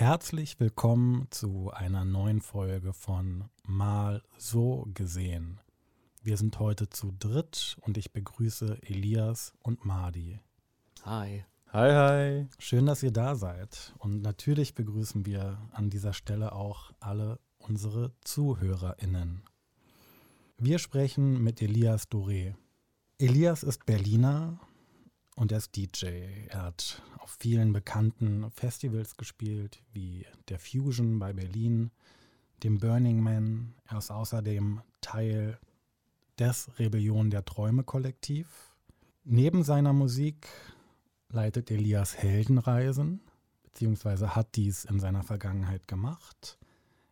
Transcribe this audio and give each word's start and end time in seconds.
Herzlich 0.00 0.58
willkommen 0.58 1.26
zu 1.28 1.70
einer 1.74 2.06
neuen 2.06 2.40
Folge 2.40 2.94
von 2.94 3.50
Mal 3.66 4.22
so 4.38 4.88
gesehen. 4.94 5.60
Wir 6.22 6.38
sind 6.38 6.58
heute 6.58 6.88
zu 6.88 7.12
dritt 7.18 7.76
und 7.82 7.98
ich 7.98 8.10
begrüße 8.10 8.78
Elias 8.80 9.52
und 9.62 9.84
Madi. 9.84 10.40
Hi. 11.04 11.44
Hi, 11.74 11.90
hi. 11.92 12.48
Schön, 12.58 12.86
dass 12.86 13.02
ihr 13.02 13.10
da 13.10 13.34
seid. 13.34 13.92
Und 13.98 14.22
natürlich 14.22 14.74
begrüßen 14.74 15.26
wir 15.26 15.58
an 15.72 15.90
dieser 15.90 16.14
Stelle 16.14 16.52
auch 16.52 16.92
alle 16.98 17.38
unsere 17.58 18.14
ZuhörerInnen. 18.22 19.42
Wir 20.56 20.78
sprechen 20.78 21.44
mit 21.44 21.60
Elias 21.60 22.10
Doré. 22.10 22.54
Elias 23.18 23.62
ist 23.62 23.84
Berliner 23.84 24.58
und 25.40 25.52
er 25.52 25.58
ist 25.58 25.74
DJ. 25.74 26.06
Er 26.48 26.64
hat 26.64 27.00
auf 27.18 27.34
vielen 27.40 27.72
bekannten 27.72 28.50
Festivals 28.50 29.16
gespielt, 29.16 29.82
wie 29.90 30.26
der 30.50 30.58
Fusion 30.58 31.18
bei 31.18 31.32
Berlin, 31.32 31.90
dem 32.62 32.78
Burning 32.78 33.22
Man. 33.22 33.74
Er 33.88 33.96
ist 33.96 34.10
außerdem 34.10 34.82
Teil 35.00 35.58
des 36.38 36.70
Rebellion 36.78 37.30
der 37.30 37.46
Träume 37.46 37.84
Kollektiv. 37.84 38.76
Neben 39.24 39.64
seiner 39.64 39.94
Musik 39.94 40.46
leitet 41.30 41.70
Elias 41.70 42.18
Heldenreisen, 42.18 43.22
beziehungsweise 43.62 44.36
hat 44.36 44.56
dies 44.56 44.84
in 44.84 45.00
seiner 45.00 45.22
Vergangenheit 45.22 45.88
gemacht. 45.88 46.58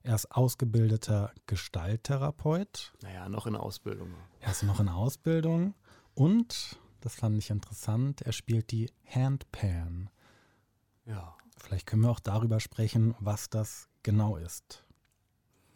Er 0.03 0.15
ist 0.15 0.31
ausgebildeter 0.31 1.33
Gestalttherapeut. 1.47 2.93
Naja, 3.01 3.27
noch 3.31 3.47
in 3.47 3.57
Ausbildung. 3.57 4.13
Er 4.41 4.51
ist 4.51 4.65
noch 4.65 4.81
in 4.81 4.91
Ausbildung 4.91 5.73
und, 6.13 6.79
das 7.01 7.15
fand 7.15 7.39
ich 7.39 7.51
interessant, 7.51 8.23
er 8.23 8.33
spielt 8.33 8.71
die 8.71 8.91
Handpan. 9.07 10.11
Ja. 11.07 11.37
Vielleicht 11.61 11.87
können 11.87 12.03
wir 12.03 12.11
auch 12.11 12.21
darüber 12.21 12.61
sprechen, 12.61 13.15
was 13.19 13.51
das 13.51 13.89
genau 14.03 14.37
ist. 14.37 14.85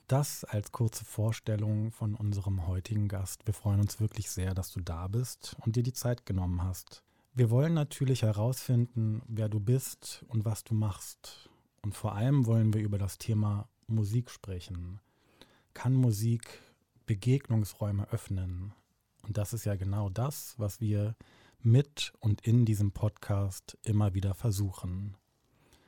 Das 0.07 0.45
als 0.45 0.73
kurze 0.73 1.05
Vorstellung 1.05 1.91
von 1.91 2.15
unserem 2.15 2.67
heutigen 2.67 3.09
Gast. 3.09 3.47
Wir 3.47 3.55
freuen 3.55 3.81
uns 3.81 4.01
wirklich 4.01 4.31
sehr, 4.31 4.55
dass 4.55 4.73
du 4.73 4.81
da 4.81 5.09
bist 5.09 5.57
und 5.65 5.77
dir 5.77 5.83
die 5.83 5.93
Zeit 5.93 6.27
genommen 6.27 6.63
hast. 6.63 7.03
Wir 7.35 7.51
wollen 7.51 7.73
natürlich 7.73 8.23
herausfinden, 8.23 9.23
wer 9.27 9.49
du 9.49 9.59
bist 9.59 10.25
und 10.29 10.45
was 10.45 10.65
du 10.65 10.75
machst. 10.75 11.49
Und 11.83 11.97
vor 11.97 12.15
allem 12.15 12.47
wollen 12.47 12.75
wir 12.75 12.83
über 12.83 12.99
das 12.99 13.19
Thema 13.19 13.69
Musik 13.87 14.31
sprechen. 14.31 15.01
Kann 15.75 15.95
Musik 15.95 16.61
Begegnungsräume 17.07 18.07
öffnen? 18.11 18.75
Und 19.23 19.39
das 19.39 19.53
ist 19.53 19.65
ja 19.65 19.77
genau 19.77 20.09
das, 20.09 20.55
was 20.59 20.81
wir 20.81 21.17
mit 21.61 22.13
und 22.19 22.41
in 22.47 22.65
diesem 22.65 22.93
Podcast 22.93 23.79
immer 23.83 24.15
wieder 24.15 24.35
versuchen. 24.35 25.17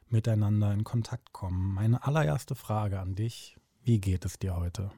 Miteinander 0.08 0.72
in 0.72 0.84
Kontakt 0.84 1.32
kommen. 1.32 1.74
Meine 1.74 2.04
allererste 2.04 2.54
Frage 2.54 3.00
an 3.00 3.14
dich, 3.14 3.56
wie 3.82 4.00
geht 4.00 4.24
es 4.24 4.38
dir 4.38 4.56
heute? 4.56 4.92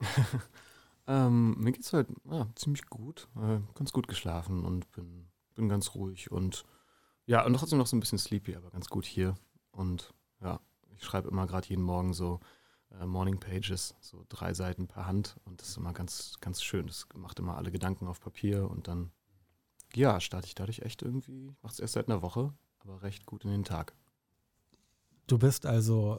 ähm, 1.06 1.56
mir 1.58 1.72
geht 1.72 1.84
es 1.84 1.92
heute 1.92 2.14
ja, 2.30 2.48
ziemlich 2.54 2.86
gut. 2.86 3.28
Äh, 3.36 3.60
ganz 3.74 3.92
gut 3.92 4.08
geschlafen 4.08 4.64
und 4.64 4.90
bin, 4.92 5.26
bin 5.54 5.68
ganz 5.68 5.94
ruhig 5.94 6.30
und 6.30 6.64
ja, 7.26 7.44
und 7.44 7.54
trotzdem 7.54 7.78
noch 7.78 7.86
so 7.86 7.96
ein 7.96 8.00
bisschen 8.00 8.18
sleepy, 8.18 8.56
aber 8.56 8.70
ganz 8.70 8.88
gut 8.88 9.04
hier. 9.04 9.36
Und 9.70 10.12
ja, 10.40 10.60
ich 10.96 11.04
schreibe 11.04 11.28
immer 11.28 11.46
gerade 11.46 11.68
jeden 11.68 11.82
Morgen 11.82 12.14
so 12.14 12.40
äh, 13.00 13.06
Morning 13.06 13.38
Pages, 13.38 13.94
so 14.00 14.24
drei 14.28 14.54
Seiten 14.54 14.86
per 14.86 15.06
Hand 15.06 15.36
und 15.44 15.60
das 15.60 15.70
ist 15.70 15.76
immer 15.76 15.92
ganz, 15.92 16.36
ganz 16.40 16.62
schön. 16.62 16.86
Das 16.86 17.06
macht 17.14 17.38
immer 17.38 17.56
alle 17.56 17.70
Gedanken 17.70 18.06
auf 18.06 18.20
Papier 18.20 18.70
und 18.70 18.88
dann, 18.88 19.10
ja, 19.94 20.20
starte 20.20 20.46
ich 20.46 20.54
dadurch 20.54 20.80
echt 20.80 21.02
irgendwie, 21.02 21.48
ich 21.48 21.62
mache 21.62 21.72
es 21.72 21.80
erst 21.80 21.94
seit 21.94 22.08
einer 22.08 22.22
Woche, 22.22 22.52
aber 22.80 23.02
recht 23.02 23.26
gut 23.26 23.44
in 23.44 23.50
den 23.50 23.64
Tag. 23.64 23.94
Du 25.26 25.38
bist 25.38 25.66
also 25.66 26.18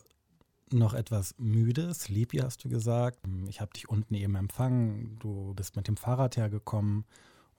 noch 0.72 0.94
etwas 0.94 1.36
müde, 1.38 1.94
sleepy 1.94 2.38
hast 2.38 2.64
du 2.64 2.70
gesagt. 2.70 3.20
Ich 3.48 3.62
habe 3.62 3.74
dich 3.74 3.90
unten 3.90 4.16
eben 4.16 4.36
empfangen, 4.36 5.18
du 5.20 5.54
bist 5.54 5.76
mit 5.76 5.88
dem 5.88 5.98
Fahrrad 5.98 6.38
hergekommen 6.38 7.06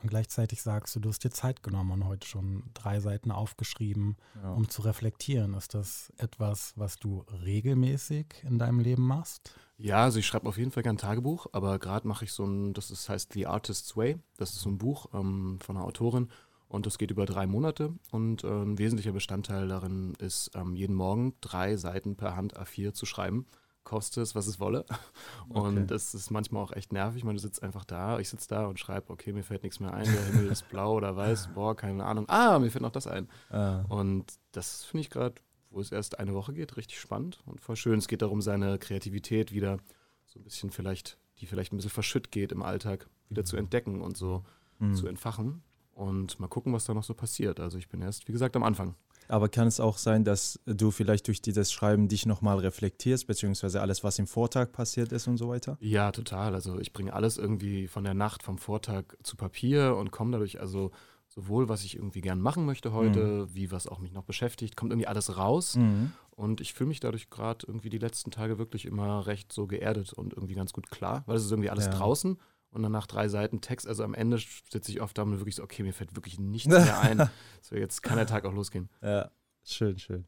und 0.05 0.11
gleichzeitig 0.11 0.61
sagst 0.61 0.95
du, 0.95 1.01
du 1.01 1.09
hast 1.09 1.25
dir 1.25 1.31
Zeit 1.31 1.63
genommen 1.63 1.91
und 1.91 2.07
heute 2.07 2.29
schon 2.29 2.65
drei 2.75 3.01
Seiten 3.01 3.31
aufgeschrieben, 3.31 4.19
ja. 4.43 4.53
um 4.53 4.69
zu 4.69 4.83
reflektieren. 4.83 5.55
Ist 5.55 5.73
das 5.73 6.13
etwas, 6.19 6.75
was 6.77 6.99
du 6.99 7.25
regelmäßig 7.43 8.27
in 8.43 8.59
deinem 8.59 8.81
Leben 8.81 9.07
machst? 9.07 9.55
Ja, 9.79 10.03
also 10.05 10.19
ich 10.19 10.27
schreibe 10.27 10.47
auf 10.47 10.59
jeden 10.59 10.73
Fall 10.73 10.83
gerne 10.83 10.99
Tagebuch, 10.99 11.47
aber 11.53 11.79
gerade 11.79 12.07
mache 12.07 12.27
ich 12.27 12.33
so 12.33 12.45
ein, 12.45 12.75
das 12.75 12.91
ist, 12.91 13.09
heißt 13.09 13.33
The 13.33 13.47
Artist's 13.47 13.97
Way. 13.97 14.19
Das 14.37 14.51
ist 14.51 14.61
so 14.61 14.69
ein 14.69 14.77
Buch 14.77 15.07
ähm, 15.15 15.59
von 15.65 15.79
einer 15.79 15.87
Autorin 15.87 16.29
und 16.69 16.85
das 16.85 16.99
geht 16.99 17.11
über 17.11 17.25
drei 17.25 17.47
Monate. 17.47 17.95
Und 18.11 18.45
äh, 18.45 18.49
ein 18.49 18.77
wesentlicher 18.77 19.13
Bestandteil 19.13 19.69
darin 19.69 20.13
ist, 20.19 20.51
ähm, 20.55 20.77
jeden 20.77 20.97
Morgen 20.97 21.33
drei 21.41 21.77
Seiten 21.77 22.15
per 22.17 22.37
Hand 22.37 22.59
A4 22.59 22.93
zu 22.93 23.07
schreiben. 23.07 23.47
Koste 23.85 24.21
es, 24.23 24.35
was 24.35 24.47
es 24.47 24.59
wolle. 24.59 24.85
Und 25.49 25.79
okay. 25.79 25.87
das 25.87 26.15
ist 26.15 26.31
manchmal 26.31 26.63
auch 26.63 26.73
echt 26.73 26.93
nervig. 26.93 27.25
Man 27.25 27.39
sitzt 27.39 27.63
einfach 27.63 27.85
da, 27.85 28.19
ich 28.19 28.29
sitze 28.29 28.49
da 28.49 28.67
und 28.67 28.79
schreibe, 28.79 29.13
okay, 29.13 29.33
mir 29.33 29.43
fällt 29.43 29.63
nichts 29.63 29.79
mehr 29.79 29.93
ein, 29.93 30.05
der 30.05 30.25
Himmel 30.25 30.49
ist 30.49 30.69
blau 30.71 30.95
oder 30.95 31.17
weiß, 31.17 31.51
boah, 31.55 31.77
keine 31.77 32.05
Ahnung. 32.05 32.25
Ah, 32.29 32.59
mir 32.59 32.71
fällt 32.71 32.83
noch 32.83 32.91
das 32.91 33.07
ein. 33.07 33.29
Ah. 33.51 33.85
Und 33.89 34.25
das 34.53 34.85
finde 34.85 35.03
ich 35.03 35.11
gerade, 35.11 35.35
wo 35.71 35.81
es 35.81 35.93
erst 35.93 36.19
eine 36.19 36.35
Woche 36.35 36.55
geht, 36.55 36.77
richtig 36.77 36.99
spannend 36.99 37.41
und 37.47 37.61
voll 37.61 37.77
schön. 37.77 37.99
Es 37.99 38.09
geht 38.09 38.23
darum, 38.23 38.41
seine 38.41 38.79
Kreativität 38.79 39.53
wieder 39.53 39.79
so 40.27 40.39
ein 40.39 40.45
bisschen 40.45 40.71
vielleicht, 40.71 41.19
die 41.39 41.47
vielleicht 41.47 41.73
ein 41.73 41.77
bisschen 41.77 41.91
verschütt 41.91 42.31
geht 42.31 42.53
im 42.53 42.63
Alltag, 42.63 43.09
wieder 43.29 43.43
mhm. 43.43 43.47
zu 43.47 43.57
entdecken 43.57 44.01
und 44.01 44.17
so 44.17 44.45
mhm. 44.79 44.95
zu 44.95 45.07
entfachen 45.07 45.63
und 45.95 46.41
mal 46.41 46.49
gucken, 46.49 46.73
was 46.73 46.85
da 46.85 46.95
noch 46.95 47.05
so 47.05 47.15
passiert. 47.15 47.61
Also 47.61 47.79
ich 47.79 47.89
bin 47.89 48.03
erst, 48.03 48.29
wie 48.29 48.33
gesagt, 48.33 48.57
am 48.57 48.63
Anfang. 48.63 48.95
Aber 49.29 49.49
kann 49.49 49.67
es 49.67 49.81
auch 49.81 49.99
sein, 49.99 50.25
dass 50.25 50.61
du 50.67 50.91
vielleicht 50.91 51.27
durch 51.29 51.41
dieses 51.41 51.73
Schreiben 51.73 52.09
dich 52.09 52.27
nochmal 52.27 52.59
reflektierst, 52.59 53.27
beziehungsweise 53.27 53.81
alles, 53.81 54.05
was 54.05 54.19
im 54.19 54.27
Vortag 54.27 54.73
passiert 54.73 55.13
ist 55.13 55.27
und 55.29 55.37
so 55.37 55.49
weiter? 55.49 55.77
Ja, 55.81 56.13
total. 56.13 56.55
Also 56.55 56.79
ich 56.79 56.93
bringe 56.93 57.13
alles 57.13 57.39
irgendwie 57.39 57.87
von 57.87 58.05
der 58.05 58.15
Nacht, 58.15 58.43
vom 58.43 58.59
Vortag 58.59 59.05
zu 59.23 59.37
Papier 59.37 59.97
und 59.97 60.11
komme 60.11 60.33
dadurch 60.33 60.61
also 60.61 60.91
sowohl, 61.29 61.69
was 61.69 61.85
ich 61.85 61.97
irgendwie 61.97 62.21
gern 62.21 62.41
machen 62.41 62.65
möchte 62.65 62.93
heute, 62.93 63.19
mhm. 63.19 63.55
wie 63.55 63.71
was 63.71 63.89
auch 63.89 63.99
mich 63.99 64.13
noch 64.13 64.25
beschäftigt, 64.25 64.77
kommt 64.77 64.93
irgendwie 64.93 65.09
alles 65.09 65.37
raus. 65.37 65.77
Mhm. 65.77 66.13
Und 66.31 66.61
ich 66.61 66.75
fühle 66.75 66.89
mich 66.89 67.01
dadurch 67.01 67.31
gerade 67.31 67.67
irgendwie 67.67 67.91
die 67.91 67.99
letzten 67.99 68.31
Tage 68.31 68.59
wirklich 68.59 68.87
immer 68.87 69.27
recht 69.27 69.53
so 69.53 69.67
geerdet 69.67 70.13
und 70.13 70.33
irgendwie 70.33 70.55
ganz 70.55 70.73
gut 70.73 70.91
klar, 70.91 71.23
weil 71.27 71.37
es 71.37 71.45
ist 71.45 71.51
irgendwie 71.51 71.71
alles 71.71 71.87
ja. 71.87 71.93
draußen 71.93 72.39
und 72.75 72.83
dann 72.83 72.93
nach 72.93 73.07
drei 73.07 73.29
Seiten 73.29 73.61
Text, 73.61 73.87
also 73.87 74.05
am 74.05 74.15
Ende 74.15 74.39
sitze 74.71 74.91
ich 74.91 75.01
oft 75.01 75.17
da 75.17 75.23
und 75.23 75.39
wirklich 75.39 75.55
so, 75.55 75.63
okay, 75.63 75.83
mir 75.83 75.93
fällt 75.93 76.15
wirklich 76.17 76.39
nichts 76.39 76.69
mehr 76.69 77.01
ein. 77.01 77.29
so, 77.63 77.77
jetzt 77.77 78.03
kann 78.03 78.17
der 78.17 78.27
Tag 78.27 78.45
auch 78.45 78.53
losgehen. 78.53 78.89
Ja, 79.03 79.31
schön, 79.65 79.99
schön. 79.99 80.27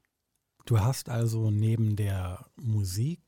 Du 0.65 0.81
hast 0.81 1.09
also 1.09 1.51
neben 1.51 1.97
der 1.97 2.47
Musik 2.57 3.21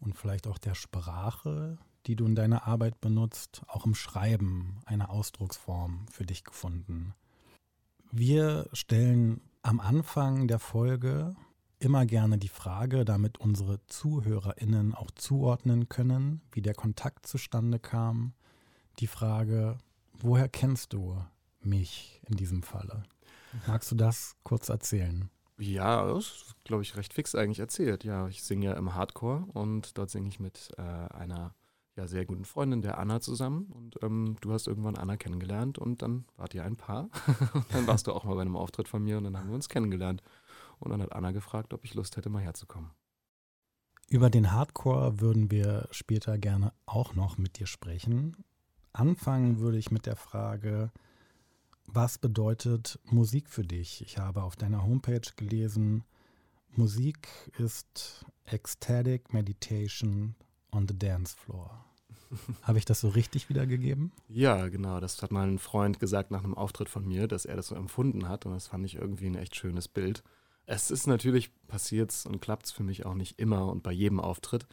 und 0.00 0.16
vielleicht 0.16 0.46
auch 0.46 0.58
der 0.58 0.74
Sprache, 0.74 1.78
die 2.06 2.16
du 2.16 2.24
in 2.24 2.34
deiner 2.34 2.66
Arbeit 2.66 3.00
benutzt, 3.00 3.62
auch 3.66 3.84
im 3.84 3.94
Schreiben 3.94 4.80
eine 4.86 5.10
Ausdrucksform 5.10 6.06
für 6.10 6.24
dich 6.24 6.44
gefunden. 6.44 7.14
Wir 8.10 8.68
stellen 8.72 9.42
am 9.62 9.80
Anfang 9.80 10.48
der 10.48 10.58
Folge 10.58 11.34
immer 11.78 12.06
gerne 12.06 12.38
die 12.38 12.48
Frage, 12.48 13.04
damit 13.04 13.38
unsere 13.38 13.84
ZuhörerInnen 13.86 14.94
auch 14.94 15.10
zuordnen 15.10 15.88
können, 15.88 16.40
wie 16.52 16.62
der 16.62 16.74
Kontakt 16.74 17.26
zustande 17.26 17.78
kam, 17.78 18.32
die 18.98 19.06
Frage, 19.06 19.78
woher 20.12 20.48
kennst 20.48 20.92
du 20.92 21.22
mich 21.60 22.20
in 22.26 22.36
diesem 22.36 22.62
Falle? 22.62 23.04
Magst 23.66 23.90
du 23.90 23.94
das 23.94 24.36
kurz 24.42 24.68
erzählen? 24.68 25.30
Ja, 25.58 26.06
das 26.06 26.26
ist, 26.26 26.64
glaube 26.64 26.82
ich, 26.82 26.96
recht 26.96 27.12
fix 27.12 27.34
eigentlich 27.34 27.58
erzählt. 27.58 28.04
Ja, 28.04 28.28
ich 28.28 28.42
singe 28.42 28.66
ja 28.66 28.72
im 28.74 28.94
Hardcore 28.94 29.46
und 29.52 29.98
dort 29.98 30.10
singe 30.10 30.28
ich 30.28 30.38
mit 30.38 30.70
äh, 30.78 30.82
einer 30.82 31.54
ja, 31.96 32.06
sehr 32.06 32.24
guten 32.24 32.44
Freundin, 32.44 32.80
der 32.80 32.98
Anna, 32.98 33.20
zusammen. 33.20 33.66
Und 33.72 34.00
ähm, 34.02 34.36
du 34.40 34.52
hast 34.52 34.68
irgendwann 34.68 34.96
Anna 34.96 35.16
kennengelernt 35.16 35.78
und 35.78 36.00
dann 36.00 36.26
wart 36.36 36.54
ihr 36.54 36.64
ein 36.64 36.76
Paar. 36.76 37.08
und 37.54 37.64
dann 37.72 37.88
warst 37.88 38.06
du 38.06 38.12
auch 38.12 38.22
mal 38.22 38.36
bei 38.36 38.42
einem 38.42 38.56
Auftritt 38.56 38.88
von 38.88 39.02
mir 39.02 39.18
und 39.18 39.24
dann 39.24 39.36
haben 39.36 39.48
wir 39.48 39.54
uns 39.56 39.68
kennengelernt. 39.68 40.22
Und 40.78 40.92
dann 40.92 41.02
hat 41.02 41.12
Anna 41.12 41.32
gefragt, 41.32 41.74
ob 41.74 41.84
ich 41.84 41.94
Lust 41.94 42.16
hätte, 42.16 42.30
mal 42.30 42.42
herzukommen. 42.42 42.92
Über 44.08 44.30
den 44.30 44.52
Hardcore 44.52 45.20
würden 45.20 45.50
wir 45.50 45.88
später 45.90 46.38
gerne 46.38 46.72
auch 46.86 47.14
noch 47.14 47.36
mit 47.36 47.58
dir 47.58 47.66
sprechen. 47.66 48.36
Anfangen 48.92 49.60
würde 49.60 49.78
ich 49.78 49.90
mit 49.90 50.06
der 50.06 50.16
Frage, 50.16 50.90
was 51.86 52.18
bedeutet 52.18 52.98
Musik 53.04 53.48
für 53.48 53.62
dich? 53.62 54.02
Ich 54.02 54.18
habe 54.18 54.42
auf 54.42 54.56
deiner 54.56 54.84
Homepage 54.84 55.20
gelesen, 55.36 56.04
Musik 56.76 57.28
ist 57.58 58.24
Ecstatic 58.44 59.32
Meditation 59.32 60.34
on 60.70 60.86
the 60.86 60.98
Dance 60.98 61.36
Floor. 61.36 61.84
Habe 62.62 62.78
ich 62.78 62.84
das 62.84 63.00
so 63.00 63.08
richtig 63.08 63.48
wiedergegeben? 63.48 64.12
Ja, 64.28 64.68
genau. 64.68 65.00
Das 65.00 65.22
hat 65.22 65.32
mal 65.32 65.48
ein 65.48 65.58
Freund 65.58 65.98
gesagt 65.98 66.30
nach 66.30 66.44
einem 66.44 66.54
Auftritt 66.54 66.88
von 66.88 67.06
mir, 67.06 67.26
dass 67.26 67.46
er 67.46 67.56
das 67.56 67.68
so 67.68 67.74
empfunden 67.74 68.28
hat. 68.28 68.46
Und 68.46 68.52
das 68.52 68.66
fand 68.66 68.84
ich 68.84 68.96
irgendwie 68.96 69.26
ein 69.26 69.34
echt 69.34 69.56
schönes 69.56 69.88
Bild. 69.88 70.22
Es 70.66 70.90
ist 70.90 71.06
natürlich 71.06 71.50
passiert 71.66 72.14
und 72.26 72.40
klappt 72.40 72.66
es 72.66 72.72
für 72.72 72.82
mich 72.82 73.06
auch 73.06 73.14
nicht 73.14 73.38
immer 73.38 73.66
und 73.66 73.82
bei 73.82 73.92
jedem 73.92 74.20
Auftritt. 74.20 74.66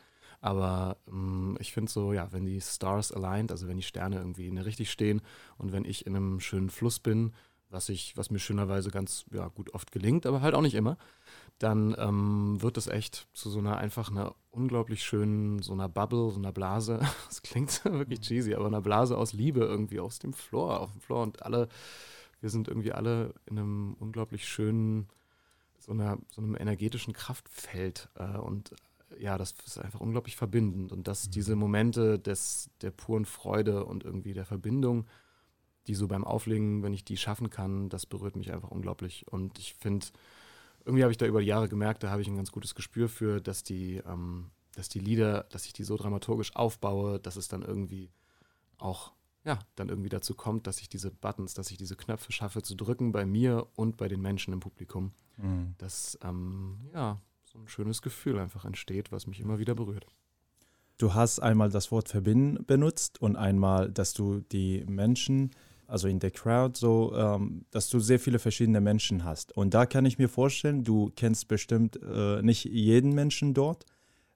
Aber 0.46 0.98
ähm, 1.08 1.58
ich 1.60 1.74
finde 1.74 1.92
so, 1.92 2.14
ja, 2.14 2.32
wenn 2.32 2.46
die 2.46 2.62
Stars 2.62 3.12
aligned, 3.12 3.52
also 3.52 3.68
wenn 3.68 3.78
die 3.78 3.84
Sterne 3.84 4.18
irgendwie 4.18 4.48
in 4.48 4.54
der 4.54 4.68
richtig 4.68 4.92
stehen 4.92 5.24
und 5.58 5.72
wenn 5.72 5.86
ich 5.86 6.06
in 6.06 6.16
einem 6.16 6.40
schönen 6.40 6.70
Fluss 6.70 7.00
bin, 7.00 7.34
was 7.72 7.90
ich, 7.90 8.16
was 8.16 8.30
mir 8.30 8.38
schönerweise 8.38 8.92
ganz 8.92 9.26
ja, 9.32 9.48
gut 9.48 9.74
oft 9.74 9.92
gelingt, 9.92 10.28
aber 10.28 10.42
halt 10.42 10.54
auch 10.54 10.62
nicht 10.62 10.76
immer, 10.76 11.00
dann 11.58 11.96
ähm, 11.98 12.62
wird 12.62 12.78
es 12.78 12.86
echt 12.86 13.28
zu 13.34 13.50
so 13.50 13.58
einer 13.58 13.78
einfach 13.78 14.12
einer 14.12 14.36
unglaublich 14.52 15.04
schönen, 15.04 15.64
so 15.64 15.74
einer 15.74 15.90
Bubble, 15.90 16.30
so 16.30 16.38
einer 16.38 16.52
Blase. 16.52 17.00
Das 17.28 17.42
klingt 17.42 17.84
wirklich 17.86 18.22
cheesy, 18.22 18.54
aber 18.54 18.68
einer 18.68 18.82
Blase 18.82 19.18
aus 19.18 19.34
Liebe 19.34 19.62
irgendwie 19.62 20.00
aus 20.00 20.20
dem 20.20 20.34
Floor, 20.34 20.80
auf 20.80 20.92
dem 20.92 21.02
Floor 21.02 21.24
und 21.24 21.42
alle, 21.42 21.70
wir 22.40 22.52
sind 22.52 22.68
irgendwie 22.68 22.92
alle 22.92 23.34
in 23.48 23.58
einem 23.58 23.96
unglaublich 24.00 24.48
schönen, 24.48 25.10
so, 25.80 25.92
einer, 25.92 26.20
so 26.30 26.44
einem 26.44 26.56
energetischen 26.56 27.14
Kraftfeld 27.14 28.10
äh, 28.14 28.38
und 28.38 28.76
ja, 29.20 29.38
das 29.38 29.56
ist 29.66 29.80
einfach 29.80 30.00
unglaublich 30.00 30.36
verbindend 30.36 30.92
und 30.92 31.08
dass 31.08 31.28
mhm. 31.28 31.32
diese 31.32 31.56
Momente 31.56 32.20
des, 32.20 32.70
der 32.82 32.92
puren 32.92 33.26
Freude 33.26 33.86
und 33.86 34.04
irgendwie 34.04 34.34
der 34.34 34.46
Verbindung, 34.46 35.06
die 35.88 35.96
so 35.96 36.08
beim 36.08 36.24
Auflegen, 36.24 36.84
wenn 36.84 36.94
ich 36.94 37.06
die 37.06 37.18
schaffen 37.18 37.50
kann, 37.50 37.90
das 37.90 38.06
berührt 38.06 38.36
mich 38.36 38.52
einfach 38.52 38.72
unglaublich 38.72 39.26
und 39.32 39.60
ich 39.60 39.76
finde, 39.76 40.08
irgendwie 40.86 41.04
habe 41.04 41.12
ich 41.12 41.18
da 41.18 41.26
über 41.26 41.42
die 41.42 41.48
Jahre 41.48 41.70
gemerkt, 41.70 42.04
da 42.04 42.10
habe 42.10 42.22
ich 42.22 42.28
ein 42.28 42.36
ganz 42.36 42.52
gutes 42.52 42.76
Gespür 42.76 43.10
für, 43.10 43.42
dass 43.42 43.64
die, 43.64 43.98
ähm, 44.08 44.52
dass 44.76 44.90
die 44.90 45.00
Lieder, 45.00 45.44
dass 45.52 45.66
ich 45.66 45.74
die 45.74 45.84
so 45.84 45.98
dramaturgisch 45.98 46.56
aufbaue, 46.56 47.20
dass 47.20 47.36
es 47.36 47.48
dann 47.48 47.64
irgendwie 47.64 48.12
auch, 48.78 49.14
ja, 49.44 49.60
dann 49.76 49.90
irgendwie 49.90 50.10
dazu 50.10 50.36
kommt, 50.36 50.68
dass 50.68 50.80
ich 50.80 50.90
diese 50.90 51.12
Buttons, 51.12 51.54
dass 51.54 51.72
ich 51.72 51.78
diese 51.78 51.96
Knöpfe 51.96 52.32
schaffe 52.32 52.62
zu 52.62 52.76
drücken 52.76 53.12
bei 53.12 53.26
mir 53.26 53.68
und 53.76 53.98
bei 53.98 54.08
den 54.08 54.22
Menschen 54.22 54.54
im 54.54 54.60
Publikum. 54.60 55.14
Mhm. 55.38 55.76
Dass, 55.78 56.18
ähm, 56.24 56.90
ja, 56.94 57.20
so 57.56 57.62
ein 57.62 57.68
schönes 57.68 58.02
Gefühl 58.02 58.38
einfach 58.38 58.66
entsteht, 58.66 59.12
was 59.12 59.28
mich 59.28 59.40
immer 59.40 59.60
wieder 59.60 59.76
berührt. 59.76 60.06
Du 60.98 61.14
hast 61.14 61.40
einmal 61.40 61.70
das 61.70 61.92
Wort 61.92 62.10
verbinden 62.10 62.64
benutzt 62.66 63.22
und 63.22 63.36
einmal, 63.36 63.92
dass 63.92 64.14
du 64.14 64.42
die 64.52 64.84
Menschen 64.88 65.52
also 65.88 66.08
in 66.08 66.20
der 66.20 66.32
Crowd, 66.32 66.78
so, 66.78 67.14
ähm, 67.16 67.66
dass 67.70 67.90
du 67.90 68.00
sehr 68.00 68.20
viele 68.20 68.40
verschiedene 68.40 68.82
Menschen 68.82 69.24
hast. 69.24 69.56
Und 69.56 69.76
da 69.76 69.86
kann 69.86 70.06
ich 70.06 70.18
mir 70.18 70.30
vorstellen, 70.30 70.84
du 70.84 71.12
kennst 71.16 71.48
bestimmt 71.48 72.00
äh, 72.02 72.42
nicht 72.42 72.66
jeden 72.66 73.14
Menschen 73.14 73.54
dort. 73.54 73.86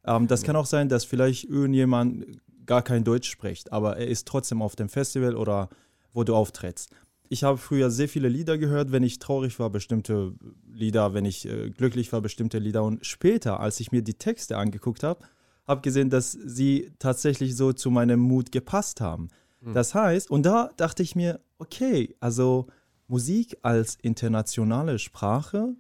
Ähm, 0.06 0.28
das 0.28 0.42
ja. 0.42 0.48
kann 0.48 0.56
auch 0.56 0.68
sein, 0.68 0.90
dass 0.90 1.06
vielleicht 1.06 1.46
irgendjemand 1.46 2.40
gar 2.68 2.84
kein 2.84 3.04
Deutsch 3.04 3.30
spricht, 3.32 3.74
aber 3.74 3.98
er 3.98 4.08
ist 4.08 4.28
trotzdem 4.28 4.62
auf 4.62 4.76
dem 4.76 4.90
Festival 4.90 5.36
oder 5.36 5.70
wo 6.14 6.24
du 6.24 6.36
auftrittst. 6.36 6.92
Ich 7.32 7.44
habe 7.44 7.60
früher 7.60 7.92
sehr 7.92 8.10
viele 8.10 8.28
Lieder 8.28 8.58
gehört, 8.58 8.92
wenn 8.92 9.04
ich 9.04 9.20
traurig 9.20 9.60
war, 9.60 9.70
bestimmte 9.70 10.34
Lieder, 10.68 11.14
wenn 11.14 11.26
ich 11.26 11.48
äh, 11.48 11.70
glücklich 11.70 12.12
war, 12.12 12.22
bestimmte 12.22 12.58
Lieder. 12.58 12.84
Und 12.84 13.06
später, 13.06 13.60
als 13.60 13.80
ich 13.80 13.92
mir 13.92 14.02
die 14.02 14.16
Texte 14.16 14.58
angeguckt 14.58 15.04
habe, 15.04 15.24
habe 15.68 15.82
gesehen, 15.82 16.10
dass 16.10 16.32
sie 16.32 16.92
tatsächlich 16.98 17.56
so 17.56 17.72
zu 17.72 17.92
meinem 17.92 18.20
Mut 18.20 18.52
gepasst 18.52 19.00
haben. 19.00 19.28
Hm. 19.62 19.74
Das 19.74 19.94
heißt, 19.94 20.32
und 20.32 20.44
da 20.44 20.72
dachte 20.76 21.04
ich 21.04 21.16
mir, 21.16 21.40
okay, 21.60 22.16
also 22.20 22.66
Musik 23.08 23.58
als 23.62 23.96
internationale 24.02 24.98
Sprache 24.98 25.76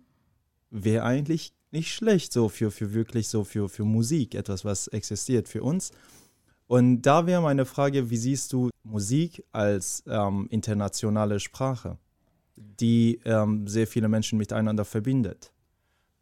wäre 0.70 1.04
eigentlich 1.04 1.54
nicht 1.72 1.94
schlecht, 1.94 2.32
so 2.32 2.50
für, 2.50 2.70
für 2.70 2.94
wirklich 2.94 3.28
so 3.28 3.44
für, 3.44 3.70
für 3.70 3.86
Musik, 3.86 4.36
etwas, 4.36 4.66
was 4.66 4.88
existiert 4.88 5.48
für 5.48 5.64
uns. 5.64 5.92
Und 6.70 7.02
da 7.02 7.26
wäre 7.26 7.42
meine 7.42 7.66
Frage, 7.66 8.12
wie 8.12 8.18
siehst 8.18 8.54
du 8.54 8.70
Musik 8.84 9.44
als 9.52 10.04
ähm, 10.06 10.46
internationale 10.52 11.40
Sprache, 11.40 11.98
die 12.56 13.20
ähm, 13.26 13.68
sehr 13.68 13.88
viele 13.88 14.08
Menschen 14.08 14.38
miteinander 14.38 14.86
verbindet? 14.86 15.52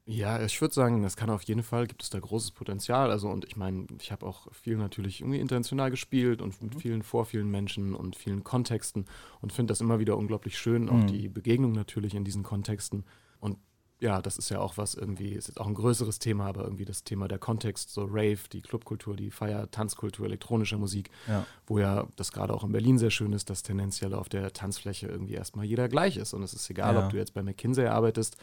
Ja, 0.05 0.41
ich 0.41 0.61
würde 0.61 0.73
sagen, 0.73 1.03
das 1.03 1.17
kann 1.17 1.29
auf 1.29 1.41
jeden 1.43 1.63
Fall, 1.63 1.85
gibt 1.85 2.01
es 2.01 2.09
da 2.09 2.19
großes 2.21 2.51
Potenzial. 2.51 3.11
Also, 3.11 3.27
und 3.27 3.43
ich 3.43 3.57
meine, 3.57 3.87
ich 3.99 4.13
habe 4.13 4.25
auch 4.25 4.47
viel 4.53 4.77
natürlich 4.77 5.19
irgendwie 5.19 5.41
international 5.41 5.91
gespielt 5.91 6.41
und 6.41 6.61
mit 6.61 6.75
mhm. 6.75 6.79
vielen, 6.79 7.03
vor 7.03 7.25
vielen 7.25 7.51
Menschen 7.51 7.93
und 7.93 8.15
vielen 8.15 8.45
Kontexten 8.45 9.03
und 9.41 9.51
finde 9.51 9.71
das 9.71 9.81
immer 9.81 9.99
wieder 9.99 10.15
unglaublich 10.15 10.57
schön, 10.57 10.87
auch 10.87 10.93
mhm. 10.93 11.07
die 11.07 11.27
Begegnung 11.27 11.73
natürlich 11.73 12.15
in 12.15 12.23
diesen 12.23 12.43
Kontexten. 12.43 13.03
Und 13.41 13.57
ja, 13.99 14.21
das 14.21 14.37
ist 14.37 14.49
ja 14.49 14.59
auch 14.59 14.77
was 14.77 14.93
irgendwie, 14.93 15.29
ist 15.29 15.47
jetzt 15.47 15.59
auch 15.59 15.65
ein 15.65 15.73
größeres 15.73 16.19
Thema, 16.19 16.45
aber 16.45 16.63
irgendwie 16.63 16.85
das 16.85 17.03
Thema 17.03 17.27
der 17.27 17.39
Kontext, 17.39 17.91
so 17.91 18.05
Rave, 18.05 18.37
die 18.51 18.61
Clubkultur, 18.61 19.15
die 19.15 19.31
Feier, 19.31 19.71
Tanzkultur, 19.71 20.27
elektronische 20.27 20.77
Musik, 20.77 21.09
ja. 21.27 21.45
wo 21.65 21.79
ja 21.79 22.07
das 22.15 22.31
gerade 22.31 22.53
auch 22.53 22.63
in 22.63 22.71
Berlin 22.71 22.99
sehr 22.99 23.09
schön 23.09 23.33
ist, 23.33 23.49
dass 23.49 23.63
tendenziell 23.63 24.13
auf 24.13 24.29
der 24.29 24.53
Tanzfläche 24.53 25.07
irgendwie 25.07 25.33
erstmal 25.33 25.65
jeder 25.65 25.89
gleich 25.89 26.17
ist. 26.17 26.33
Und 26.33 26.43
es 26.43 26.53
ist 26.53 26.69
egal, 26.69 26.93
ja. 26.93 27.05
ob 27.05 27.11
du 27.11 27.17
jetzt 27.17 27.33
bei 27.33 27.41
McKinsey 27.41 27.87
arbeitest 27.87 28.37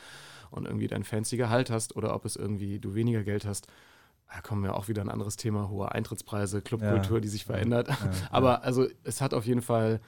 und 0.50 0.66
irgendwie 0.66 0.88
dein 0.88 1.04
fancy 1.04 1.36
Gehalt 1.36 1.70
hast 1.70 1.94
oder 1.94 2.14
ob 2.14 2.24
es 2.24 2.34
irgendwie 2.34 2.80
du 2.80 2.94
weniger 2.94 3.22
Geld 3.22 3.46
hast. 3.46 3.68
Da 4.34 4.40
kommen 4.40 4.64
wir 4.64 4.74
auch 4.74 4.88
wieder 4.88 5.02
ein 5.02 5.10
anderes 5.10 5.36
Thema, 5.36 5.68
hohe 5.68 5.92
Eintrittspreise, 5.92 6.62
Clubkultur, 6.62 7.18
ja. 7.18 7.20
die 7.20 7.28
sich 7.28 7.44
verändert. 7.44 7.90
Aber 8.30 8.64
also 8.64 8.88
es 9.04 9.20
hat 9.20 9.34
auf 9.34 9.46
jeden 9.46 9.62
Fall 9.62 10.00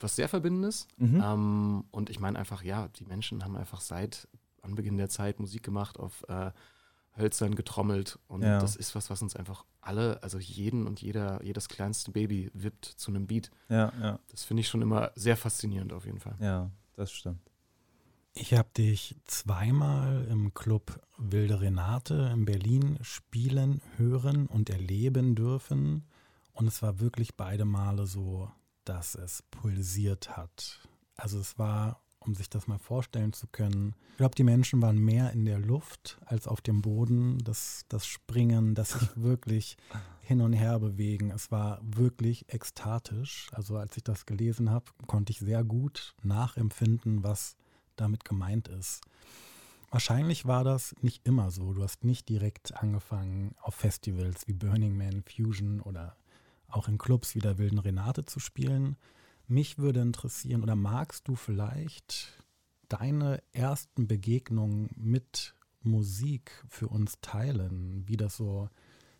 was 0.00 0.16
sehr 0.16 0.28
Verbindendes. 0.28 0.88
Mhm. 0.96 1.22
Ähm, 1.22 1.84
und 1.90 2.08
ich 2.08 2.20
meine 2.20 2.38
einfach, 2.38 2.62
ja, 2.62 2.88
die 2.88 3.04
Menschen 3.04 3.44
haben 3.44 3.56
einfach 3.56 3.82
seit 3.82 4.28
Anbeginn 4.64 4.96
der 4.96 5.08
Zeit 5.08 5.40
Musik 5.40 5.62
gemacht, 5.62 5.98
auf 5.98 6.24
äh, 6.28 6.50
Hölzern 7.16 7.54
getrommelt. 7.54 8.18
Und 8.26 8.42
ja. 8.42 8.58
das 8.58 8.76
ist 8.76 8.94
was, 8.94 9.10
was 9.10 9.22
uns 9.22 9.36
einfach 9.36 9.64
alle, 9.80 10.22
also 10.22 10.38
jeden 10.38 10.86
und 10.86 11.00
jeder, 11.00 11.42
jedes 11.42 11.68
kleinste 11.68 12.10
Baby 12.10 12.50
wippt 12.54 12.84
zu 12.84 13.10
einem 13.10 13.26
Beat. 13.26 13.50
Ja, 13.68 13.92
ja. 14.00 14.18
Das 14.30 14.44
finde 14.44 14.62
ich 14.62 14.68
schon 14.68 14.82
immer 14.82 15.12
sehr 15.14 15.36
faszinierend 15.36 15.92
auf 15.92 16.06
jeden 16.06 16.20
Fall. 16.20 16.36
Ja, 16.40 16.70
das 16.94 17.12
stimmt. 17.12 17.40
Ich 18.36 18.52
habe 18.52 18.68
dich 18.76 19.16
zweimal 19.26 20.26
im 20.28 20.54
Club 20.54 21.00
Wilde 21.18 21.60
Renate 21.60 22.30
in 22.32 22.44
Berlin 22.44 22.98
spielen, 23.02 23.80
hören 23.96 24.46
und 24.46 24.70
erleben 24.70 25.36
dürfen. 25.36 26.04
Und 26.52 26.66
es 26.66 26.82
war 26.82 26.98
wirklich 26.98 27.36
beide 27.36 27.64
Male 27.64 28.06
so, 28.06 28.50
dass 28.84 29.14
es 29.14 29.42
pulsiert 29.50 30.36
hat. 30.36 30.80
Also 31.16 31.38
es 31.38 31.58
war, 31.60 32.00
um 32.24 32.34
sich 32.34 32.48
das 32.48 32.66
mal 32.66 32.78
vorstellen 32.78 33.32
zu 33.32 33.46
können, 33.46 33.94
ich 34.14 34.18
glaube, 34.18 34.36
die 34.36 34.44
Menschen 34.44 34.80
waren 34.80 34.96
mehr 34.96 35.32
in 35.32 35.44
der 35.44 35.58
Luft 35.58 36.20
als 36.24 36.46
auf 36.46 36.60
dem 36.60 36.82
Boden. 36.82 37.38
Das, 37.42 37.84
das 37.88 38.06
Springen, 38.06 38.76
das 38.76 38.92
sich 38.92 39.08
wirklich 39.16 39.76
hin 40.20 40.40
und 40.40 40.52
her 40.52 40.78
bewegen. 40.78 41.32
Es 41.32 41.50
war 41.50 41.80
wirklich 41.82 42.44
ekstatisch. 42.52 43.48
Also 43.50 43.76
als 43.76 43.96
ich 43.96 44.04
das 44.04 44.24
gelesen 44.24 44.70
habe, 44.70 44.84
konnte 45.08 45.32
ich 45.32 45.40
sehr 45.40 45.64
gut 45.64 46.14
nachempfinden, 46.22 47.24
was 47.24 47.56
damit 47.96 48.24
gemeint 48.24 48.68
ist. 48.68 49.00
Wahrscheinlich 49.90 50.46
war 50.46 50.62
das 50.62 50.94
nicht 51.00 51.26
immer 51.26 51.50
so. 51.50 51.72
Du 51.72 51.82
hast 51.82 52.04
nicht 52.04 52.28
direkt 52.28 52.76
angefangen, 52.80 53.56
auf 53.60 53.74
Festivals 53.74 54.46
wie 54.46 54.52
Burning 54.52 54.96
Man, 54.96 55.24
Fusion 55.24 55.80
oder 55.80 56.16
auch 56.68 56.86
in 56.86 56.98
Clubs 56.98 57.34
wie 57.34 57.40
der 57.40 57.58
Wilden 57.58 57.80
Renate 57.80 58.24
zu 58.24 58.38
spielen. 58.38 58.96
Mich 59.46 59.78
würde 59.78 60.00
interessieren, 60.00 60.62
oder 60.62 60.74
magst 60.74 61.28
du 61.28 61.34
vielleicht 61.34 62.42
deine 62.88 63.42
ersten 63.52 64.06
Begegnungen 64.06 64.90
mit 64.96 65.54
Musik 65.82 66.64
für 66.68 66.88
uns 66.88 67.20
teilen, 67.20 68.08
wie 68.08 68.16
das 68.16 68.36
so 68.36 68.70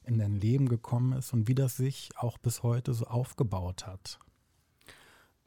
in 0.03 0.19
dein 0.19 0.35
Leben 0.35 0.69
gekommen 0.69 1.13
ist 1.13 1.33
und 1.33 1.49
wie 1.49 1.55
das 1.55 1.77
sich 1.77 2.11
auch 2.17 2.39
bis 2.39 2.63
heute 2.63 2.95
so 2.95 3.07
aufgebaut 3.07 3.87
hat? 3.87 4.19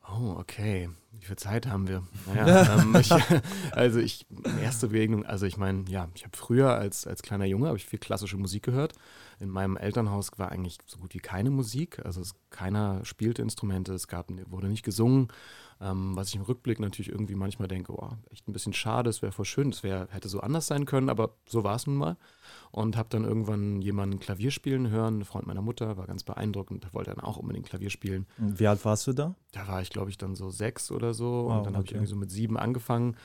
Oh, 0.10 0.36
okay. 0.38 0.90
Wie 1.12 1.26
viel 1.26 1.36
Zeit 1.36 1.68
haben 1.68 1.88
wir? 1.88 2.04
Naja, 2.34 2.80
ähm, 2.80 2.96
ich, 2.96 3.12
also 3.72 4.00
ich, 4.00 4.26
erste 4.62 4.88
Begegnung, 4.88 5.26
also 5.26 5.46
ich 5.46 5.58
meine, 5.58 5.86
ja, 5.90 6.08
ich 6.16 6.24
habe 6.24 6.36
früher 6.36 6.76
als, 6.76 7.08
als 7.08 7.22
kleiner 7.22 7.46
Junge, 7.46 7.68
habe 7.68 7.78
ich 7.78 7.86
viel 7.86 8.00
klassische 8.00 8.38
Musik 8.38 8.64
gehört. 8.64 8.94
In 9.40 9.50
meinem 9.50 9.78
Elternhaus 9.78 10.32
war 10.38 10.52
eigentlich 10.52 10.78
so 10.86 10.98
gut 11.00 11.14
wie 11.14 11.20
keine 11.20 11.50
Musik. 11.50 12.04
Also 12.06 12.22
es, 12.22 12.36
keiner 12.50 13.04
spielte 13.06 13.42
Instrumente, 13.42 13.94
es 13.94 14.08
gab, 14.08 14.30
wurde 14.50 14.68
nicht 14.68 14.84
gesungen. 14.84 15.28
Ähm, 15.80 16.16
was 16.16 16.30
ich 16.30 16.36
im 16.36 16.42
Rückblick 16.42 16.80
natürlich 16.80 17.12
irgendwie 17.12 17.36
manchmal 17.36 17.68
denke, 17.68 17.94
oh, 17.94 18.10
echt 18.32 18.48
ein 18.48 18.54
bisschen 18.54 18.74
schade, 18.74 19.10
es 19.10 19.22
wäre 19.22 19.32
voll 19.32 19.46
schön, 19.46 19.70
es 19.70 19.84
hätte 19.84 20.28
so 20.28 20.40
anders 20.40 20.68
sein 20.68 20.86
können, 20.86 21.10
aber 21.10 21.36
so 21.48 21.64
war 21.64 21.76
es 21.76 21.86
nun 21.86 21.98
mal. 21.98 22.18
Und 22.72 22.98
habe 22.98 23.10
dann 23.10 23.24
irgendwann 23.24 23.82
jemanden 23.82 24.20
Klavier 24.20 24.52
spielen 24.52 24.90
hören, 24.90 25.20
ein 25.20 25.26
Freund 25.26 25.46
meiner 25.46 25.62
Mutter, 25.62 25.98
war 25.98 26.08
ganz 26.08 26.24
beeindruckend, 26.24 26.84
der 26.84 26.94
wollte 26.94 27.12
dann 27.12 27.24
auch 27.24 27.38
unbedingt 27.38 27.68
Klavier 27.68 27.90
spielen. 27.90 28.26
Wie 28.38 28.68
alt 28.68 28.84
warst 28.86 29.06
du 29.08 29.14
da? 29.14 29.36
Da 29.52 29.68
war 29.68 29.82
ich, 29.82 29.90
glaube 29.90 30.10
ich, 30.10 30.18
dann 30.18 30.36
so 30.36 30.50
sechs 30.50 30.92
oder 30.92 31.14
so. 31.14 31.46
Wow, 31.46 31.58
und 31.58 31.66
dann 31.66 31.68
okay. 31.68 31.76
habe 31.76 31.86
ich 31.86 31.92
irgendwie 31.92 32.10
so 32.10 32.16
mit 32.16 32.32
sieben 32.32 32.58
angefangen. 32.58 33.16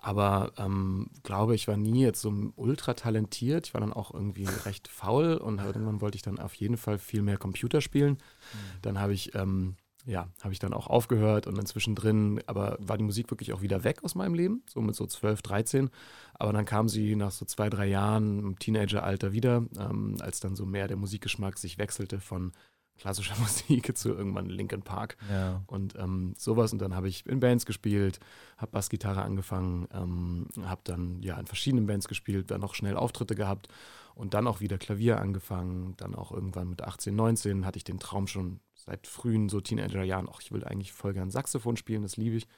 Aber 0.00 0.52
ähm, 0.58 1.10
glaube, 1.24 1.54
ich 1.56 1.66
war 1.66 1.76
nie 1.76 2.02
jetzt 2.02 2.20
so 2.20 2.32
ultra 2.54 2.94
talentiert. 2.94 3.66
Ich 3.66 3.74
war 3.74 3.80
dann 3.80 3.92
auch 3.92 4.14
irgendwie 4.14 4.46
recht 4.64 4.86
faul 4.86 5.36
und 5.36 5.60
irgendwann 5.60 6.00
wollte 6.00 6.16
ich 6.16 6.22
dann 6.22 6.38
auf 6.38 6.54
jeden 6.54 6.76
Fall 6.76 6.98
viel 6.98 7.22
mehr 7.22 7.36
Computer 7.36 7.80
spielen. 7.80 8.12
Mhm. 8.12 8.78
Dann 8.82 9.00
habe 9.00 9.12
ich 9.12 9.34
ähm, 9.34 9.76
ja, 10.08 10.26
habe 10.42 10.54
ich 10.54 10.58
dann 10.58 10.72
auch 10.72 10.86
aufgehört 10.86 11.46
und 11.46 11.58
dann 11.58 11.66
zwischendrin, 11.66 12.40
aber 12.46 12.78
war 12.80 12.96
die 12.96 13.04
Musik 13.04 13.30
wirklich 13.30 13.52
auch 13.52 13.60
wieder 13.60 13.84
weg 13.84 14.02
aus 14.04 14.14
meinem 14.14 14.34
Leben, 14.34 14.62
so 14.66 14.80
mit 14.80 14.96
so 14.96 15.06
12, 15.06 15.42
13. 15.42 15.90
Aber 16.32 16.52
dann 16.54 16.64
kam 16.64 16.88
sie 16.88 17.14
nach 17.14 17.30
so 17.30 17.44
zwei, 17.44 17.68
drei 17.68 17.86
Jahren 17.86 18.38
im 18.38 18.58
Teenageralter 18.58 19.32
wieder, 19.32 19.66
ähm, 19.78 20.16
als 20.20 20.40
dann 20.40 20.56
so 20.56 20.64
mehr 20.64 20.88
der 20.88 20.96
Musikgeschmack 20.96 21.58
sich 21.58 21.76
wechselte 21.76 22.20
von 22.20 22.52
klassischer 22.96 23.36
Musik 23.38 23.96
zu 23.98 24.08
irgendwann 24.08 24.46
Linkin 24.46 24.80
Park 24.80 25.18
ja. 25.30 25.62
und 25.66 25.94
ähm, 25.96 26.32
sowas. 26.38 26.72
Und 26.72 26.80
dann 26.80 26.96
habe 26.96 27.08
ich 27.08 27.26
in 27.26 27.40
Bands 27.40 27.66
gespielt, 27.66 28.18
habe 28.56 28.72
Bassgitarre 28.72 29.20
angefangen, 29.20 29.88
ähm, 29.92 30.46
habe 30.64 30.80
dann 30.84 31.22
ja 31.22 31.38
in 31.38 31.46
verschiedenen 31.46 31.86
Bands 31.86 32.08
gespielt, 32.08 32.50
dann 32.50 32.62
noch 32.62 32.74
schnell 32.74 32.96
Auftritte 32.96 33.34
gehabt 33.34 33.68
und 34.14 34.32
dann 34.32 34.46
auch 34.46 34.60
wieder 34.60 34.78
Klavier 34.78 35.20
angefangen. 35.20 35.94
Dann 35.98 36.14
auch 36.14 36.32
irgendwann 36.32 36.70
mit 36.70 36.82
18, 36.82 37.14
19 37.14 37.66
hatte 37.66 37.76
ich 37.76 37.84
den 37.84 38.00
Traum 38.00 38.26
schon 38.26 38.60
seit 38.88 39.06
frühen 39.06 39.48
so 39.48 39.60
Teenagerjahren, 39.60 40.28
ach, 40.32 40.40
ich 40.40 40.50
will 40.52 40.64
eigentlich 40.64 40.92
voll 40.92 41.12
gern 41.12 41.30
Saxophon 41.30 41.76
spielen, 41.76 42.02
das 42.02 42.16
liebe 42.16 42.36
ich, 42.36 42.48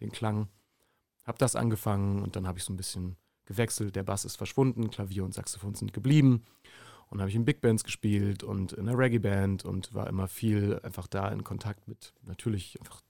den 0.00 0.12
Klang. 0.12 0.48
Habe 1.24 1.38
das 1.38 1.56
angefangen 1.56 2.22
und 2.22 2.36
dann 2.36 2.46
habe 2.46 2.58
ich 2.58 2.64
so 2.64 2.72
ein 2.72 2.76
bisschen 2.76 3.16
gewechselt, 3.46 3.96
der 3.96 4.02
Bass 4.02 4.24
ist 4.24 4.36
verschwunden, 4.36 4.90
Klavier 4.90 5.24
und 5.24 5.32
Saxophon 5.34 5.74
sind 5.74 5.92
geblieben. 5.92 6.44
Und 7.10 7.20
habe 7.20 7.30
ich 7.30 7.36
in 7.36 7.46
Big 7.46 7.62
Bands 7.62 7.84
gespielt 7.84 8.42
und 8.42 8.74
in 8.74 8.86
einer 8.86 8.98
Reggae-Band 8.98 9.64
und 9.64 9.94
war 9.94 10.08
immer 10.08 10.28
viel 10.28 10.78
einfach 10.82 11.06
da 11.06 11.28
in 11.28 11.42
Kontakt 11.42 11.88
mit 11.88 12.12
natürlich 12.22 12.78
einfach 12.80 13.00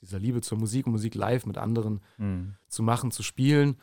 dieser 0.00 0.20
Liebe 0.20 0.40
zur 0.42 0.58
Musik 0.58 0.86
und 0.86 0.92
Musik 0.92 1.16
live 1.16 1.44
mit 1.44 1.58
anderen 1.58 2.00
Mhm. 2.18 2.54
zu 2.68 2.84
machen, 2.84 3.10
zu 3.10 3.24
spielen. 3.24 3.76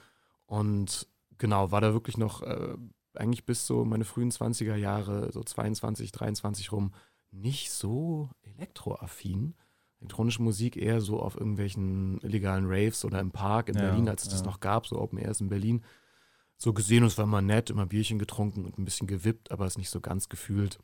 Und 0.46 1.10
genau, 1.38 1.72
war 1.72 1.82
da 1.82 1.92
wirklich 1.92 2.18
noch 2.18 2.42
äh, 2.42 2.76
eigentlich 3.16 3.46
bis 3.46 3.68
so 3.68 3.84
meine 3.84 4.06
frühen 4.06 4.32
20er 4.32 4.76
Jahre, 4.76 5.32
so 5.34 5.44
22, 5.44 6.14
23 6.14 6.72
rum, 6.72 6.94
nicht 7.36 7.72
so 7.72 8.30
elektroaffin. 8.44 9.56
Elektronische 10.00 10.42
Musik 10.42 10.76
eher 10.78 11.02
so 11.02 11.20
auf 11.20 11.36
irgendwelchen 11.36 12.20
illegalen 12.22 12.66
Raves 12.68 13.06
oder 13.06 13.20
im 13.20 13.32
Park 13.32 13.70
in 13.70 13.76
Ja, 13.76 13.82
Berlin, 13.82 14.10
als 14.10 14.24
es 14.24 14.30
das 14.30 14.40
ja. 14.42 14.46
noch 14.46 14.60
gab, 14.60 14.88
so 14.88 15.00
Open 15.00 15.18
Airs 15.20 15.42
in 15.42 15.50
Berlin. 15.50 15.84
So 16.58 16.74
gesehen, 16.74 17.04
und 17.04 17.08
es 17.08 17.18
war 17.18 17.26
immer 17.26 17.42
nett, 17.42 17.70
immer 17.70 17.86
Bierchen 17.86 18.20
getrunken 18.20 18.66
und 18.66 18.78
ein 18.78 18.86
bisschen 18.86 19.08
gewippt, 19.08 19.52
aber 19.52 19.66
es 19.66 19.78
nicht 19.78 19.90
so 19.90 20.00
ganz 20.02 20.30
gefühlt. 20.30 20.80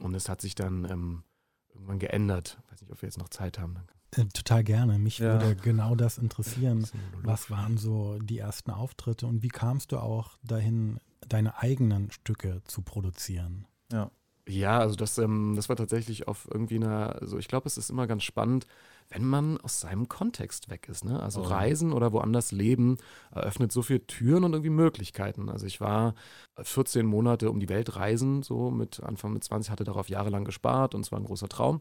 Und 0.00 0.14
es 0.14 0.28
hat 0.28 0.40
sich 0.40 0.54
dann 0.54 0.84
ähm, 0.90 1.24
irgendwann 1.72 1.98
geändert. 1.98 2.58
Weiß 2.70 2.80
nicht, 2.80 2.90
ob 2.92 3.02
wir 3.02 3.06
jetzt 3.08 3.18
noch 3.18 3.28
Zeit 3.28 3.58
haben. 3.58 3.76
Äh, 4.12 4.24
total 4.26 4.64
gerne. 4.64 4.98
Mich 4.98 5.18
Ja. 5.18 5.40
würde 5.40 5.56
genau 5.56 5.94
das 5.94 6.18
interessieren. 6.18 6.86
Was 7.22 7.50
waren 7.50 7.76
so 7.76 8.18
die 8.18 8.38
ersten 8.38 8.70
Auftritte 8.70 9.26
und 9.26 9.42
wie 9.42 9.48
kamst 9.48 9.92
du 9.92 9.98
auch 9.98 10.38
dahin, 10.42 10.98
deine 11.28 11.58
eigenen 11.58 12.10
Stücke 12.10 12.62
zu 12.64 12.82
produzieren? 12.82 13.66
Ja, 13.92 14.10
also 14.46 14.94
das, 14.96 15.16
ähm, 15.18 15.54
das 15.56 15.68
war 15.68 15.76
tatsächlich 15.76 16.28
auf 16.28 16.46
irgendwie 16.52 16.76
einer, 16.76 17.16
also 17.20 17.38
ich 17.38 17.48
glaube, 17.48 17.66
es 17.66 17.78
ist 17.78 17.90
immer 17.90 18.06
ganz 18.06 18.24
spannend, 18.24 18.66
wenn 19.08 19.24
man 19.24 19.58
aus 19.60 19.80
seinem 19.80 20.08
Kontext 20.08 20.70
weg 20.70 20.88
ist. 20.88 21.04
Ne? 21.04 21.20
Also 21.22 21.40
Oh. 21.40 21.44
Reisen 21.44 21.92
oder 21.92 22.12
woanders 22.12 22.52
leben 22.52 22.98
eröffnet 23.30 23.72
so 23.72 23.82
viele 23.82 24.06
Türen 24.06 24.44
und 24.44 24.52
irgendwie 24.52 24.70
Möglichkeiten. 24.70 25.48
Also 25.48 25.66
ich 25.66 25.80
war 25.80 26.14
14 26.62 27.06
Monate 27.06 27.50
um 27.50 27.60
die 27.60 27.68
Welt 27.68 27.96
reisen, 27.96 28.42
so 28.42 28.70
mit 28.70 29.02
Anfang 29.02 29.32
mit 29.32 29.44
20, 29.44 29.70
hatte 29.70 29.84
darauf 29.84 30.08
jahrelang 30.08 30.44
gespart 30.44 30.94
und 30.94 31.02
es 31.02 31.12
war 31.12 31.18
ein 31.18 31.24
großer 31.24 31.48
Traum. 31.48 31.80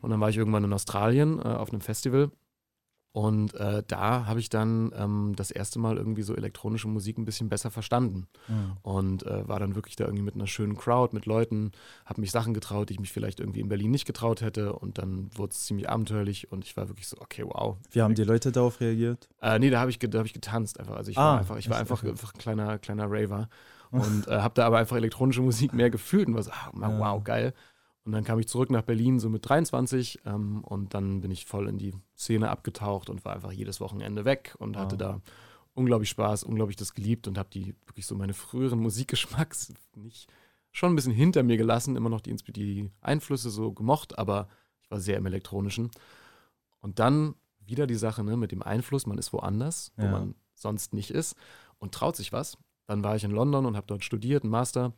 Und 0.00 0.10
dann 0.10 0.20
war 0.20 0.30
ich 0.30 0.36
irgendwann 0.36 0.64
in 0.64 0.72
Australien 0.72 1.38
äh, 1.38 1.42
auf 1.42 1.70
einem 1.70 1.80
Festival 1.80 2.30
und 3.12 3.54
äh, 3.54 3.82
da 3.86 4.26
habe 4.26 4.40
ich 4.40 4.48
dann 4.48 4.90
ähm, 4.96 5.34
das 5.36 5.50
erste 5.50 5.78
Mal 5.78 5.98
irgendwie 5.98 6.22
so 6.22 6.34
elektronische 6.34 6.88
Musik 6.88 7.18
ein 7.18 7.24
bisschen 7.26 7.48
besser 7.50 7.70
verstanden 7.70 8.26
Mhm. 8.48 8.72
und 8.82 9.26
äh, 9.26 9.46
war 9.46 9.60
dann 9.60 9.74
wirklich 9.74 9.96
da 9.96 10.04
irgendwie 10.04 10.22
mit 10.24 10.34
einer 10.34 10.46
schönen 10.46 10.76
Crowd, 10.76 11.14
mit 11.14 11.26
Leuten, 11.26 11.72
habe 12.06 12.20
mich 12.22 12.30
Sachen 12.30 12.54
getraut, 12.54 12.88
die 12.88 12.94
ich 12.94 13.00
mich 13.00 13.12
vielleicht 13.12 13.38
irgendwie 13.40 13.60
in 13.60 13.68
Berlin 13.68 13.90
nicht 13.90 14.06
getraut 14.06 14.40
hätte 14.40 14.72
und 14.72 14.96
dann 14.98 15.28
wurde 15.34 15.52
es 15.52 15.64
ziemlich 15.66 15.88
abenteuerlich 15.90 16.50
und 16.50 16.64
ich 16.64 16.76
war 16.76 16.88
wirklich 16.88 17.06
so, 17.06 17.18
okay, 17.20 17.44
wow. 17.46 17.76
Wie 17.90 18.00
haben 18.02 18.14
die 18.14 18.24
Leute 18.24 18.50
darauf 18.50 18.80
reagiert? 18.80 19.28
Äh, 19.42 19.58
nee, 19.58 19.68
da 19.70 19.80
habe 19.80 19.90
ich, 19.90 19.98
da 19.98 20.18
hab 20.18 20.26
ich 20.26 20.32
getanzt 20.34 20.80
einfach. 20.80 20.96
Also 20.96 21.10
ich 21.10 21.18
Ah, 21.18 21.32
war 21.32 21.38
einfach, 21.40 21.56
ich 21.58 21.68
war 21.68 21.76
einfach, 21.78 21.98
Okay. 22.02 22.10
einfach 22.10 22.32
ein 22.34 22.38
kleiner, 22.38 22.78
kleiner 22.78 23.06
Raver 23.10 23.48
und 23.90 24.26
äh, 24.26 24.40
habe 24.40 24.54
da 24.54 24.64
aber 24.66 24.78
einfach 24.78 24.96
elektronische 24.96 25.42
Musik 25.42 25.74
mehr 25.74 25.90
gefühlt 25.90 26.28
und 26.28 26.34
war 26.34 26.42
so, 26.42 26.50
ah, 26.50 26.70
Ja. 26.80 26.98
wow, 26.98 27.22
geil. 27.22 27.52
Und 28.04 28.12
dann 28.12 28.24
kam 28.24 28.38
ich 28.40 28.48
zurück 28.48 28.70
nach 28.70 28.82
Berlin 28.82 29.20
so 29.20 29.28
mit 29.28 29.48
23 29.48 30.20
ähm, 30.26 30.64
und 30.64 30.92
dann 30.94 31.20
bin 31.20 31.30
ich 31.30 31.44
voll 31.46 31.68
in 31.68 31.78
die 31.78 31.94
Szene 32.16 32.50
abgetaucht 32.50 33.08
und 33.10 33.24
war 33.24 33.34
einfach 33.34 33.52
jedes 33.52 33.80
Wochenende 33.80 34.24
weg 34.24 34.56
und 34.58 34.76
hatte 34.76 34.96
Wow. 34.96 34.98
da 34.98 35.20
unglaublich 35.74 36.10
Spaß, 36.10 36.42
unglaublich 36.44 36.76
das 36.76 36.94
geliebt 36.94 37.28
und 37.28 37.38
habe 37.38 37.48
die 37.50 37.74
wirklich 37.86 38.06
so 38.06 38.14
meine 38.16 38.34
früheren 38.34 38.80
Musikgeschmacks 38.80 39.72
nicht 39.96 40.28
schon 40.74 40.92
ein 40.92 40.96
bisschen 40.96 41.12
hinter 41.12 41.42
mir 41.42 41.56
gelassen, 41.58 41.96
immer 41.96 42.08
noch 42.08 42.22
die, 42.22 42.34
die 42.34 42.90
Einflüsse 43.02 43.50
so 43.50 43.72
gemocht, 43.72 44.18
aber 44.18 44.48
ich 44.82 44.90
war 44.90 45.00
sehr 45.00 45.18
im 45.18 45.26
Elektronischen. 45.26 45.90
Und 46.80 46.98
dann 46.98 47.34
wieder 47.60 47.86
die 47.86 47.94
Sache 47.94 48.24
ne, 48.24 48.36
mit 48.36 48.52
dem 48.52 48.62
Einfluss, 48.62 49.06
man 49.06 49.18
ist 49.18 49.32
woanders, 49.34 49.92
wo 49.96 50.04
Ja. 50.06 50.10
man 50.10 50.34
sonst 50.54 50.94
nicht 50.94 51.10
ist 51.10 51.36
und 51.78 51.92
traut 51.94 52.16
sich 52.16 52.32
was. 52.32 52.56
Dann 52.86 53.04
war 53.04 53.14
ich 53.16 53.22
in 53.24 53.30
London 53.30 53.66
und 53.66 53.76
habe 53.76 53.86
dort 53.86 54.02
studiert, 54.02 54.42
einen 54.44 54.50
Master 54.50 54.92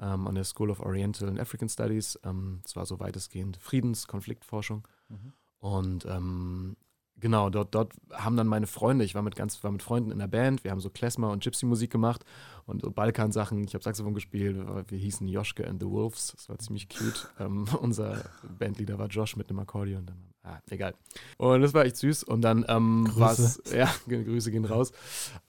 ähm, 0.00 0.26
an 0.26 0.34
der 0.34 0.44
School 0.44 0.70
of 0.70 0.80
Oriental 0.80 1.28
and 1.28 1.40
African 1.40 1.68
Studies. 1.68 2.18
Ähm, 2.24 2.60
das 2.62 2.76
war 2.76 2.86
so 2.86 3.00
weitestgehend 3.00 3.56
Friedens-, 3.58 4.06
Konfliktforschung. 4.06 4.86
Mhm. 5.08 5.32
Und 5.58 6.06
ähm, 6.06 6.76
genau, 7.16 7.50
dort, 7.50 7.74
dort 7.74 7.94
haben 8.12 8.36
dann 8.36 8.46
meine 8.46 8.66
Freunde, 8.66 9.04
ich 9.04 9.14
war 9.14 9.22
mit 9.22 9.36
ganz, 9.36 9.62
war 9.64 9.72
mit 9.72 9.82
Freunden 9.82 10.10
in 10.10 10.18
der 10.18 10.26
Band, 10.26 10.64
wir 10.64 10.70
haben 10.70 10.80
so 10.80 10.90
Klezmer 10.90 11.30
und 11.30 11.42
Gypsy-Musik 11.42 11.90
gemacht 11.90 12.24
und 12.66 12.82
so 12.82 12.90
Balkan-Sachen. 12.90 13.64
Ich 13.64 13.74
habe 13.74 13.82
Saxophon 13.82 14.14
gespielt, 14.14 14.56
wir 14.88 14.98
hießen 14.98 15.26
Joschke 15.28 15.66
and 15.66 15.80
the 15.80 15.88
Wolves, 15.88 16.32
das 16.34 16.48
war 16.48 16.58
ziemlich 16.58 16.88
cute. 16.88 17.28
ähm, 17.40 17.66
unser 17.80 18.24
Bandleader 18.58 18.98
war 18.98 19.06
Josh 19.06 19.36
mit 19.36 19.48
einem 19.48 19.60
Akkordeon. 19.60 20.04
Dann, 20.06 20.16
ah, 20.42 20.58
egal. 20.70 20.94
Und 21.38 21.62
das 21.62 21.74
war 21.74 21.84
echt 21.84 21.96
süß. 21.96 22.24
Und 22.24 22.42
dann 22.42 22.64
ähm, 22.68 23.08
war 23.14 23.32
es, 23.32 23.62
ja, 23.72 23.88
Grüße 24.08 24.50
gehen 24.50 24.64
raus. 24.64 24.92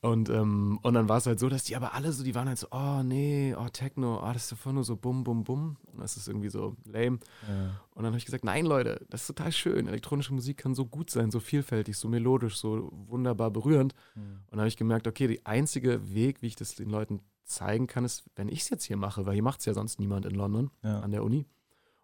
Und, 0.01 0.29
ähm, 0.29 0.79
und 0.83 0.93
dann 0.93 1.09
war 1.09 1.17
es 1.17 1.25
halt 1.25 1.39
so, 1.39 1.49
dass 1.49 1.63
die 1.63 1.75
aber 1.75 1.93
alle 1.93 2.11
so, 2.11 2.23
die 2.23 2.35
waren 2.35 2.47
halt 2.47 2.59
so, 2.59 2.67
oh 2.71 3.01
nee, 3.03 3.55
oh 3.57 3.67
Techno, 3.69 4.19
oh, 4.19 4.33
das 4.33 4.45
ist 4.45 4.51
einfach 4.53 4.71
nur 4.71 4.83
so 4.83 4.95
bum, 4.95 5.23
bum, 5.23 5.43
bum. 5.43 5.77
Und 5.91 6.01
das 6.01 6.17
ist 6.17 6.27
irgendwie 6.27 6.49
so 6.49 6.75
lame. 6.85 7.19
Ja. 7.47 7.81
Und 7.97 8.03
dann 8.03 8.11
habe 8.11 8.19
ich 8.19 8.25
gesagt, 8.25 8.43
nein, 8.43 8.63
Leute, 8.63 9.03
das 9.09 9.21
ist 9.21 9.27
total 9.27 9.51
schön. 9.51 9.87
Elektronische 9.87 10.31
Musik 10.31 10.57
kann 10.57 10.75
so 10.75 10.85
gut 10.85 11.09
sein, 11.09 11.31
so 11.31 11.39
vielfältig, 11.39 11.97
so 11.97 12.07
melodisch, 12.07 12.57
so 12.57 12.91
wunderbar 13.07 13.49
berührend. 13.49 13.95
Mhm. 14.13 14.21
Und 14.21 14.51
dann 14.51 14.59
habe 14.59 14.67
ich 14.67 14.77
gemerkt, 14.77 15.07
okay, 15.07 15.25
der 15.25 15.37
einzige 15.45 16.13
Weg, 16.13 16.43
wie 16.43 16.47
ich 16.47 16.55
das 16.55 16.75
den 16.75 16.91
Leuten 16.91 17.06
zeigen 17.43 17.87
kann, 17.87 18.03
ist, 18.05 18.25
wenn 18.35 18.49
ich 18.49 18.61
es 18.61 18.69
jetzt 18.69 18.83
hier 18.83 18.97
mache, 18.97 19.25
weil 19.25 19.33
hier 19.33 19.43
macht 19.43 19.59
es 19.61 19.65
ja 19.65 19.73
sonst 19.73 19.99
niemand 19.99 20.25
in 20.25 20.35
London 20.35 20.69
Ja. 20.83 20.99
an 20.99 21.11
der 21.11 21.23
Uni. 21.23 21.45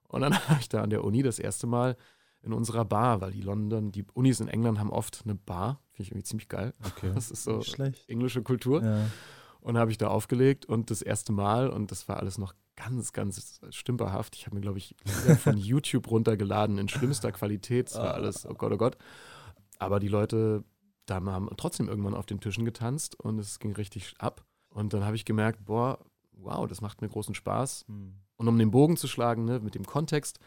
Und 0.07 0.21
dann 0.21 0.33
habe 0.49 0.59
ich 0.61 0.69
da 0.69 0.81
an 0.81 0.89
der 0.89 1.03
Uni 1.03 1.21
das 1.23 1.39
erste 1.39 1.67
Mal 1.67 1.97
in 2.41 2.53
unserer 2.53 2.85
Bar, 2.85 3.21
weil 3.21 3.31
die 3.31 3.41
London, 3.41 3.91
die 3.91 4.05
Unis 4.13 4.39
in 4.39 4.47
England 4.47 4.79
haben 4.79 4.89
oft 4.91 5.21
eine 5.25 5.35
Bar. 5.35 5.79
Finde 5.91 6.03
ich 6.03 6.09
irgendwie 6.11 6.23
ziemlich 6.25 6.49
geil. 6.49 6.73
Okay. 6.85 7.11
Das 7.15 7.31
ist 7.31 7.43
so 7.43 7.61
schlecht. 7.61 8.07
englische 8.09 8.41
Kultur. 8.43 8.83
Ja. 8.83 9.05
Und 9.61 9.77
habe 9.77 9.91
ich 9.91 9.97
da 9.97 10.07
aufgelegt 10.09 10.65
und 10.65 10.91
das 10.91 11.01
erste 11.01 11.31
Mal, 11.31 11.69
und 11.69 11.91
das 11.91 12.09
war 12.09 12.17
alles 12.17 12.37
noch 12.37 12.53
ganz, 12.75 13.13
ganz 13.13 13.61
stümperhaft. 13.69 14.35
Ich 14.35 14.45
habe 14.45 14.55
mir, 14.55 14.61
glaube 14.61 14.77
ich, 14.77 14.95
von 15.39 15.55
YouTube 15.57 16.09
runtergeladen 16.11 16.77
in 16.79 16.89
schlimmster 16.89 17.31
Qualität. 17.31 17.87
Es 17.89 17.95
war 17.95 18.13
alles, 18.13 18.45
oh 18.45 18.55
Gott, 18.55 18.73
oh 18.73 18.77
Gott. 18.77 18.97
Aber 19.79 19.99
die 19.99 20.07
Leute 20.09 20.63
da 21.05 21.15
haben 21.15 21.49
trotzdem 21.57 21.89
irgendwann 21.89 22.13
auf 22.13 22.25
den 22.25 22.39
Tischen 22.39 22.63
getanzt 22.65 23.19
und 23.19 23.37
es 23.39 23.59
ging 23.59 23.73
richtig 23.73 24.13
ab. 24.19 24.45
Und 24.73 24.93
dann 24.93 25.05
habe 25.05 25.15
ich 25.15 25.25
gemerkt, 25.25 25.65
boah, 25.65 25.99
wow, 26.31 26.67
das 26.67 26.81
macht 26.81 27.01
mir 27.01 27.09
großen 27.09 27.35
Spaß. 27.35 27.85
Mhm. 27.87 28.15
Und 28.37 28.47
um 28.47 28.57
den 28.57 28.71
Bogen 28.71 28.97
zu 28.97 29.07
schlagen, 29.07 29.45
ne, 29.45 29.59
mit 29.59 29.75
dem 29.75 29.85
Kontext, 29.85 30.39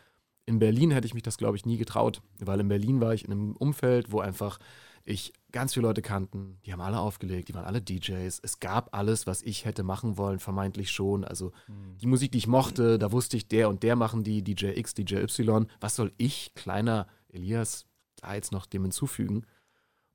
in 0.44 0.58
Berlin 0.58 0.90
hätte 0.90 1.06
ich 1.06 1.14
mich 1.14 1.22
das, 1.22 1.38
glaube 1.38 1.56
ich, 1.56 1.66
nie 1.66 1.76
getraut, 1.76 2.22
weil 2.38 2.60
in 2.60 2.68
Berlin 2.68 3.00
war 3.00 3.14
ich 3.14 3.24
in 3.24 3.32
einem 3.32 3.56
Umfeld, 3.56 4.12
wo 4.12 4.20
einfach 4.20 4.58
ich 5.04 5.32
ganz 5.52 5.74
viele 5.74 5.86
Leute 5.86 6.02
kannten, 6.02 6.58
die 6.66 6.72
haben 6.72 6.80
alle 6.80 6.98
aufgelegt, 6.98 7.48
die 7.48 7.54
waren 7.54 7.64
alle 7.64 7.80
DJs. 7.80 8.40
Es 8.42 8.58
gab 8.58 8.94
alles, 8.94 9.26
was 9.26 9.40
ich 9.42 9.64
hätte 9.64 9.84
machen 9.84 10.18
wollen, 10.18 10.40
vermeintlich 10.40 10.90
schon. 10.90 11.24
Also 11.24 11.52
Mhm. 11.68 11.98
die 11.98 12.06
Musik, 12.08 12.32
die 12.32 12.38
ich 12.38 12.48
mochte, 12.48 12.98
da 12.98 13.12
wusste 13.12 13.36
ich, 13.36 13.46
der 13.46 13.68
und 13.68 13.84
der 13.84 13.94
machen 13.94 14.24
die, 14.24 14.42
DJ 14.42 14.76
X, 14.76 14.94
DJ 14.94 15.16
Y. 15.18 15.66
Was 15.80 15.94
soll 15.94 16.12
ich, 16.16 16.54
kleiner 16.54 17.06
Elias, 17.28 17.86
da 18.16 18.34
jetzt 18.34 18.50
noch 18.50 18.66
dem 18.66 18.82
hinzufügen? 18.82 19.46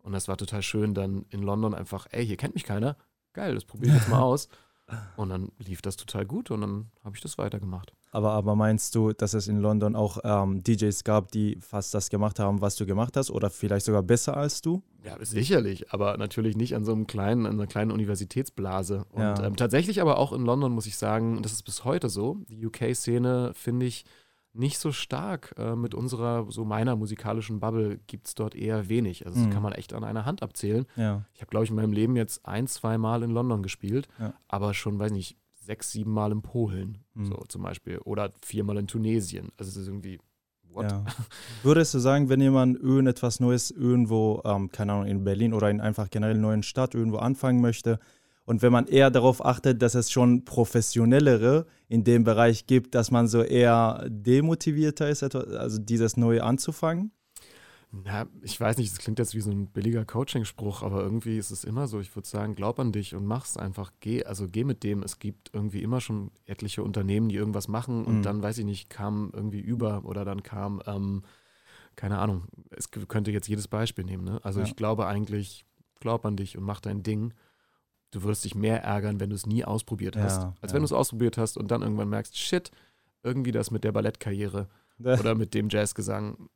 Und 0.03 0.11
das 0.11 0.27
war 0.27 0.35
total 0.35 0.61
schön, 0.61 0.93
dann 0.93 1.25
in 1.29 1.41
London 1.41 1.73
einfach, 1.73 2.07
ey, 2.11 2.25
hier 2.25 2.37
kennt 2.37 2.55
mich 2.55 2.65
keiner. 2.65 2.97
Geil, 3.33 3.55
das 3.55 3.65
probiere 3.65 3.93
ich 3.95 4.01
jetzt 4.01 4.09
mal 4.09 4.19
aus. 4.21 4.47
Und 5.15 5.29
dann 5.29 5.53
lief 5.57 5.81
das 5.81 5.95
total 5.95 6.25
gut 6.25 6.51
und 6.51 6.59
dann 6.61 6.91
habe 7.05 7.15
ich 7.15 7.21
das 7.21 7.37
weitergemacht. 7.37 7.93
Aber, 8.11 8.31
aber 8.33 8.57
meinst 8.57 8.93
du, 8.93 9.13
dass 9.13 9.33
es 9.33 9.47
in 9.47 9.61
London 9.61 9.95
auch 9.95 10.17
ähm, 10.25 10.61
DJs 10.63 11.05
gab, 11.05 11.31
die 11.31 11.57
fast 11.61 11.93
das 11.93 12.09
gemacht 12.09 12.39
haben, 12.39 12.59
was 12.59 12.75
du 12.75 12.85
gemacht 12.85 13.15
hast 13.15 13.31
oder 13.31 13.49
vielleicht 13.49 13.85
sogar 13.85 14.03
besser 14.03 14.35
als 14.35 14.61
du? 14.61 14.83
Ja, 15.05 15.15
sicherlich, 15.23 15.93
aber 15.93 16.17
natürlich 16.17 16.57
nicht 16.57 16.75
an 16.75 16.83
so 16.83 16.91
einem 16.91 17.07
kleinen, 17.07 17.45
an 17.45 17.53
einer 17.53 17.67
kleinen 17.67 17.91
Universitätsblase. 17.91 19.05
Und 19.11 19.21
Ja. 19.21 19.41
ähm, 19.45 19.55
tatsächlich 19.55 20.01
aber 20.01 20.17
auch 20.17 20.33
in 20.33 20.43
London, 20.43 20.73
muss 20.73 20.87
ich 20.87 20.97
sagen, 20.97 21.37
und 21.37 21.45
das 21.45 21.53
ist 21.53 21.63
bis 21.63 21.85
heute 21.85 22.09
so, 22.09 22.39
die 22.49 22.65
UK-Szene 22.65 23.53
finde 23.55 23.85
ich 23.85 24.03
nicht 24.53 24.77
so 24.79 24.91
stark. 24.91 25.53
Äh, 25.57 25.75
mit 25.75 25.93
unserer, 25.95 26.45
so 26.51 26.65
meiner 26.65 26.95
musikalischen 26.95 27.59
Bubble 27.59 27.99
gibt 28.07 28.27
es 28.27 28.35
dort 28.35 28.53
eher 28.55 28.89
wenig. 28.89 29.25
Also 29.25 29.39
das 29.39 29.47
Mhm. 29.47 29.51
kann 29.53 29.63
man 29.63 29.73
echt 29.73 29.93
an 29.93 30.03
einer 30.03 30.25
Hand 30.25 30.43
abzählen. 30.43 30.85
Ja. 30.95 31.23
Ich 31.33 31.41
habe, 31.41 31.49
glaube 31.49 31.63
ich, 31.65 31.69
in 31.69 31.75
meinem 31.77 31.93
Leben 31.93 32.15
jetzt 32.15 32.45
ein, 32.45 32.67
zwei 32.67 32.97
Mal 32.97 33.23
in 33.23 33.31
London 33.31 33.63
gespielt, 33.63 34.07
Ja. 34.19 34.33
aber 34.47 34.73
schon, 34.73 34.99
weiß 34.99 35.11
nicht, 35.11 35.37
sechs, 35.63 35.91
sieben 35.91 36.11
Mal 36.11 36.31
in 36.31 36.41
Polen, 36.41 36.97
Mhm. 37.13 37.25
so 37.25 37.35
zum 37.47 37.61
Beispiel. 37.61 37.99
Oder 37.99 38.31
viermal 38.43 38.77
in 38.77 38.87
Tunesien. 38.87 39.49
Also 39.57 39.69
es 39.69 39.77
ist 39.77 39.87
irgendwie, 39.87 40.19
what? 40.69 40.91
Ja. 40.91 41.05
Würdest 41.63 41.93
du 41.93 41.99
sagen, 41.99 42.27
wenn 42.29 42.41
jemand 42.41 42.77
irgendetwas 42.79 43.39
Neues 43.39 43.71
irgendwo, 43.71 44.41
ähm, 44.43 44.71
keine 44.71 44.93
Ahnung, 44.93 45.05
in 45.07 45.23
Berlin 45.23 45.53
oder 45.53 45.69
in 45.69 45.79
einfach 45.79 46.09
generell 46.09 46.37
neuen 46.37 46.63
Stadt 46.63 46.93
irgendwo 46.95 47.17
anfangen 47.17 47.61
möchte 47.61 47.99
und 48.45 48.61
wenn 48.61 48.71
man 48.71 48.87
eher 48.87 49.11
darauf 49.11 49.43
achtet, 49.45 49.81
dass 49.81 49.95
es 49.95 50.11
schon 50.11 50.45
professionellere 50.45 51.65
in 51.87 52.03
dem 52.03 52.23
Bereich 52.23 52.67
gibt, 52.67 52.95
dass 52.95 53.11
man 53.11 53.27
so 53.27 53.41
eher 53.41 54.05
demotivierter 54.09 55.09
ist, 55.09 55.23
also 55.23 55.77
dieses 55.79 56.17
Neue 56.17 56.43
anzufangen? 56.43 57.11
Na, 57.91 58.25
ich 58.41 58.57
weiß 58.59 58.77
nicht, 58.77 58.89
es 58.93 58.99
klingt 58.99 59.19
jetzt 59.19 59.35
wie 59.35 59.41
so 59.41 59.51
ein 59.51 59.67
billiger 59.67 60.05
Coaching-Spruch, 60.05 60.81
aber 60.81 61.01
irgendwie 61.03 61.37
ist 61.37 61.51
es 61.51 61.65
immer 61.65 61.87
so. 61.89 61.99
Ich 61.99 62.15
würde 62.15 62.25
sagen, 62.27 62.55
glaub 62.55 62.79
an 62.79 62.93
dich 62.93 63.13
und 63.15 63.25
mach's 63.25 63.57
einfach. 63.57 63.91
Geh, 63.99 64.23
also 64.23 64.47
geh 64.47 64.63
mit 64.63 64.83
dem. 64.83 65.03
Es 65.03 65.19
gibt 65.19 65.49
irgendwie 65.53 65.83
immer 65.83 65.99
schon 65.99 66.31
etliche 66.45 66.83
Unternehmen, 66.83 67.27
die 67.27 67.35
irgendwas 67.35 67.67
machen 67.67 68.05
und 68.05 68.19
Mhm. 68.19 68.23
dann, 68.23 68.41
weiß 68.41 68.59
ich 68.59 68.65
nicht, 68.65 68.89
kam 68.89 69.29
irgendwie 69.33 69.59
über 69.59 70.05
oder 70.05 70.23
dann 70.23 70.41
kam, 70.41 70.81
ähm, 70.87 71.23
keine 71.97 72.19
Ahnung, 72.19 72.45
es 72.69 72.89
könnte 72.91 73.31
jetzt 73.31 73.49
jedes 73.49 73.67
Beispiel 73.67 74.05
nehmen. 74.05 74.23
Ne? 74.23 74.39
Also 74.41 74.61
Ja. 74.61 74.65
ich 74.65 74.77
glaube 74.77 75.05
eigentlich, 75.07 75.65
glaub 75.99 76.25
an 76.25 76.37
dich 76.37 76.57
und 76.57 76.63
mach 76.63 76.79
dein 76.79 77.03
Ding. 77.03 77.33
Du 78.11 78.23
würdest 78.23 78.43
dich 78.45 78.55
mehr 78.55 78.83
ärgern, 78.83 79.19
wenn 79.19 79.29
du 79.29 79.35
es 79.35 79.45
nie 79.45 79.63
ausprobiert 79.65 80.15
hast, 80.17 80.41
Ja, 80.43 80.53
als 80.61 80.71
ja. 80.71 80.75
wenn 80.75 80.81
du 80.81 80.85
es 80.85 80.91
ausprobiert 80.93 81.37
hast 81.37 81.57
und 81.57 81.71
dann 81.71 81.81
irgendwann 81.81 82.09
merkst, 82.09 82.37
shit, 82.37 82.71
irgendwie 83.23 83.51
das 83.51 83.71
mit 83.71 83.83
der 83.83 83.91
Ballettkarriere 83.91 84.67
oder 84.99 85.35
mit 85.35 85.53
dem 85.53 85.69
Jazzgesang. 85.69 86.49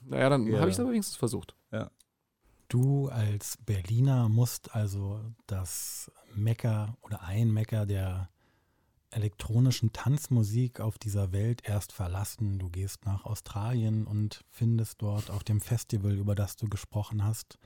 Naja, 0.00 0.28
dann 0.28 0.46
Ja. 0.46 0.58
habe 0.60 0.68
ich 0.68 0.74
es 0.74 0.80
aber 0.80 0.90
wenigstens 0.90 1.16
versucht. 1.16 1.54
Du 2.68 3.08
als 3.08 3.58
Berliner 3.58 4.30
musst 4.30 4.74
also 4.74 5.20
das 5.46 6.10
Mecker 6.34 6.96
oder 7.02 7.22
ein 7.22 7.52
Mecker 7.52 7.84
der 7.84 8.30
elektronischen 9.10 9.92
Tanzmusik 9.92 10.80
auf 10.80 10.96
dieser 10.96 11.32
Welt 11.32 11.60
erst 11.68 11.92
verlassen. 11.92 12.58
Du 12.58 12.70
gehst 12.70 13.04
nach 13.04 13.26
Australien 13.26 14.06
und 14.06 14.40
findest 14.48 15.02
dort 15.02 15.30
auf 15.30 15.44
dem 15.44 15.60
Festival, 15.60 16.12
über 16.12 16.34
das 16.34 16.56
du 16.56 16.66
gesprochen 16.66 17.22
hast, 17.24 17.58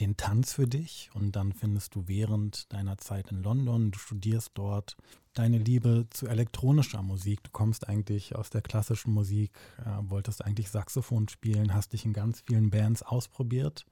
den 0.00 0.16
Tanz 0.16 0.52
für 0.52 0.66
dich. 0.66 1.10
Und 1.14 1.36
dann 1.36 1.52
findest 1.52 1.94
du 1.94 2.04
während 2.06 2.72
deiner 2.72 2.98
Zeit 2.98 3.30
in 3.30 3.42
London, 3.42 3.90
du 3.90 3.98
studierst 3.98 4.52
dort, 4.54 4.96
deine 5.34 5.58
Liebe 5.58 6.06
zu 6.10 6.26
elektronischer 6.26 7.02
Musik. 7.02 7.42
Du 7.44 7.50
kommst 7.50 7.88
eigentlich 7.88 8.34
aus 8.34 8.50
der 8.50 8.62
klassischen 8.62 9.12
Musik, 9.12 9.52
äh, 9.78 10.10
wolltest 10.10 10.44
eigentlich 10.44 10.70
Saxophon 10.70 11.28
spielen, 11.28 11.74
hast 11.74 11.92
dich 11.92 12.04
in 12.04 12.12
ganz 12.12 12.42
vielen 12.46 12.70
Bands 12.70 13.02
ausprobiert. 13.02 13.84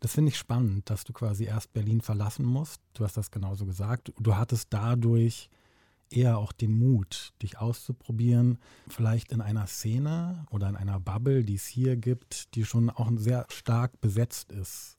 Das 0.00 0.12
finde 0.12 0.30
ich 0.30 0.38
spannend, 0.38 0.90
dass 0.90 1.04
du 1.04 1.12
quasi 1.12 1.44
erst 1.44 1.72
Berlin 1.72 2.00
verlassen 2.00 2.44
musst. 2.44 2.80
Du 2.92 3.04
hast 3.04 3.16
das 3.16 3.30
genauso 3.30 3.64
gesagt. 3.64 4.12
Du 4.18 4.36
hattest 4.36 4.68
dadurch 4.70 5.48
eher 6.10 6.38
auch 6.38 6.52
den 6.52 6.78
Mut, 6.78 7.32
dich 7.42 7.58
auszuprobieren, 7.58 8.58
vielleicht 8.88 9.32
in 9.32 9.40
einer 9.40 9.66
Szene 9.66 10.46
oder 10.50 10.68
in 10.68 10.76
einer 10.76 11.00
Bubble, 11.00 11.44
die 11.44 11.54
es 11.54 11.66
hier 11.66 11.96
gibt, 11.96 12.54
die 12.54 12.64
schon 12.64 12.90
auch 12.90 13.10
sehr 13.16 13.46
stark 13.48 14.00
besetzt 14.00 14.52
ist. 14.52 14.96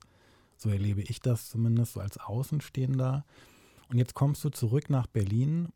So 0.56 0.70
erlebe 0.70 1.02
ich 1.02 1.20
das 1.20 1.48
zumindest 1.48 1.94
so 1.94 2.00
als 2.00 2.18
Außenstehender. 2.18 3.24
Und 3.88 3.98
jetzt 3.98 4.14
kommst 4.14 4.42
du 4.44 4.50
zurück 4.50 4.90
nach 4.90 5.06
Berlin 5.06 5.68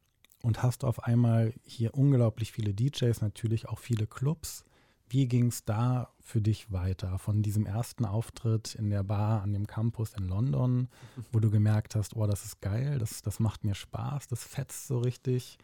und 0.42 0.62
hast 0.62 0.84
auf 0.84 1.04
einmal 1.04 1.54
hier 1.64 1.94
unglaublich 1.94 2.52
viele 2.52 2.74
DJs, 2.74 3.20
natürlich 3.20 3.68
auch 3.68 3.78
viele 3.78 4.06
Clubs. 4.06 4.64
Wie 5.08 5.26
ging 5.26 5.48
es 5.48 5.64
da 5.64 6.12
für 6.20 6.40
dich 6.40 6.70
weiter? 6.70 7.18
Von 7.18 7.42
diesem 7.42 7.66
ersten 7.66 8.04
Auftritt 8.04 8.76
in 8.76 8.90
der 8.90 9.02
Bar 9.02 9.42
an 9.42 9.52
dem 9.52 9.66
Campus 9.66 10.14
in 10.14 10.28
London, 10.28 10.88
wo 11.32 11.40
du 11.40 11.50
gemerkt 11.50 11.96
hast, 11.96 12.14
oh, 12.14 12.26
das 12.26 12.44
ist 12.44 12.60
geil, 12.60 12.98
das, 12.98 13.20
das 13.20 13.40
macht 13.40 13.64
mir 13.64 13.74
Spaß, 13.74 14.28
das 14.28 14.44
fetzt 14.44 14.86
so 14.86 15.00
richtig. 15.00 15.58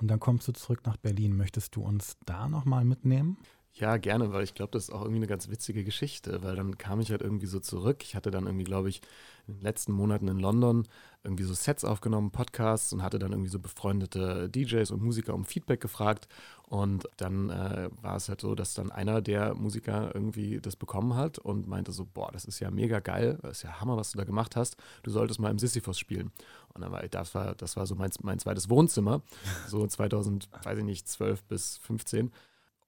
Und 0.00 0.08
dann 0.08 0.18
kommst 0.18 0.48
du 0.48 0.52
zurück 0.52 0.80
nach 0.86 0.96
Berlin. 0.96 1.36
Möchtest 1.36 1.76
du 1.76 1.82
uns 1.82 2.16
da 2.24 2.48
nochmal 2.48 2.84
mitnehmen? 2.84 3.36
Ja, 3.72 3.96
gerne, 3.98 4.32
weil 4.32 4.42
ich 4.42 4.54
glaube, 4.54 4.72
das 4.72 4.84
ist 4.84 4.90
auch 4.90 5.00
irgendwie 5.02 5.18
eine 5.18 5.26
ganz 5.28 5.48
witzige 5.48 5.84
Geschichte, 5.84 6.42
weil 6.42 6.56
dann 6.56 6.76
kam 6.76 7.00
ich 7.00 7.10
halt 7.12 7.22
irgendwie 7.22 7.46
so 7.46 7.60
zurück. 7.60 8.02
Ich 8.02 8.14
hatte 8.16 8.30
dann 8.30 8.46
irgendwie, 8.46 8.64
glaube 8.64 8.88
ich, 8.88 9.00
in 9.46 9.54
den 9.54 9.62
letzten 9.62 9.92
Monaten 9.92 10.28
in 10.28 10.38
London 10.38 10.86
irgendwie 11.22 11.44
so 11.44 11.54
Sets 11.54 11.84
aufgenommen, 11.84 12.30
Podcasts 12.30 12.92
und 12.92 13.02
hatte 13.02 13.18
dann 13.18 13.30
irgendwie 13.32 13.48
so 13.48 13.58
befreundete 13.60 14.48
DJs 14.50 14.90
und 14.90 15.02
Musiker 15.02 15.34
um 15.34 15.44
Feedback 15.44 15.80
gefragt. 15.80 16.26
Und 16.64 17.08
dann 17.16 17.48
äh, 17.50 17.88
war 18.02 18.16
es 18.16 18.28
halt 18.28 18.40
so, 18.40 18.54
dass 18.54 18.74
dann 18.74 18.90
einer 18.90 19.22
der 19.22 19.54
Musiker 19.54 20.10
irgendwie 20.14 20.60
das 20.60 20.76
bekommen 20.76 21.14
hat 21.14 21.38
und 21.38 21.66
meinte 21.68 21.92
so, 21.92 22.04
boah, 22.06 22.30
das 22.32 22.44
ist 22.44 22.58
ja 22.60 22.70
mega 22.70 22.98
geil, 23.00 23.38
das 23.42 23.58
ist 23.58 23.62
ja 23.62 23.80
Hammer, 23.80 23.96
was 23.96 24.10
du 24.12 24.18
da 24.18 24.24
gemacht 24.24 24.56
hast. 24.56 24.76
Du 25.04 25.10
solltest 25.10 25.40
mal 25.40 25.50
im 25.50 25.58
Sisyphos 25.58 25.98
spielen. 25.98 26.32
Und 26.74 26.82
dann 26.82 26.92
war 26.92 27.02
das 27.08 27.34
war, 27.34 27.54
das 27.54 27.76
war 27.76 27.86
so 27.86 27.94
mein, 27.94 28.10
mein 28.22 28.38
zweites 28.40 28.68
Wohnzimmer, 28.68 29.22
so 29.68 29.86
2000, 29.86 30.48
weiß 30.64 30.78
ich 30.78 30.84
nicht, 30.84 31.08
12 31.08 31.42
bis 31.44 31.78
15. 31.78 32.30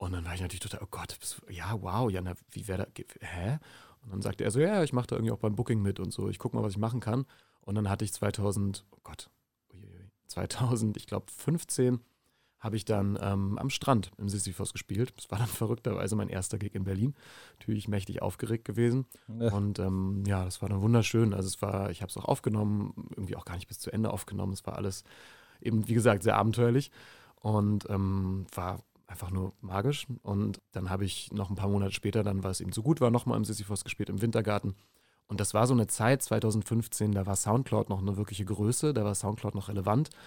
Und 0.03 0.11
dann 0.11 0.25
war 0.25 0.35
ich 0.35 0.41
natürlich 0.41 0.59
total, 0.59 0.81
oh 0.83 0.87
Gott, 0.91 1.17
ja, 1.49 1.81
wow, 1.81 2.11
ja, 2.11 2.19
na, 2.21 2.33
wie 2.51 2.67
wäre 2.67 2.85
da, 2.93 3.03
hä? 3.21 3.57
Und 4.01 4.11
dann 4.11 4.21
sagte 4.21 4.43
er 4.43 4.51
so, 4.51 4.59
ja, 4.59 4.83
ich 4.83 4.91
mache 4.91 5.07
da 5.07 5.15
irgendwie 5.15 5.31
auch 5.31 5.39
beim 5.39 5.55
Booking 5.55 5.81
mit 5.81 5.97
und 6.01 6.11
so, 6.11 6.27
ich 6.27 6.39
gucke 6.39 6.57
mal, 6.57 6.61
was 6.61 6.73
ich 6.73 6.77
machen 6.77 6.99
kann. 6.99 7.25
Und 7.61 7.75
dann 7.75 7.89
hatte 7.89 8.03
ich 8.03 8.11
2000, 8.11 8.83
oh 8.91 8.97
Gott, 9.03 9.29
uiuiui, 9.73 10.09
2000, 10.27 10.97
ich 10.97 11.07
glaube 11.07 11.27
15, 11.31 12.01
habe 12.59 12.75
ich 12.75 12.83
dann 12.83 13.17
ähm, 13.21 13.57
am 13.57 13.69
Strand 13.69 14.11
im 14.17 14.27
Sisyphos 14.27 14.73
gespielt. 14.73 15.13
Das 15.15 15.31
war 15.31 15.37
dann 15.37 15.47
verrückterweise 15.47 16.17
mein 16.17 16.27
erster 16.27 16.57
Gig 16.57 16.75
in 16.75 16.83
Berlin. 16.83 17.15
Natürlich 17.59 17.87
mächtig 17.87 18.21
aufgeregt 18.21 18.65
gewesen. 18.65 19.05
Und 19.53 19.79
ähm, 19.79 20.25
ja, 20.27 20.43
das 20.43 20.61
war 20.61 20.67
dann 20.67 20.81
wunderschön. 20.81 21.33
Also 21.33 21.47
es 21.47 21.61
war, 21.61 21.91
ich 21.91 22.01
habe 22.01 22.09
es 22.09 22.17
auch 22.17 22.25
aufgenommen, 22.25 23.07
irgendwie 23.11 23.37
auch 23.37 23.45
gar 23.45 23.55
nicht 23.55 23.69
bis 23.69 23.79
zu 23.79 23.89
Ende 23.89 24.11
aufgenommen. 24.11 24.51
Es 24.51 24.65
war 24.65 24.75
alles 24.75 25.05
eben, 25.61 25.87
wie 25.87 25.93
gesagt, 25.93 26.23
sehr 26.23 26.35
abenteuerlich 26.35 26.91
und 27.35 27.89
ähm, 27.89 28.47
war 28.53 28.83
einfach 29.07 29.31
nur 29.31 29.53
magisch. 29.61 30.07
Und 30.21 30.61
dann 30.71 30.89
habe 30.89 31.05
ich 31.05 31.31
noch 31.31 31.49
ein 31.49 31.55
paar 31.55 31.69
Monate 31.69 31.93
später, 31.93 32.23
dann, 32.23 32.43
weil 32.43 32.51
es 32.51 32.61
eben 32.61 32.71
so 32.71 32.81
gut 32.83 33.01
war, 33.01 33.11
nochmal 33.11 33.37
im 33.37 33.45
Sisyphos 33.45 33.83
gespielt, 33.83 34.09
im 34.09 34.21
Wintergarten. 34.21 34.75
Und 35.27 35.39
das 35.39 35.53
war 35.53 35.67
so 35.67 35.73
eine 35.73 35.87
Zeit, 35.87 36.21
2015, 36.21 37.11
da 37.13 37.25
war 37.25 37.35
Soundcloud 37.35 37.89
noch 37.89 38.01
eine 38.01 38.17
wirkliche 38.17 38.45
Größe, 38.45 38.93
da 38.93 39.03
war 39.05 39.15
Soundcloud 39.15 39.55
noch 39.55 39.69
relevant. 39.69 40.09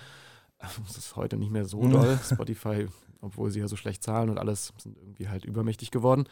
Das 0.59 0.97
ist 0.97 1.17
heute 1.17 1.37
nicht 1.37 1.51
mehr 1.53 1.67
so 1.67 1.87
doll. 1.87 2.19
Spotify, 2.25 2.87
obwohl 3.21 3.51
sie 3.51 3.61
ja 3.61 3.69
so 3.69 3.77
schlecht 3.77 4.03
zahlen 4.03 4.31
und 4.31 4.39
alles, 4.39 4.73
sind 4.79 4.97
irgendwie 4.97 5.29
halt 5.29 5.45
übermächtig 5.45 5.91
geworden. 5.91 6.25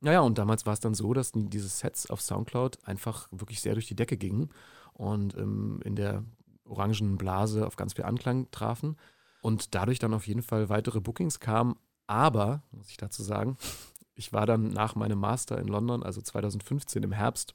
Naja, 0.00 0.20
und 0.20 0.38
damals 0.38 0.66
war 0.66 0.72
es 0.72 0.78
dann 0.78 0.94
so, 0.94 1.12
dass 1.14 1.32
die- 1.32 1.50
diese 1.50 1.66
Sets 1.68 2.08
auf 2.10 2.20
Soundcloud 2.20 2.78
einfach 2.86 3.26
wirklich 3.32 3.60
sehr 3.60 3.74
durch 3.74 3.88
die 3.88 3.96
Decke 3.96 4.16
gingen 4.16 4.50
und 4.92 5.36
ähm, 5.36 5.80
in 5.84 5.96
der 5.96 6.22
orangen 6.64 7.18
Blase 7.18 7.66
auf 7.66 7.74
ganz 7.74 7.94
viel 7.94 8.04
Anklang 8.04 8.48
trafen 8.52 8.96
und 9.40 9.74
dadurch 9.74 9.98
dann 9.98 10.14
auf 10.14 10.26
jeden 10.26 10.42
Fall 10.42 10.68
weitere 10.68 11.00
Bookings 11.00 11.40
kamen. 11.40 11.76
Aber, 12.06 12.62
muss 12.70 12.90
ich 12.90 12.96
dazu 12.96 13.22
sagen, 13.22 13.56
ich 14.14 14.32
war 14.32 14.46
dann 14.46 14.68
nach 14.68 14.94
meinem 14.94 15.18
Master 15.18 15.58
in 15.58 15.68
London, 15.68 16.02
also 16.02 16.20
2015 16.20 17.02
im 17.02 17.12
Herbst, 17.12 17.54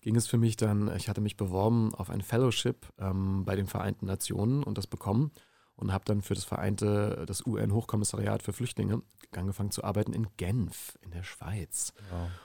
ging 0.00 0.16
es 0.16 0.26
für 0.26 0.38
mich 0.38 0.56
dann, 0.56 0.94
ich 0.96 1.08
hatte 1.08 1.20
mich 1.20 1.36
beworben 1.36 1.94
auf 1.94 2.10
ein 2.10 2.20
Fellowship 2.20 2.86
ähm, 2.98 3.44
bei 3.44 3.56
den 3.56 3.66
Vereinten 3.66 4.06
Nationen 4.06 4.62
und 4.62 4.78
das 4.78 4.86
bekommen 4.86 5.32
und 5.74 5.92
habe 5.92 6.04
dann 6.04 6.22
für 6.22 6.34
das 6.34 6.44
Vereinte, 6.44 7.24
das 7.26 7.44
UN-Hochkommissariat 7.44 8.42
für 8.42 8.52
Flüchtlinge 8.52 9.02
angefangen 9.32 9.70
zu 9.70 9.84
arbeiten 9.84 10.12
in 10.12 10.28
Genf 10.36 10.96
in 11.02 11.10
der 11.10 11.22
Schweiz. 11.22 11.92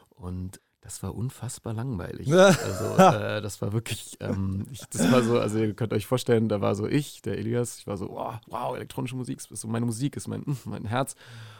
Und 0.09 0.59
das 0.81 1.03
war 1.03 1.15
unfassbar 1.15 1.73
langweilig. 1.73 2.27
Also 2.63 2.97
äh, 3.17 3.41
das 3.41 3.61
war 3.61 3.71
wirklich, 3.71 4.17
ähm, 4.19 4.65
ich, 4.71 4.81
das 4.89 5.11
war 5.11 5.21
so, 5.23 5.39
also 5.39 5.59
ihr 5.59 5.73
könnt 5.75 5.93
euch 5.93 6.07
vorstellen, 6.07 6.49
da 6.49 6.59
war 6.59 6.73
so 6.75 6.87
ich, 6.87 7.21
der 7.21 7.37
Elias, 7.37 7.77
ich 7.77 7.87
war 7.87 7.97
so, 7.97 8.09
wow, 8.09 8.35
wow 8.47 8.75
elektronische 8.75 9.15
Musik 9.15 9.37
ist 9.37 9.49
so 9.49 9.67
meine 9.67 9.85
Musik, 9.85 10.17
ist 10.17 10.27
mein, 10.27 10.43
mein 10.65 10.85
Herz. 10.85 11.15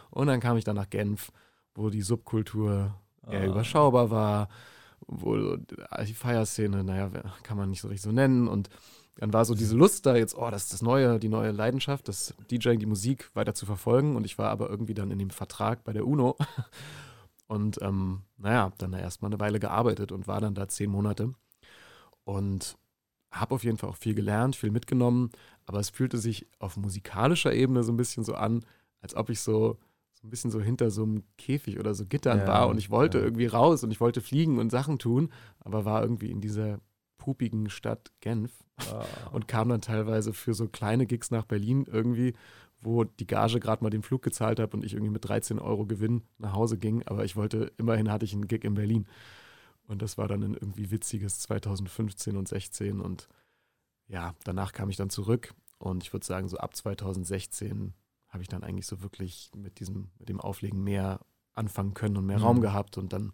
Und 0.10 0.28
dann 0.28 0.40
kam 0.40 0.58
ich 0.58 0.64
dann 0.64 0.76
nach 0.76 0.90
Genf, 0.90 1.32
wo 1.76 1.90
die 1.90 2.02
Subkultur 2.02 2.96
eher 3.30 3.42
Ah. 3.42 3.46
überschaubar 3.46 4.10
war, 4.10 4.50
wo 5.08 5.56
die 5.56 6.14
Feierszene, 6.14 6.84
naja, 6.84 7.10
kann 7.44 7.58
man 7.58 7.70
nicht 7.70 7.82
so 7.82 7.88
richtig 7.88 8.02
so 8.04 8.12
nennen. 8.12 8.48
Und 8.48 8.70
dann 9.18 9.32
war 9.34 9.46
so 9.46 9.54
diese 9.54 9.76
Lust 9.76 10.06
da 10.06 10.16
jetzt, 10.16 10.36
oh, 10.36 10.50
das 10.50 10.64
ist 10.64 10.74
das 10.74 10.82
Neue, 10.82 11.20
die 11.20 11.30
neue 11.30 11.52
Leidenschaft, 11.52 12.08
das 12.08 12.34
DJing, 12.50 12.80
die 12.80 12.86
Musik 12.88 13.30
weiter 13.36 13.54
zu 13.54 13.66
verfolgen. 13.68 14.16
Und 14.16 14.26
ich 14.26 14.38
war 14.38 14.50
aber 14.50 14.70
irgendwie 14.70 14.94
dann 14.96 15.12
in 15.12 15.20
dem 15.20 15.30
Vertrag 15.30 15.84
bei 15.84 15.94
der 15.94 16.08
UNO. 16.08 16.36
Und 17.52 17.82
ähm, 17.82 18.22
naja, 18.38 18.62
hab 18.62 18.80
dann 18.80 18.94
da 18.94 19.00
erstmal 19.00 19.30
eine 19.30 19.42
Weile 19.42 19.60
gearbeitet 19.60 20.14
und 20.14 20.26
war 20.26 20.40
dann 20.40 20.56
da 20.56 20.70
zehn 20.70 20.90
Monate. 20.90 21.34
Und 22.24 22.78
habe 23.30 23.56
auf 23.56 23.66
jeden 23.66 23.78
Fall 23.78 23.90
auch 23.90 23.98
viel 23.98 24.16
gelernt, 24.16 24.56
viel 24.56 24.72
mitgenommen. 24.72 25.32
Aber 25.66 25.80
es 25.82 25.90
fühlte 25.90 26.18
sich 26.18 26.48
auf 26.60 26.78
musikalischer 26.78 27.54
Ebene 27.54 27.84
so 27.84 27.92
ein 27.92 27.98
bisschen 27.98 28.24
so 28.24 28.36
an, 28.36 28.64
als 29.02 29.16
ob 29.16 29.30
ich 29.30 29.42
so, 29.42 29.78
so 30.14 30.26
ein 30.26 30.30
bisschen 30.30 30.50
so 30.50 30.62
hinter 30.62 30.92
so 30.92 31.04
einem 31.04 31.24
Käfig 31.38 31.78
oder 31.78 31.94
so 31.94 32.06
Gittern 32.06 32.40
Ja, 32.40 32.48
war 32.48 32.68
und 32.70 32.78
ich 32.78 32.90
wollte 32.90 33.18
ja. 33.18 33.26
irgendwie 33.26 33.48
raus 33.48 33.84
und 33.84 33.92
ich 33.92 34.00
wollte 34.00 34.22
fliegen 34.22 34.58
und 34.58 34.70
Sachen 34.70 34.98
tun, 34.98 35.30
aber 35.60 35.84
war 35.84 36.04
irgendwie 36.04 36.32
in 36.32 36.40
dieser 36.40 36.80
pupigen 37.18 37.70
Stadt 37.70 38.14
Genf 38.22 38.64
und 39.34 39.50
kam 39.50 39.68
dann 39.68 39.82
teilweise 39.82 40.32
für 40.32 40.54
so 40.54 40.70
kleine 40.70 41.06
Gigs 41.06 41.32
nach 41.32 41.44
Berlin 41.46 41.86
irgendwie, 41.92 42.34
wo 42.82 43.04
die 43.04 43.28
Gage 43.28 43.60
gerade 43.60 43.84
mal 43.84 43.90
den 43.90 44.04
Flug 44.04 44.22
gezahlt 44.24 44.60
habe 44.60 44.76
und 44.76 44.84
ich 44.84 44.94
irgendwie 44.94 45.12
mit 45.12 45.24
13 45.26 45.60
Euro 45.60 45.86
Gewinn 45.86 46.24
nach 46.38 46.54
Hause 46.54 46.78
ging. 46.78 47.04
Aber 47.08 47.24
ich 47.24 47.36
wollte, 47.36 47.72
immerhin 47.78 48.12
hatte 48.12 48.26
ich 48.26 48.34
einen 48.34 48.48
Gig 48.48 48.64
in 48.64 48.74
Berlin. 48.74 49.08
Und 49.88 50.02
das 50.02 50.18
war 50.18 50.28
dann 50.28 50.44
ein 50.44 50.54
irgendwie 50.54 50.90
witziges 50.92 51.40
2015 51.40 52.38
und 52.38 52.48
16. 52.48 53.00
Und 53.00 53.28
ja, 54.08 54.36
danach 54.44 54.74
kam 54.74 54.90
ich 54.90 54.98
dann 54.98 55.10
zurück. 55.10 55.54
Und 55.78 56.04
ich 56.04 56.14
würde 56.14 56.26
sagen, 56.26 56.48
so 56.48 56.58
ab 56.58 56.76
2016 56.76 57.94
habe 58.30 58.44
ich 58.44 58.50
dann 58.50 58.64
eigentlich 58.64 58.88
so 58.88 59.02
wirklich 59.02 59.52
mit 59.56 59.80
diesem, 59.80 60.10
mit 60.18 60.30
dem 60.30 60.40
Auflegen 60.40 60.84
mehr 60.84 61.20
anfangen 61.54 61.94
können 61.94 62.18
und 62.18 62.26
mehr 62.26 62.38
Mhm. 62.40 62.44
Raum 62.44 62.62
gehabt. 62.62 62.98
Und 62.98 63.14
dann 63.14 63.32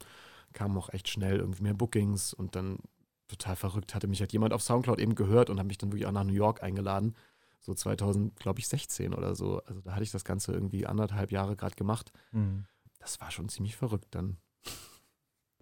kamen 0.53 0.77
auch 0.77 0.89
echt 0.91 1.09
schnell 1.09 1.37
irgendwie 1.37 1.63
mehr 1.63 1.73
Bookings 1.73 2.33
und 2.33 2.55
dann 2.55 2.79
total 3.27 3.55
verrückt 3.55 3.93
hatte 3.93 4.07
mich 4.07 4.21
halt 4.21 4.31
jemand 4.33 4.53
auf 4.53 4.61
Soundcloud 4.61 4.99
eben 4.99 5.13
gehört 5.15 5.49
und 5.49 5.59
hat 5.59 5.67
mich 5.67 5.77
dann 5.77 5.91
wirklich 5.91 6.05
auch 6.07 6.11
nach 6.13 6.23
New 6.23 6.33
York 6.33 6.63
eingeladen. 6.63 7.15
So 7.59 7.73
2000, 7.73 8.35
glaube 8.35 8.59
ich, 8.59 8.67
16 8.67 9.13
oder 9.13 9.35
so. 9.35 9.61
Also 9.65 9.81
da 9.81 9.93
hatte 9.93 10.03
ich 10.03 10.11
das 10.11 10.23
Ganze 10.23 10.53
irgendwie 10.53 10.85
anderthalb 10.85 11.31
Jahre 11.31 11.55
gerade 11.55 11.75
gemacht. 11.75 12.11
Mhm. 12.31 12.65
Das 12.99 13.19
war 13.21 13.31
schon 13.31 13.49
ziemlich 13.49 13.75
verrückt 13.75 14.07
dann. 14.11 14.37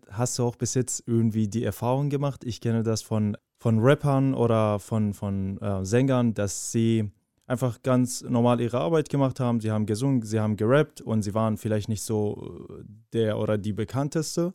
Hast 0.09 0.37
du 0.37 0.43
auch 0.43 0.55
bis 0.55 0.75
jetzt 0.75 1.03
irgendwie 1.07 1.47
die 1.47 1.63
Erfahrung 1.63 2.09
gemacht? 2.09 2.43
Ich 2.43 2.61
kenne 2.61 2.83
das 2.83 3.01
von, 3.01 3.37
von 3.57 3.79
Rappern 3.79 4.35
oder 4.35 4.79
von, 4.79 5.13
von 5.13 5.59
äh, 5.61 5.83
Sängern, 5.83 6.33
dass 6.33 6.71
sie 6.71 7.11
einfach 7.47 7.81
ganz 7.81 8.21
normal 8.21 8.61
ihre 8.61 8.79
Arbeit 8.79 9.09
gemacht 9.09 9.39
haben. 9.39 9.59
Sie 9.59 9.71
haben 9.71 9.85
gesungen, 9.85 10.21
sie 10.23 10.39
haben 10.39 10.57
gerappt 10.57 11.01
und 11.01 11.21
sie 11.23 11.33
waren 11.33 11.57
vielleicht 11.57 11.89
nicht 11.89 12.01
so 12.03 12.67
äh, 12.69 12.83
der 13.13 13.39
oder 13.39 13.57
die 13.57 13.73
bekannteste. 13.73 14.53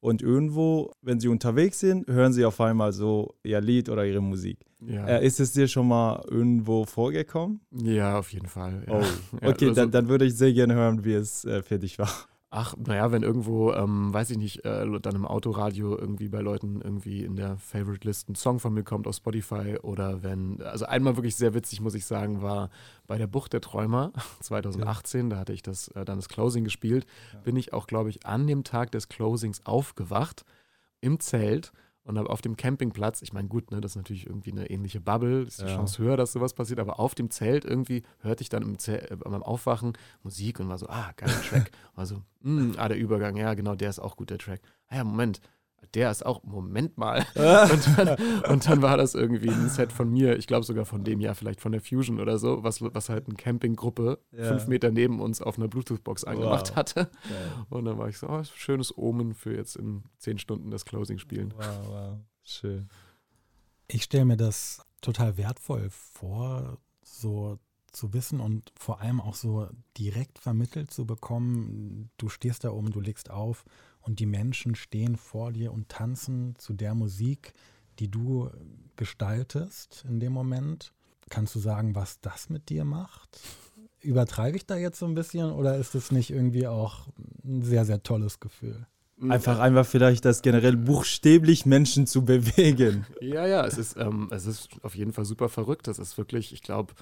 und 0.00 0.20
irgendwo, 0.20 0.92
wenn 1.00 1.18
sie 1.18 1.28
unterwegs 1.28 1.80
sind, 1.80 2.06
hören 2.08 2.34
sie 2.34 2.44
auf 2.44 2.60
einmal 2.60 2.92
so 2.92 3.34
ihr 3.42 3.60
Lied 3.62 3.88
oder 3.88 4.04
ihre 4.04 4.20
Musik. 4.20 4.58
Ja, 4.86 5.06
Äh, 5.06 5.26
ist 5.26 5.40
es 5.40 5.52
dir 5.52 5.68
schon 5.68 5.88
mal 5.88 6.24
irgendwo 6.30 6.84
vorgekommen? 6.84 7.60
ja 7.72 8.18
auf 8.18 8.32
jeden 8.32 8.48
Fall. 8.48 8.84
Ja. 8.86 8.92
Oh, 8.94 9.02
Ja, 9.42 9.48
okay, 9.48 9.68
also- 9.68 9.74
dann, 9.80 9.90
dann 9.90 10.08
würde 10.08 10.24
ich 10.24 10.36
sehr 10.36 10.52
gerne 10.52 10.74
hören, 10.74 11.04
wie 11.04 11.14
es 11.14 11.44
äh, 11.44 11.62
für 11.62 11.78
dich 11.78 11.98
war. 11.98 12.10
Ach, 12.56 12.76
naja, 12.76 13.10
wenn 13.10 13.24
irgendwo, 13.24 13.72
ähm, 13.72 14.14
weiß 14.14 14.30
ich 14.30 14.38
nicht, 14.38 14.64
äh, 14.64 14.86
dann 15.00 15.16
im 15.16 15.26
Autoradio 15.26 15.98
irgendwie 15.98 16.28
bei 16.28 16.40
Leuten 16.40 16.80
irgendwie 16.82 17.24
in 17.24 17.34
der 17.34 17.56
Favorite 17.56 18.06
List 18.06 18.28
ein 18.28 18.36
Song 18.36 18.60
von 18.60 18.72
mir 18.72 18.84
kommt 18.84 19.08
auf 19.08 19.16
Spotify 19.16 19.76
oder 19.82 20.22
wenn, 20.22 20.62
also 20.62 20.84
einmal 20.84 21.16
wirklich 21.16 21.34
sehr 21.34 21.52
witzig, 21.54 21.80
muss 21.80 21.96
ich 21.96 22.06
sagen, 22.06 22.42
war 22.42 22.70
bei 23.08 23.18
der 23.18 23.26
Bucht 23.26 23.54
der 23.54 23.60
Träumer 23.60 24.12
2018, 24.40 25.30
da 25.30 25.38
hatte 25.38 25.52
ich 25.52 25.62
das 25.62 25.88
äh, 25.88 26.04
dann 26.04 26.18
das 26.18 26.28
Closing 26.28 26.62
gespielt, 26.62 27.06
Ja. 27.32 27.40
bin 27.40 27.56
ich 27.56 27.72
auch, 27.72 27.88
glaube 27.88 28.10
ich, 28.10 28.24
an 28.24 28.46
dem 28.46 28.62
Tag 28.62 28.92
des 28.92 29.08
Closings 29.08 29.66
aufgewacht 29.66 30.44
im 31.00 31.18
Zelt 31.18 31.72
und 32.04 32.18
habe 32.18 32.30
auf 32.30 32.42
dem 32.42 32.56
Campingplatz, 32.56 33.22
ich 33.22 33.32
meine, 33.32 33.48
gut, 33.48 33.70
ne, 33.70 33.80
das 33.80 33.92
ist 33.92 33.96
natürlich 33.96 34.26
irgendwie 34.26 34.52
eine 34.52 34.68
ähnliche 34.70 35.00
Bubble, 35.00 35.42
ist 35.42 35.60
die 35.60 35.66
Ja. 35.66 35.74
Chance 35.76 36.02
höher, 36.02 36.16
dass 36.16 36.32
sowas 36.32 36.54
passiert, 36.54 36.78
aber 36.80 37.00
auf 37.00 37.14
dem 37.14 37.30
Zelt 37.30 37.64
irgendwie 37.64 38.02
hörte 38.20 38.42
ich 38.42 38.48
dann 38.50 38.62
im 38.62 38.78
Zelt, 38.78 39.10
äh, 39.10 39.16
beim 39.16 39.42
Aufwachen 39.42 39.94
Musik 40.22 40.60
und 40.60 40.68
war 40.68 40.78
so, 40.78 40.86
ah, 40.88 41.12
geiler 41.16 41.40
Track. 41.42 41.70
War 41.94 42.06
so, 42.06 42.22
mm, 42.42 42.72
ah, 42.76 42.88
der 42.88 42.98
Übergang, 42.98 43.36
ja, 43.36 43.54
genau, 43.54 43.74
der 43.74 43.88
ist 43.90 44.00
auch 44.00 44.16
gut, 44.16 44.30
der 44.30 44.38
Track. 44.38 44.60
Ah 44.88 44.96
ja, 44.96 45.04
Moment, 45.04 45.40
der 45.94 46.10
ist 46.10 46.24
auch, 46.24 46.42
Moment 46.44 46.96
mal. 46.98 47.24
Und 47.36 47.98
dann, 47.98 48.16
und 48.50 48.68
dann 48.68 48.82
war 48.82 48.96
das 48.96 49.14
irgendwie 49.14 49.50
ein 49.50 49.68
Set 49.68 49.92
von 49.92 50.10
mir, 50.10 50.36
ich 50.38 50.46
glaube 50.46 50.64
sogar 50.64 50.84
von 50.84 51.04
dem 51.04 51.20
Jahr, 51.20 51.34
vielleicht 51.34 51.60
von 51.60 51.72
der 51.72 51.80
Fusion 51.80 52.20
oder 52.20 52.38
so, 52.38 52.62
was, 52.64 52.80
was 52.82 53.08
halt 53.08 53.26
eine 53.26 53.36
Campinggruppe 53.36 54.18
Ja. 54.32 54.44
fünf 54.44 54.66
Meter 54.66 54.90
neben 54.90 55.20
uns 55.20 55.40
auf 55.42 55.58
einer 55.58 55.68
Bluetooth-Box 55.68 56.24
angemacht 56.24 56.70
Wow. 56.70 56.76
hatte. 56.76 57.10
Und 57.70 57.84
dann 57.84 57.98
war 57.98 58.08
ich 58.08 58.18
so, 58.18 58.28
oh, 58.28 58.42
schönes 58.44 58.96
Omen 58.96 59.34
für 59.34 59.54
jetzt 59.54 59.76
in 59.76 60.04
zehn 60.18 60.38
Stunden 60.38 60.70
das 60.70 60.84
Closing 60.84 61.18
spielen. 61.18 61.52
Wow, 61.56 61.88
wow. 61.88 62.18
Schön. 62.42 62.88
Ich 63.88 64.04
stelle 64.04 64.24
mir 64.24 64.36
das 64.36 64.82
total 65.00 65.36
wertvoll 65.36 65.88
vor, 65.90 66.78
so 67.02 67.58
zu 67.92 68.12
wissen 68.12 68.40
und 68.40 68.72
vor 68.76 69.00
allem 69.00 69.20
auch 69.20 69.34
so 69.34 69.68
direkt 69.96 70.38
vermittelt 70.40 70.90
zu 70.90 71.06
bekommen, 71.06 72.10
du 72.16 72.28
stehst 72.28 72.64
da 72.64 72.70
oben, 72.70 72.90
du 72.90 73.00
legst 73.00 73.30
auf 73.30 73.64
und 74.04 74.20
die 74.20 74.26
Menschen 74.26 74.74
stehen 74.74 75.16
vor 75.16 75.52
dir 75.52 75.72
und 75.72 75.88
tanzen 75.88 76.54
zu 76.58 76.74
der 76.74 76.94
Musik, 76.94 77.54
die 77.98 78.10
du 78.10 78.50
gestaltest 78.96 80.04
in 80.08 80.20
dem 80.20 80.32
Moment. 80.32 80.92
Kannst 81.30 81.54
du 81.54 81.58
sagen, 81.58 81.94
was 81.94 82.20
das 82.20 82.50
mit 82.50 82.68
dir 82.68 82.84
macht? 82.84 83.40
Übertreibe 84.00 84.56
ich 84.56 84.66
da 84.66 84.76
jetzt 84.76 84.98
so 84.98 85.06
ein 85.06 85.14
bisschen 85.14 85.50
oder 85.50 85.76
ist 85.76 85.94
es 85.94 86.12
nicht 86.12 86.30
irgendwie 86.30 86.66
auch 86.66 87.06
ein 87.44 87.62
sehr, 87.62 87.86
sehr 87.86 88.02
tolles 88.02 88.40
Gefühl? 88.40 88.86
Einfach, 89.28 89.58
einfach 89.60 89.86
vielleicht 89.86 90.24
das 90.24 90.42
generell 90.42 90.76
buchstäblich 90.76 91.64
Menschen 91.64 92.06
zu 92.06 92.24
bewegen. 92.24 93.06
Ja, 93.20 93.46
ja, 93.46 93.64
es 93.64 93.78
ist, 93.78 93.96
ähm, 93.96 94.28
es 94.32 94.44
ist 94.44 94.68
auf 94.82 94.96
jeden 94.96 95.12
Fall 95.12 95.24
super 95.24 95.48
verrückt. 95.48 95.86
Das 95.86 95.98
ist 95.98 96.18
wirklich, 96.18 96.52
ich 96.52 96.62
glaube, 96.62 96.92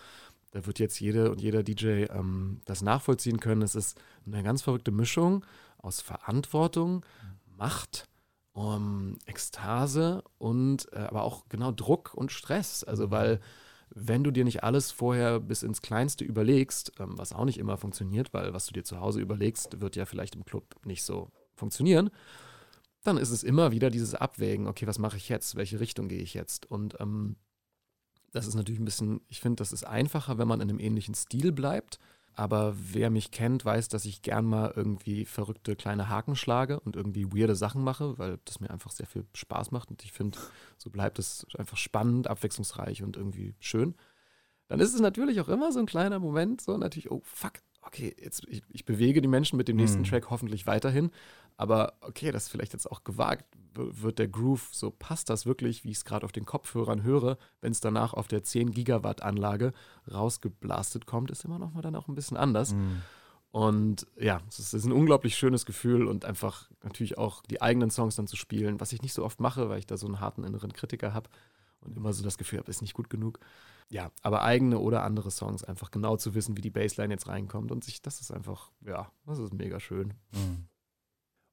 da 0.52 0.66
wird 0.66 0.78
jetzt 0.78 1.00
jede 1.00 1.30
und 1.30 1.40
jeder 1.40 1.62
DJ 1.62 2.04
ähm, 2.10 2.60
das 2.66 2.82
nachvollziehen 2.82 3.40
können. 3.40 3.62
Es 3.62 3.74
ist 3.74 3.98
eine 4.26 4.42
ganz 4.42 4.62
verrückte 4.62 4.92
Mischung 4.92 5.44
aus 5.82 6.00
Verantwortung, 6.00 7.04
Macht, 7.56 8.08
um, 8.52 9.18
Ekstase 9.26 10.22
und 10.38 10.90
äh, 10.92 10.98
aber 10.98 11.22
auch 11.22 11.48
genau 11.48 11.72
Druck 11.72 12.12
und 12.14 12.32
Stress. 12.32 12.84
Also, 12.84 13.10
weil 13.10 13.40
wenn 13.94 14.24
du 14.24 14.30
dir 14.30 14.44
nicht 14.44 14.64
alles 14.64 14.90
vorher 14.90 15.40
bis 15.40 15.62
ins 15.62 15.82
Kleinste 15.82 16.24
überlegst, 16.24 16.92
ähm, 16.98 17.18
was 17.18 17.32
auch 17.32 17.44
nicht 17.44 17.58
immer 17.58 17.76
funktioniert, 17.76 18.32
weil 18.32 18.54
was 18.54 18.66
du 18.66 18.72
dir 18.72 18.84
zu 18.84 19.00
Hause 19.00 19.20
überlegst, 19.20 19.80
wird 19.80 19.96
ja 19.96 20.06
vielleicht 20.06 20.34
im 20.34 20.44
Club 20.44 20.64
nicht 20.84 21.02
so 21.02 21.30
funktionieren, 21.54 22.10
dann 23.02 23.18
ist 23.18 23.30
es 23.30 23.42
immer 23.42 23.72
wieder 23.72 23.90
dieses 23.90 24.14
Abwägen, 24.14 24.66
okay, 24.66 24.86
was 24.86 24.98
mache 24.98 25.16
ich 25.16 25.28
jetzt, 25.28 25.56
welche 25.56 25.80
Richtung 25.80 26.08
gehe 26.08 26.22
ich 26.22 26.34
jetzt? 26.34 26.70
Und 26.70 27.00
ähm, 27.00 27.36
das 28.30 28.46
ist 28.46 28.54
natürlich 28.54 28.80
ein 28.80 28.84
bisschen, 28.84 29.20
ich 29.28 29.40
finde, 29.40 29.56
das 29.56 29.72
ist 29.72 29.84
einfacher, 29.84 30.38
wenn 30.38 30.48
man 30.48 30.60
in 30.60 30.70
einem 30.70 30.80
ähnlichen 30.80 31.14
Stil 31.14 31.52
bleibt. 31.52 31.98
Aber 32.34 32.74
wer 32.76 33.10
mich 33.10 33.30
kennt, 33.30 33.64
weiß, 33.64 33.88
dass 33.88 34.04
ich 34.06 34.22
gern 34.22 34.46
mal 34.46 34.72
irgendwie 34.74 35.24
verrückte 35.26 35.76
kleine 35.76 36.08
Haken 36.08 36.34
schlage 36.34 36.80
und 36.80 36.96
irgendwie 36.96 37.26
weirde 37.32 37.54
Sachen 37.54 37.84
mache, 37.84 38.18
weil 38.18 38.38
das 38.46 38.60
mir 38.60 38.70
einfach 38.70 38.90
sehr 38.90 39.06
viel 39.06 39.26
Spaß 39.34 39.70
macht. 39.70 39.90
Und 39.90 40.02
ich 40.04 40.12
finde, 40.12 40.38
so 40.78 40.88
bleibt 40.90 41.18
es 41.18 41.46
einfach 41.58 41.76
spannend, 41.76 42.28
abwechslungsreich 42.28 43.02
und 43.02 43.16
irgendwie 43.16 43.54
schön. 43.60 43.94
Dann 44.68 44.80
ist 44.80 44.94
es 44.94 45.00
natürlich 45.00 45.40
auch 45.40 45.48
immer 45.48 45.72
so 45.72 45.80
ein 45.80 45.86
kleiner 45.86 46.18
Moment, 46.18 46.62
so 46.62 46.78
natürlich, 46.78 47.10
oh 47.10 47.20
fuck, 47.24 47.54
okay, 47.82 48.14
jetzt 48.20 48.44
ich, 48.48 48.62
ich 48.70 48.84
bewege 48.84 49.20
die 49.20 49.28
Menschen 49.28 49.56
mit 49.56 49.68
dem 49.68 49.76
nächsten 49.76 50.00
Mhm. 50.00 50.06
Track 50.06 50.30
hoffentlich 50.30 50.66
weiterhin. 50.66 51.10
Aber 51.56 51.94
okay, 52.00 52.32
das 52.32 52.44
ist 52.44 52.48
vielleicht 52.48 52.72
jetzt 52.72 52.90
auch 52.90 53.04
gewagt. 53.04 53.44
Wird 53.74 54.18
der 54.18 54.28
Groove, 54.28 54.68
so 54.72 54.90
passt 54.90 55.30
das 55.30 55.46
wirklich, 55.46 55.84
wie 55.84 55.90
ich 55.90 55.98
es 55.98 56.04
gerade 56.04 56.24
auf 56.24 56.32
den 56.32 56.44
Kopfhörern 56.44 57.02
höre, 57.02 57.38
wenn 57.60 57.72
es 57.72 57.80
danach 57.80 58.12
auf 58.14 58.28
der 58.28 58.42
10 58.42 58.70
Gigawatt 58.72 59.22
Anlage 59.22 59.72
rausgeblastet 60.10 61.06
kommt, 61.06 61.30
ist 61.30 61.44
immer 61.44 61.58
noch 61.58 61.72
mal 61.72 61.82
dann 61.82 61.96
auch 61.96 62.08
ein 62.08 62.14
bisschen 62.14 62.36
anders. 62.36 62.72
Mhm. 62.74 63.02
Und 63.50 64.06
ja, 64.18 64.40
es 64.48 64.58
ist, 64.58 64.68
es 64.68 64.74
ist 64.74 64.84
ein 64.86 64.92
unglaublich 64.92 65.36
schönes 65.36 65.66
Gefühl 65.66 66.06
und 66.06 66.24
einfach 66.24 66.70
natürlich 66.82 67.18
auch 67.18 67.42
die 67.42 67.60
eigenen 67.60 67.90
Songs 67.90 68.16
dann 68.16 68.26
zu 68.26 68.36
spielen, 68.36 68.80
was 68.80 68.92
ich 68.92 69.02
nicht 69.02 69.12
so 69.12 69.24
oft 69.24 69.40
mache, 69.40 69.68
weil 69.68 69.78
ich 69.78 69.86
da 69.86 69.98
so 69.98 70.06
einen 70.06 70.20
harten 70.20 70.44
inneren 70.44 70.72
Kritiker 70.72 71.12
habe 71.12 71.28
und 71.82 71.96
immer 71.96 72.12
so 72.12 72.22
das 72.22 72.38
Gefühl 72.38 72.58
habe, 72.58 72.70
ist 72.70 72.82
nicht 72.82 72.94
gut 72.94 73.10
genug. 73.10 73.38
Ja, 73.88 74.10
aber 74.22 74.42
eigene 74.42 74.78
oder 74.78 75.02
andere 75.02 75.30
Songs 75.30 75.64
einfach 75.64 75.90
genau 75.90 76.16
zu 76.16 76.34
wissen, 76.34 76.56
wie 76.56 76.62
die 76.62 76.70
Bassline 76.70 77.12
jetzt 77.12 77.28
reinkommt 77.28 77.70
und 77.70 77.84
sich, 77.84 78.00
das 78.00 78.20
ist 78.20 78.30
einfach, 78.30 78.70
ja, 78.86 79.10
das 79.26 79.38
ist 79.38 79.52
mega 79.52 79.80
schön. 79.80 80.14
Mhm. 80.32 80.66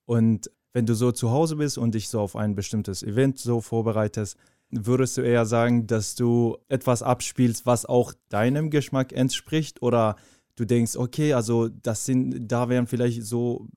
Und 0.06 0.52
wenn 0.74 0.86
du 0.86 0.94
so 0.94 1.12
zu 1.12 1.32
Hause 1.32 1.58
bist 1.58 1.78
und 1.78 1.96
dich 1.96 2.10
so 2.10 2.22
auf 2.22 2.36
ein 2.36 2.56
bestimmtes 2.56 3.04
Event 3.04 3.40
so 3.40 3.60
vorbereitest, 3.62 4.38
würdest 4.72 5.18
du 5.18 5.22
eher 5.22 5.46
sagen, 5.46 5.88
dass 5.88 6.16
du 6.16 6.58
etwas 6.68 7.02
abspielst, 7.02 7.66
was 7.66 7.86
auch 7.86 8.14
deinem 8.30 8.70
Geschmack 8.70 9.12
entspricht? 9.12 9.82
Oder 9.82 10.16
du 10.56 10.66
denkst, 10.66 10.96
okay, 10.96 11.34
also 11.34 11.70
das 11.70 12.06
sind, 12.06 12.48
da 12.48 12.70
wären 12.70 12.88
vielleicht 12.88 13.24
so, 13.24 13.68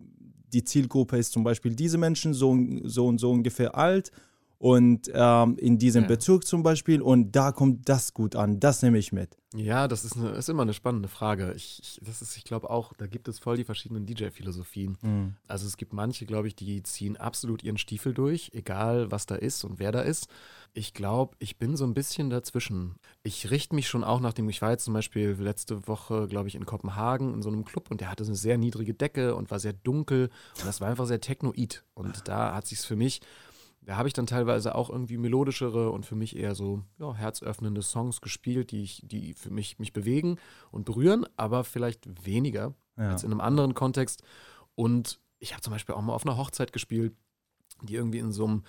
die 0.53 0.65
Zielgruppe 0.65 1.17
ist 1.17 1.33
zum 1.33 1.45
Beispiel 1.45 1.75
diese 1.75 1.97
Menschen 1.97 2.35
so, 2.35 2.57
so 2.85 3.07
und 3.07 3.19
so 3.19 3.31
ungefähr 3.31 3.75
alt 3.77 4.13
und 4.63 5.11
ähm, 5.13 5.57
in 5.59 5.77
diesem 5.77 6.03
Ja. 6.03 6.09
Bezug 6.09 6.47
zum 6.47 6.63
Beispiel 6.63 7.03
und 7.03 7.33
da 7.33 7.51
kommt 7.51 7.89
das 7.89 8.15
gut 8.15 8.37
an, 8.37 8.61
das 8.61 8.81
nehme 8.81 8.97
ich 8.97 9.11
mit. 9.11 9.37
Ja, 9.57 9.89
das 9.89 10.05
ist, 10.05 10.17
eine, 10.17 10.31
ist 10.31 10.49
immer 10.49 10.63
eine 10.63 10.73
spannende 10.73 11.09
Frage. 11.09 11.53
Ich, 11.57 11.81
ich, 11.83 12.01
das 12.01 12.23
ist, 12.23 12.37
ich 12.37 12.45
glaube 12.45 12.71
auch, 12.71 12.93
da 12.97 13.09
gibt 13.09 13.27
es 13.27 13.41
voll 13.41 13.57
die 13.57 13.65
verschiedenen 13.65 14.07
DJ-Philosophien. 14.07 14.99
Mhm. 15.03 15.35
Also 15.49 15.67
es 15.67 15.77
gibt 15.77 15.93
manche, 15.93 16.27
glaube 16.27 16.47
ich, 16.47 16.55
die 16.55 16.81
ziehen 16.85 17.17
absolut 17.17 17.65
ihren 17.65 17.77
Stiefel 17.77 18.15
durch, 18.15 18.53
egal 18.55 19.11
was 19.11 19.27
da 19.27 19.35
ist 19.35 19.65
und 19.65 19.81
wer 19.81 19.91
da 19.91 20.01
ist. 20.01 20.29
Ich 20.75 20.95
glaube, 20.95 21.35
ich 21.41 21.59
bin 21.59 21.77
so 21.77 21.85
ein 21.85 21.93
bisschen 21.93 22.31
dazwischen. 22.31 22.95
Ich 23.25 23.51
richte 23.51 23.75
mich 23.75 23.89
schon 23.89 24.05
auch 24.05 24.21
nach 24.21 24.33
dem, 24.33 24.49
ich 24.49 24.63
war 24.63 24.71
jetzt 24.71 24.85
zum 24.85 24.95
Beispiel 24.95 25.31
letzte 25.41 25.89
Woche, 25.89 26.29
glaube 26.29 26.47
ich, 26.47 26.55
in 26.55 26.67
Kopenhagen 26.67 27.35
in 27.35 27.43
so 27.43 27.49
einem 27.51 27.65
Club 27.65 27.91
und 27.91 28.01
der 28.01 28.13
hatte 28.13 28.23
eine 28.23 28.37
sehr 28.37 28.59
niedrige 28.59 28.95
Decke 28.95 29.35
und 29.35 29.51
war 29.51 29.59
sehr 29.59 29.73
dunkel 29.73 30.31
und 30.57 30.67
das 30.67 30.81
war 30.81 30.89
einfach 30.89 31.07
sehr 31.07 31.21
technoid. 31.21 31.83
Und 31.95 32.29
da 32.29 32.55
hat 32.55 32.69
sich 32.69 32.79
es 32.79 32.85
für 32.85 32.97
mich, 32.97 33.21
da 33.85 33.97
habe 33.97 34.09
ich 34.09 34.15
dann 34.15 34.27
teilweise 34.27 34.75
auch 34.75 34.91
irgendwie 34.91 35.19
melodischere 35.19 35.91
und 35.91 36.07
für 36.07 36.15
mich 36.15 36.37
eher 36.37 36.55
so 36.55 36.83
ja, 36.99 37.15
herzöffnende 37.15 37.83
Songs 37.83 38.21
gespielt, 38.21 38.71
die, 38.71 38.83
ich, 38.83 39.03
die 39.05 39.35
für 39.35 39.51
mich 39.51 39.79
mich 39.79 39.93
bewegen 39.93 40.39
und 40.71 40.85
berühren, 40.85 41.27
aber 41.37 41.65
vielleicht 41.65 42.25
weniger 42.25 42.75
Ja. 42.97 43.11
als 43.11 43.25
in 43.25 43.33
einem 43.33 43.41
anderen 43.41 43.75
Kontext. 43.75 44.23
Und 44.75 45.21
ich 45.39 45.53
habe 45.53 45.63
zum 45.63 45.73
Beispiel 45.73 45.95
auch 45.95 46.03
mal 46.03 46.15
auf 46.15 46.25
einer 46.25 46.37
Hochzeit 46.37 46.73
gespielt, 46.73 47.15
die 47.83 47.97
irgendwie 47.97 48.19
in 48.19 48.33
so 48.33 48.47
einem 48.47 48.63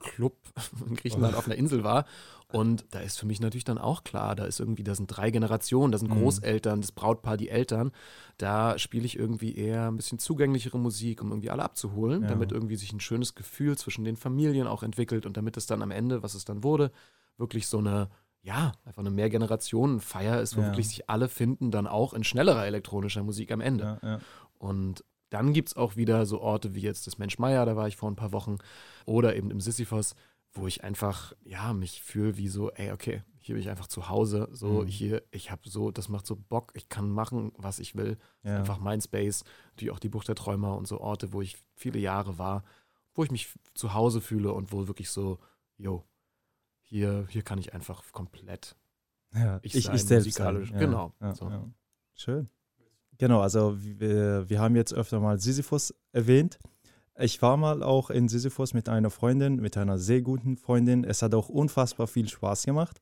Strandclub 0.00 0.36
in 0.88 0.96
Griechenland 0.96 1.34
auf 1.36 1.46
einer 1.46 1.56
Insel 1.56 1.84
war. 1.84 2.04
Und 2.52 2.84
da 2.90 2.98
ist 2.98 3.18
für 3.18 3.26
mich 3.26 3.40
natürlich 3.40 3.62
dann 3.64 3.78
auch 3.78 4.02
klar, 4.02 4.34
da 4.34 4.44
ist 4.44 4.58
irgendwie, 4.58 4.82
da 4.82 4.96
sind 4.96 5.06
drei 5.06 5.30
Generationen, 5.30 5.92
da 5.92 5.98
sind 5.98 6.10
Mhm. 6.10 6.14
Großeltern, 6.20 6.80
das 6.80 6.90
Brautpaar, 6.90 7.36
die 7.36 7.48
Eltern. 7.48 7.92
Da 8.38 8.76
spiele 8.78 9.06
ich 9.06 9.16
irgendwie 9.16 9.54
eher 9.54 9.86
ein 9.88 9.96
bisschen 9.96 10.18
zugänglichere 10.18 10.78
Musik, 10.78 11.22
um 11.22 11.30
irgendwie 11.30 11.50
alle 11.50 11.62
abzuholen, 11.62 12.22
Ja. 12.22 12.28
damit 12.28 12.50
irgendwie 12.50 12.74
sich 12.76 12.92
ein 12.92 12.98
schönes 13.00 13.36
Gefühl 13.36 13.78
zwischen 13.78 14.04
den 14.04 14.16
Familien 14.16 14.66
auch 14.66 14.82
entwickelt 14.82 15.26
und 15.26 15.36
damit 15.36 15.56
es 15.56 15.66
dann 15.66 15.80
am 15.82 15.92
Ende, 15.92 16.24
was 16.24 16.34
es 16.34 16.44
dann 16.44 16.64
wurde, 16.64 16.90
wirklich 17.36 17.68
so 17.68 17.78
eine, 17.78 18.08
ja, 18.42 18.72
einfach 18.84 19.00
eine 19.02 19.10
Mehrgenerationenfeier 19.10 20.40
ist, 20.40 20.56
wo 20.56 20.62
Ja. 20.62 20.66
wirklich 20.68 20.88
sich 20.88 21.08
alle 21.08 21.28
finden, 21.28 21.70
dann 21.70 21.86
auch 21.86 22.14
in 22.14 22.24
schnellerer 22.24 22.66
elektronischer 22.66 23.22
Musik 23.22 23.52
am 23.52 23.60
Ende. 23.60 24.00
Ja, 24.02 24.08
ja. 24.14 24.18
Und 24.58 25.04
dann 25.30 25.52
gibt 25.52 25.70
es 25.70 25.76
auch 25.76 25.96
wieder 25.96 26.26
so 26.26 26.40
Orte 26.40 26.74
wie 26.74 26.80
jetzt 26.80 27.06
das 27.06 27.18
Mensch 27.18 27.38
Meier, 27.38 27.64
da 27.66 27.76
war 27.76 27.88
ich 27.88 27.96
vor 27.96 28.10
ein 28.10 28.16
paar 28.16 28.32
Wochen, 28.32 28.58
oder 29.06 29.34
eben 29.36 29.50
im 29.50 29.60
Sisyphos, 29.60 30.14
wo 30.52 30.66
ich 30.66 30.82
einfach, 30.84 31.32
ja, 31.44 31.72
mich 31.72 32.02
fühle 32.02 32.36
wie 32.36 32.48
so, 32.48 32.70
ey, 32.72 32.90
okay, 32.92 33.22
hier 33.38 33.54
bin 33.54 33.62
ich 33.62 33.70
einfach 33.70 33.86
zu 33.86 34.08
Hause, 34.08 34.48
so 34.52 34.82
Mhm. 34.82 34.86
hier, 34.88 35.22
ich 35.30 35.50
habe 35.50 35.68
so, 35.68 35.90
das 35.90 36.08
macht 36.08 36.26
so 36.26 36.36
Bock, 36.36 36.72
ich 36.74 36.88
kann 36.88 37.08
machen, 37.10 37.52
was 37.56 37.78
ich 37.78 37.94
will. 37.96 38.18
Ja. 38.42 38.58
Einfach 38.58 38.78
mein 38.78 39.00
Space, 39.00 39.44
natürlich 39.70 39.92
auch 39.92 40.00
die 40.00 40.08
Bucht 40.08 40.28
der 40.28 40.34
Träumer 40.34 40.76
und 40.76 40.86
so 40.86 41.00
Orte, 41.00 41.32
wo 41.32 41.40
ich 41.40 41.56
viele 41.74 41.98
Jahre 42.00 42.36
war, 42.38 42.64
wo 43.14 43.24
ich 43.24 43.30
mich 43.30 43.48
zu 43.74 43.94
Hause 43.94 44.20
fühle 44.20 44.52
und 44.52 44.72
wo 44.72 44.88
wirklich 44.88 45.10
so, 45.10 45.38
yo, 45.76 46.04
hier, 46.82 47.26
hier 47.30 47.42
kann 47.42 47.58
ich 47.58 47.72
einfach 47.72 48.02
komplett 48.12 48.76
Ja, 49.32 49.60
ich 49.62 49.74
ich, 49.76 49.84
sein, 49.84 49.94
ich 49.94 50.04
selbst 50.04 50.26
musikalisch. 50.26 50.70
sein. 50.70 50.78
Genau, 50.80 51.12
Ja, 51.20 51.34
so. 51.34 51.48
ja. 51.48 51.64
Schön. 52.14 52.48
Genau, 53.20 53.42
also 53.42 53.76
wir, 53.78 54.48
wir 54.48 54.60
haben 54.60 54.74
jetzt 54.76 54.94
öfter 54.94 55.20
mal 55.20 55.38
Sisyphus 55.38 55.94
erwähnt. 56.10 56.58
Ich 57.18 57.42
war 57.42 57.58
mal 57.58 57.82
auch 57.82 58.08
in 58.08 58.28
Sisyphos 58.28 58.72
mit 58.72 58.88
einer 58.88 59.10
Freundin, 59.10 59.56
mit 59.56 59.76
einer 59.76 59.98
sehr 59.98 60.22
guten 60.22 60.56
Freundin. 60.56 61.04
Es 61.04 61.20
hat 61.20 61.34
auch 61.34 61.50
unfassbar 61.50 62.06
viel 62.06 62.30
Spaß 62.30 62.64
gemacht. 62.64 62.98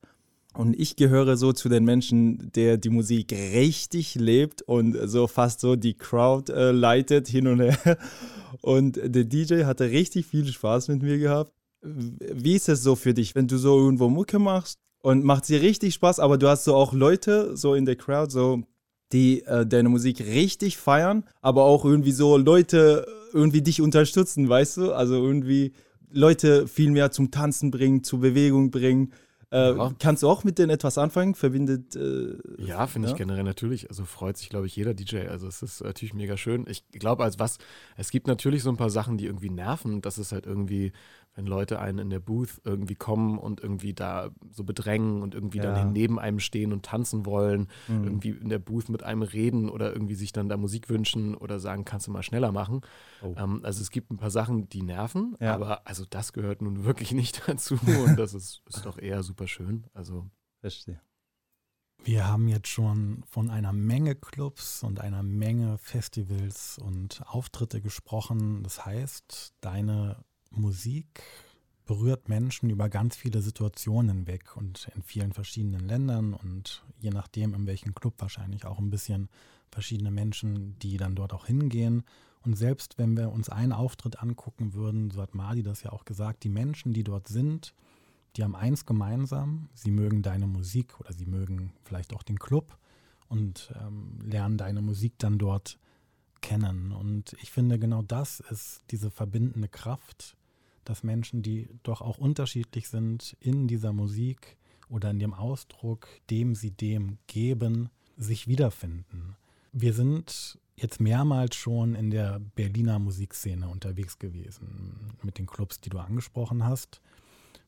Und 0.53 0.77
ich 0.77 0.97
gehöre 0.97 1.37
so 1.37 1.53
zu 1.53 1.69
den 1.69 1.85
Menschen, 1.85 2.51
der 2.53 2.75
die 2.75 2.89
Musik 2.89 3.31
richtig 3.31 4.15
lebt 4.15 4.61
und 4.61 4.97
so 5.05 5.25
fast 5.27 5.61
so 5.61 5.77
die 5.77 5.93
Crowd 5.93 6.51
äh, 6.51 6.71
leitet 6.71 7.29
hin 7.29 7.47
und 7.47 7.61
her. 7.61 7.97
Und 8.61 8.99
der 9.01 9.23
DJ 9.23 9.63
hatte 9.63 9.89
richtig 9.91 10.25
viel 10.25 10.45
Spaß 10.47 10.89
mit 10.89 11.01
mir 11.01 11.17
gehabt. 11.17 11.53
Wie 11.81 12.55
ist 12.55 12.67
es 12.67 12.83
so 12.83 12.97
für 12.97 13.13
dich, 13.13 13.35
wenn 13.35 13.47
du 13.47 13.57
so 13.57 13.77
irgendwo 13.77 14.09
Mucke 14.09 14.37
machst 14.37 14.79
und 15.01 15.23
macht 15.23 15.45
sie 15.45 15.55
richtig 15.55 15.93
Spaß, 15.93 16.19
aber 16.19 16.37
du 16.37 16.49
hast 16.49 16.65
so 16.65 16.75
auch 16.75 16.91
Leute 16.91 17.55
so 17.55 17.75
in 17.75 17.85
der 17.85 17.95
Crowd, 17.95 18.31
so 18.31 18.63
die 19.11 19.43
äh, 19.45 19.65
deine 19.65 19.89
Musik 19.89 20.21
richtig 20.21 20.77
feiern, 20.77 21.23
aber 21.41 21.63
auch 21.63 21.85
irgendwie 21.85 22.11
so 22.11 22.37
Leute 22.37 23.07
irgendwie 23.33 23.61
dich 23.61 23.81
unterstützen, 23.81 24.49
weißt 24.49 24.77
du? 24.77 24.93
Also 24.93 25.15
irgendwie 25.15 25.73
Leute 26.11 26.67
viel 26.67 26.91
mehr 26.91 27.11
zum 27.11 27.31
Tanzen 27.31 27.71
bringen, 27.71 28.03
zur 28.03 28.19
Bewegung 28.19 28.71
bringen. 28.71 29.13
Äh, 29.51 29.75
ja. 29.75 29.93
Kannst 29.97 30.21
du 30.21 30.29
auch 30.29 30.43
mit 30.43 30.59
denen 30.59 30.69
etwas 30.69 30.97
anfangen? 30.99 31.33
Verbindet. 31.33 31.95
Äh, 31.95 32.37
ja, 32.59 32.85
finde 32.85 33.07
ja? 33.07 33.13
ich 33.13 33.17
generell 33.17 33.43
natürlich. 33.43 33.89
Also 33.89 34.05
freut 34.05 34.37
sich, 34.37 34.49
glaube 34.49 34.67
ich, 34.67 34.75
jeder 34.75 34.93
DJ. 34.93 35.27
Also 35.27 35.47
es 35.47 35.63
ist 35.63 35.83
natürlich 35.83 36.13
mega 36.13 36.37
schön. 36.37 36.65
Ich 36.67 36.83
glaube, 36.91 37.23
als 37.23 37.39
was, 37.39 37.57
es 37.97 38.11
gibt 38.11 38.27
natürlich 38.27 38.61
so 38.61 38.69
ein 38.69 38.77
paar 38.77 38.91
Sachen, 38.91 39.17
die 39.17 39.25
irgendwie 39.25 39.49
nerven. 39.49 40.01
Das 40.01 40.19
ist 40.19 40.31
halt 40.31 40.45
irgendwie 40.45 40.91
wenn 41.39 41.47
Leute 41.47 41.79
einen 41.79 41.99
in 41.99 42.09
der 42.09 42.19
Booth 42.19 42.59
irgendwie 42.65 42.95
kommen 42.95 43.37
und 43.37 43.61
irgendwie 43.61 43.93
da 43.93 44.29
so 44.51 44.65
bedrängen 44.65 45.21
und 45.21 45.33
irgendwie 45.33 45.59
ja. 45.59 45.73
dann 45.73 45.93
neben 45.93 46.19
einem 46.19 46.41
stehen 46.41 46.73
und 46.73 46.83
tanzen 46.83 47.25
wollen, 47.25 47.69
mhm. 47.87 48.03
irgendwie 48.03 48.29
in 48.31 48.49
der 48.49 48.59
Booth 48.59 48.89
mit 48.89 49.03
einem 49.03 49.21
reden 49.21 49.69
oder 49.69 49.93
irgendwie 49.93 50.15
sich 50.15 50.33
dann 50.33 50.49
da 50.49 50.57
Musik 50.57 50.89
wünschen 50.89 51.35
oder 51.35 51.61
sagen, 51.61 51.85
kannst 51.85 52.07
du 52.07 52.11
mal 52.11 52.23
schneller 52.23 52.51
machen. 52.51 52.81
Oh. 53.21 53.33
Ähm, 53.37 53.61
also 53.63 53.81
es 53.81 53.89
gibt 53.89 54.11
ein 54.11 54.17
paar 54.17 54.31
Sachen, 54.31 54.67
die 54.67 54.81
nerven, 54.81 55.37
ja. 55.39 55.55
aber 55.55 55.87
also 55.87 56.03
das 56.09 56.33
gehört 56.33 56.61
nun 56.61 56.83
wirklich 56.83 57.11
nicht 57.13 57.47
dazu 57.47 57.75
und 58.05 58.19
das 58.19 58.33
ist, 58.33 58.61
ist 58.67 58.85
doch 58.85 58.97
eher 58.97 59.23
super 59.23 59.47
schön. 59.47 59.85
Also 59.93 60.29
verstehe. 60.59 60.99
Wir 62.03 62.27
haben 62.27 62.49
jetzt 62.49 62.67
schon 62.67 63.23
von 63.29 63.49
einer 63.49 63.71
Menge 63.71 64.15
Clubs 64.15 64.83
und 64.83 64.99
einer 64.99 65.23
Menge 65.23 65.77
Festivals 65.77 66.79
und 66.79 67.21
Auftritte 67.27 67.81
gesprochen. 67.81 68.63
Das 68.63 68.85
heißt, 68.85 69.53
deine 69.61 70.23
Musik 70.51 71.23
berührt 71.85 72.29
Menschen 72.29 72.69
über 72.69 72.87
ganz 72.87 73.15
viele 73.15 73.41
Situationen 73.41 74.17
hinweg 74.17 74.55
und 74.55 74.89
in 74.95 75.01
vielen 75.01 75.33
verschiedenen 75.33 75.87
Ländern 75.87 76.33
und 76.35 76.83
je 76.99 77.09
nachdem, 77.09 77.55
in 77.55 77.65
welchem 77.65 77.95
Club 77.95 78.13
wahrscheinlich 78.19 78.65
auch 78.65 78.77
ein 78.77 78.91
bisschen 78.91 79.27
verschiedene 79.71 80.11
Menschen, 80.11 80.77
die 80.79 80.97
dann 80.97 81.15
dort 81.15 81.33
auch 81.33 81.47
hingehen. 81.47 82.03
Und 82.43 82.55
selbst 82.55 82.97
wenn 82.97 83.17
wir 83.17 83.31
uns 83.31 83.49
einen 83.49 83.73
Auftritt 83.73 84.21
angucken 84.21 84.73
würden, 84.73 85.09
so 85.09 85.21
hat 85.21 85.33
Madi 85.33 85.63
das 85.63 85.81
ja 85.83 85.91
auch 85.91 86.05
gesagt, 86.05 86.43
die 86.43 86.49
Menschen, 86.49 86.93
die 86.93 87.03
dort 87.03 87.27
sind, 87.27 87.73
die 88.35 88.43
haben 88.43 88.55
eins 88.55 88.85
gemeinsam, 88.85 89.69
sie 89.73 89.91
mögen 89.91 90.21
deine 90.21 90.47
Musik 90.47 90.99
oder 90.99 91.11
sie 91.11 91.25
mögen 91.25 91.73
vielleicht 91.83 92.13
auch 92.13 92.23
den 92.23 92.37
Club 92.37 92.77
und 93.27 93.73
ähm, 93.81 94.19
lernen 94.21 94.57
deine 94.57 94.81
Musik 94.81 95.13
dann 95.17 95.39
dort 95.39 95.79
kennen. 96.41 96.91
Und 96.91 97.35
ich 97.41 97.51
finde, 97.51 97.79
genau 97.79 98.01
das 98.01 98.39
ist 98.39 98.83
diese 98.91 99.11
verbindende 99.11 99.67
Kraft, 99.67 100.37
dass 100.85 101.03
Menschen, 101.03 101.41
die 101.41 101.69
doch 101.83 102.01
auch 102.01 102.17
unterschiedlich 102.17 102.89
sind 102.89 103.35
in 103.39 103.67
dieser 103.67 103.93
Musik 103.93 104.57
oder 104.89 105.11
in 105.11 105.19
dem 105.19 105.33
Ausdruck, 105.33 106.07
dem 106.29 106.55
sie 106.55 106.71
dem 106.71 107.17
geben, 107.27 107.89
sich 108.17 108.47
wiederfinden. 108.47 109.35
Wir 109.71 109.93
sind 109.93 110.59
jetzt 110.75 110.99
mehrmals 110.99 111.55
schon 111.55 111.95
in 111.95 112.09
der 112.09 112.39
Berliner 112.39 112.99
Musikszene 112.99 113.67
unterwegs 113.67 114.17
gewesen 114.17 115.15
mit 115.21 115.37
den 115.37 115.45
Clubs, 115.45 115.79
die 115.81 115.89
du 115.89 115.99
angesprochen 115.99 116.65
hast. 116.65 117.01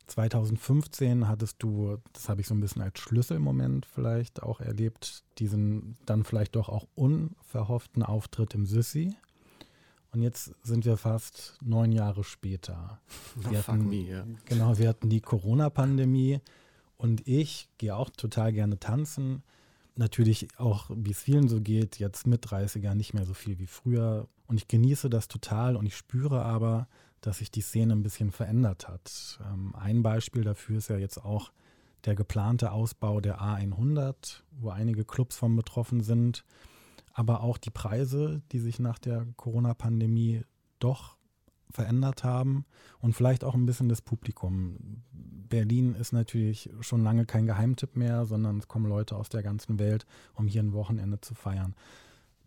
2015 0.08 1.28
hattest 1.28 1.58
du, 1.60 1.98
das 2.14 2.28
habe 2.28 2.42
ich 2.42 2.48
so 2.48 2.54
ein 2.54 2.60
bisschen 2.60 2.82
als 2.82 3.00
Schlüsselmoment 3.00 3.86
vielleicht 3.86 4.44
auch 4.44 4.60
erlebt, 4.60 5.24
diesen 5.38 5.96
dann 6.06 6.24
vielleicht 6.24 6.56
doch 6.56 6.70
auch 6.70 6.88
unverhofften 6.96 8.04
Auftritt 8.04 8.54
im 8.54 8.66
Sissi. 8.66 9.16
Und 10.14 10.22
jetzt 10.22 10.54
sind 10.64 10.84
wir 10.86 10.98
fast 10.98 11.58
neun 11.62 11.92
Jahre 11.94 12.24
später. 12.24 13.00
Wir 13.36 13.60
oh, 13.60 13.68
hatten, 13.68 13.88
me, 13.88 13.96
yeah. 13.96 14.28
Genau, 14.46 14.78
wir 14.78 14.90
hatten 14.90 15.10
die 15.10 15.22
Corona-Pandemie 15.22 16.42
und 16.98 17.26
ich 17.28 17.70
gehe 17.78 17.96
auch 17.96 18.10
total 18.10 18.52
gerne 18.52 18.78
tanzen. 18.78 19.44
Natürlich 19.96 20.50
auch, 20.58 20.90
wie 20.94 21.12
es 21.12 21.22
vielen 21.22 21.48
so 21.48 21.62
geht, 21.62 21.98
jetzt 21.98 22.28
mit 22.28 22.46
30er 22.46 22.94
nicht 22.94 23.14
mehr 23.14 23.26
so 23.26 23.34
viel 23.34 23.58
wie 23.58 23.68
früher. 23.68 24.28
Und 24.48 24.58
ich 24.58 24.68
genieße 24.68 25.10
das 25.10 25.30
total 25.30 25.78
und 25.78 25.86
ich 25.86 25.96
spüre 25.96 26.44
aber, 26.44 26.88
dass 27.22 27.38
sich 27.38 27.50
die 27.50 27.62
Szene 27.62 27.94
ein 27.94 28.04
bisschen 28.04 28.32
verändert 28.32 28.90
hat. 28.90 29.40
Ähm, 29.50 29.74
ein 29.76 30.04
Beispiel 30.04 30.44
dafür 30.44 30.78
ist 30.78 30.90
ja 30.90 30.98
jetzt 30.98 31.24
auch 31.24 31.52
der 32.04 32.16
geplante 32.16 32.72
Ausbau 32.72 33.22
der 33.22 33.40
A100, 33.40 34.42
wo 34.60 34.72
einige 34.72 35.06
Clubs 35.06 35.38
von 35.38 35.56
betroffen 35.56 36.02
sind 36.02 36.44
aber 37.14 37.42
auch 37.42 37.58
die 37.58 37.72
Preise, 37.72 38.42
die 38.52 38.60
sich 38.60 38.80
nach 38.80 39.00
der 39.00 39.28
Corona-Pandemie 39.36 40.44
doch 40.80 41.18
verändert 41.72 42.24
haben 42.24 42.66
und 43.00 43.14
vielleicht 43.14 43.44
auch 43.44 43.56
ein 43.56 43.66
bisschen 43.66 43.90
das 43.90 44.02
Publikum. 44.02 45.04
Berlin 45.12 45.96
ist 45.96 46.12
natürlich 46.12 46.70
schon 46.82 47.04
lange 47.04 47.26
kein 47.26 47.46
Geheimtipp 47.46 47.96
mehr, 47.96 48.26
sondern 48.26 48.58
es 48.58 48.68
kommen 48.68 48.88
Leute 48.88 49.16
aus 49.16 49.30
der 49.30 49.44
ganzen 49.44 49.80
Welt, 49.80 50.06
um 50.34 50.48
hier 50.48 50.64
ein 50.64 50.74
Wochenende 50.74 51.22
zu 51.22 51.34
feiern. 51.34 51.76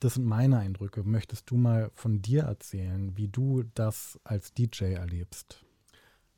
Das 0.00 0.14
sind 0.14 0.26
meine 0.26 0.58
Eindrücke. 0.58 1.02
Möchtest 1.04 1.50
du 1.50 1.56
mal 1.56 1.90
von 1.94 2.20
dir 2.20 2.42
erzählen, 2.42 3.16
wie 3.16 3.28
du 3.28 3.62
das 3.74 4.18
als 4.24 4.52
DJ 4.52 4.94
erlebst? 4.94 5.64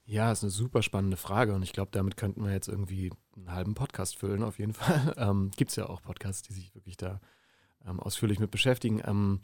Ja, 0.04 0.30
ist 0.30 0.44
eine 0.44 0.50
super 0.50 0.82
spannende 0.82 1.16
Frage 1.16 1.52
und 1.52 1.62
ich 1.62 1.72
glaube, 1.72 1.90
damit 1.90 2.16
könnten 2.16 2.44
wir 2.44 2.52
jetzt 2.52 2.68
irgendwie 2.68 3.10
einen 3.36 3.50
halben 3.50 3.74
Podcast 3.74 4.16
füllen, 4.16 4.44
auf 4.44 4.60
jeden 4.60 4.72
Fall. 4.74 5.14
Ähm, 5.16 5.50
Gibt 5.56 5.70
es 5.70 5.76
ja 5.76 5.88
auch 5.88 6.00
Podcasts, 6.00 6.42
die 6.42 6.52
sich 6.52 6.74
wirklich 6.76 6.96
da 6.96 7.20
ähm, 7.86 8.00
ausführlich 8.00 8.38
mit 8.38 8.50
beschäftigen. 8.50 9.02
Ähm, 9.04 9.40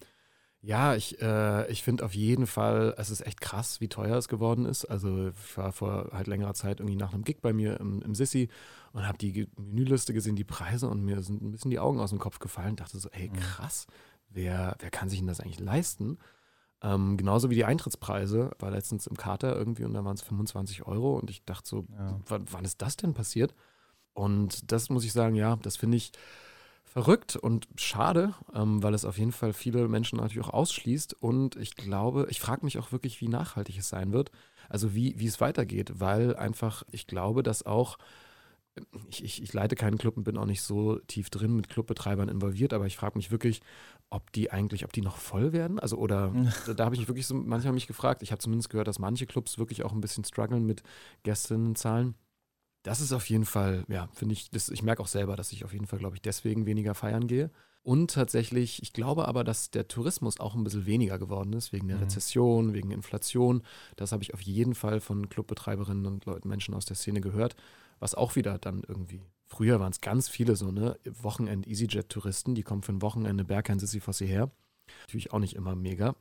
ja, 0.65 0.95
ich, 0.95 1.21
äh, 1.21 1.69
ich 1.71 1.83
finde 1.83 2.05
auf 2.05 2.15
jeden 2.15 2.47
Fall, 2.47 2.95
es 2.97 3.11
ist 3.11 3.27
echt 3.27 3.41
krass, 3.41 3.81
wie 3.81 3.89
teuer 3.89 4.17
es 4.17 4.29
geworden 4.29 4.65
ist. 4.65 4.85
Also 4.85 5.29
ich 5.29 5.57
war 5.57 5.73
vor 5.73 6.11
halt 6.13 6.29
längerer 6.29 6.55
Zeit 6.55 6.79
irgendwie 6.79 6.97
nach 6.97 7.13
einem 7.13 7.25
Gig 7.25 7.39
bei 7.43 7.53
mir 7.53 7.81
im, 7.81 8.01
im 8.01 8.15
Sissi 8.15 8.49
und 8.93 9.07
habe 9.07 9.19
die 9.19 9.49
Menüliste 9.57 10.15
gesehen, 10.15 10.37
die 10.37 10.45
Preise 10.45 10.89
und 10.89 11.05
mir 11.05 11.21
sind 11.23 11.43
ein 11.43 11.51
bisschen 11.51 11.73
die 11.73 11.81
Augen 11.81 11.99
aus 11.99 12.11
dem 12.11 12.21
Kopf 12.21 12.39
gefallen. 12.39 12.77
Dachte 12.77 12.99
so, 12.99 13.09
ey 13.11 13.29
mhm. 13.29 13.35
krass, 13.35 13.89
wer, 14.29 14.77
wer 14.79 14.91
kann 14.91 15.09
sich 15.09 15.19
denn 15.19 15.27
das 15.27 15.41
eigentlich 15.41 15.59
leisten? 15.59 16.19
Ähm, 16.81 17.17
genauso 17.17 17.51
wie 17.51 17.57
die 17.57 17.65
Eintrittspreise, 17.65 18.53
war 18.61 18.71
letztens 18.71 19.09
im 19.09 19.17
Kater 19.17 19.57
irgendwie 19.57 19.85
und 19.85 19.95
da 19.95 20.05
waren 20.05 20.15
es 20.15 20.23
25 20.23 20.87
Euro 20.87 21.19
und 21.19 21.29
ich 21.29 21.45
dachte 21.45 21.69
so, 21.69 21.87
ja. 21.91 22.21
wann 22.29 22.65
ist 22.65 22.83
das 22.83 22.97
denn 22.97 23.15
passiert? 23.15 23.53
Und 24.15 24.71
das 24.71 24.91
muss 24.91 25.05
ich 25.05 25.13
sagen, 25.13 25.35
ja, 25.35 25.57
das 25.57 25.77
finde 25.77 25.97
ich 25.97 26.13
verrückt 26.85 27.37
und 27.37 27.69
schade, 27.77 28.35
ähm, 28.55 28.83
weil 28.83 28.93
es 28.95 29.05
auf 29.05 29.19
jeden 29.19 29.33
Fall 29.33 29.53
viele 29.53 29.89
Menschen 29.89 30.19
natürlich 30.19 30.47
auch 30.47 30.53
ausschließt. 30.53 31.15
Und 31.23 31.57
ich 31.57 31.75
glaube, 31.75 32.27
ich 32.29 32.41
frage 32.41 32.65
mich 32.65 32.79
auch 32.79 32.93
wirklich, 32.93 33.21
wie 33.21 33.29
nachhaltig 33.29 33.79
es 33.79 33.89
sein 33.89 34.13
wird. 34.13 34.31
Also 34.69 34.95
wie, 34.95 35.19
wie 35.19 35.27
es 35.27 35.41
weitergeht, 35.41 36.01
weil 36.01 36.37
einfach, 36.37 36.83
ich 36.91 37.07
glaube, 37.07 37.43
dass 37.43 37.65
auch, 37.65 37.99
ich, 39.09 39.25
ich, 39.25 39.43
ich 39.43 39.53
leite 39.53 39.75
keinen 39.75 39.99
Club 39.99 40.17
und 40.17 40.25
bin 40.25 40.39
auch 40.39 40.47
nicht 40.47 40.63
so 40.63 40.99
tief 41.01 41.31
drin 41.31 41.57
mit 41.57 41.69
Clubbetreibern 41.69 42.29
involviert, 42.29 42.73
aber 42.73 42.87
ich 42.87 42.97
frage 42.97 43.19
mich 43.19 43.31
wirklich, 43.31 43.61
ob 44.11 44.31
die 44.33 44.51
eigentlich, 44.51 44.85
ob 44.85 44.93
die 44.93 45.03
noch 45.03 45.17
voll 45.17 45.53
werden. 45.53 45.79
Also 45.79 45.97
oder 45.97 46.33
da, 46.67 46.75
da 46.75 46.85
habe 46.85 46.95
ich 46.95 47.01
mich 47.01 47.09
wirklich 47.09 47.27
so 47.27 47.35
manchmal 47.35 47.73
mich 47.73 47.87
gefragt. 47.87 48.23
Ich 48.23 48.33
habe 48.33 48.41
zumindest 48.41 48.71
gehört, 48.71 48.89
dass 48.89 48.99
manche 48.99 49.27
Clubs 49.27 49.59
wirklich 49.59 49.83
auch 49.83 49.93
ein 49.93 50.01
bisschen 50.01 50.25
strugglen 50.25 50.65
mit 50.67 50.83
Gästinnenzahlen 51.23 52.15
das 52.83 53.01
ist 53.01 53.13
auf 53.13 53.29
jeden 53.29 53.45
Fall, 53.45 53.85
ja, 53.89 54.09
finde 54.13 54.33
ich, 54.35 54.51
das, 54.51 54.69
ich 54.69 54.83
merke 54.83 55.03
auch 55.03 55.09
selber, 55.09 55.37
dass 55.37 55.53
ich 55.53 55.65
auf 55.65 55.73
jeden 55.73 55.87
Fall, 55.87 55.99
glaube 55.99 56.17
ich, 56.17 56.23
deswegen 56.23 56.67
weniger 56.67 56.95
feiern 56.95 57.27
gehe. 57.27 57.51
Und 57.85 58.13
tatsächlich, 58.13 58.81
ich 58.83 58.93
glaube 58.93 59.27
aber, 59.27 59.43
dass 59.43 59.71
der 59.71 59.89
Tourismus 59.89 60.39
auch 60.39 60.55
ein 60.55 60.63
bisschen 60.63 60.87
weniger 60.87 61.19
geworden 61.19 61.53
ist, 61.53 61.73
wegen 61.73 61.89
der 61.89 61.97
mhm. 61.97 62.05
Rezession, 62.05 62.75
wegen 62.75 62.93
Inflation. 62.93 63.63
Das 63.97 64.13
habe 64.13 64.23
ich 64.23 64.35
auf 64.35 64.41
jeden 64.41 64.75
Fall 64.75 65.01
von 65.01 65.29
Clubbetreiberinnen 65.29 66.07
und 66.07 66.25
Leuten, 66.25 66.49
Menschen 66.49 66.75
aus 66.75 66.85
der 66.85 66.97
Szene 66.97 67.21
gehört, 67.21 67.57
was 67.99 68.15
auch 68.15 68.37
wieder 68.37 68.59
dann 68.59 68.83
irgendwie, 68.87 69.21
früher 69.47 69.81
waren 69.81 69.91
es 69.91 70.01
ganz 70.01 70.29
viele 70.29 70.55
so, 70.55 70.71
ne, 70.71 70.97
Wochenend-EasyJet-Touristen, 71.05 72.55
die 72.55 72.63
kommen 72.63 72.83
für 72.83 72.93
ein 72.93 73.03
Wochenende 73.03 73.45
Bergheim 73.45 73.81
Sisyphos 73.81 74.21
her. 74.21 74.51
Natürlich 75.03 75.33
auch 75.33 75.39
nicht 75.39 75.55
immer 75.55 75.75
mega, 75.75 76.15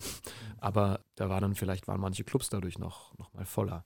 aber 0.57 1.01
da 1.15 1.29
war 1.29 1.41
dann 1.41 1.55
vielleicht, 1.55 1.87
waren 1.87 1.99
manche 1.99 2.23
Clubs 2.23 2.49
dadurch 2.49 2.79
noch, 2.79 3.17
noch 3.17 3.33
mal 3.33 3.45
voller. 3.45 3.83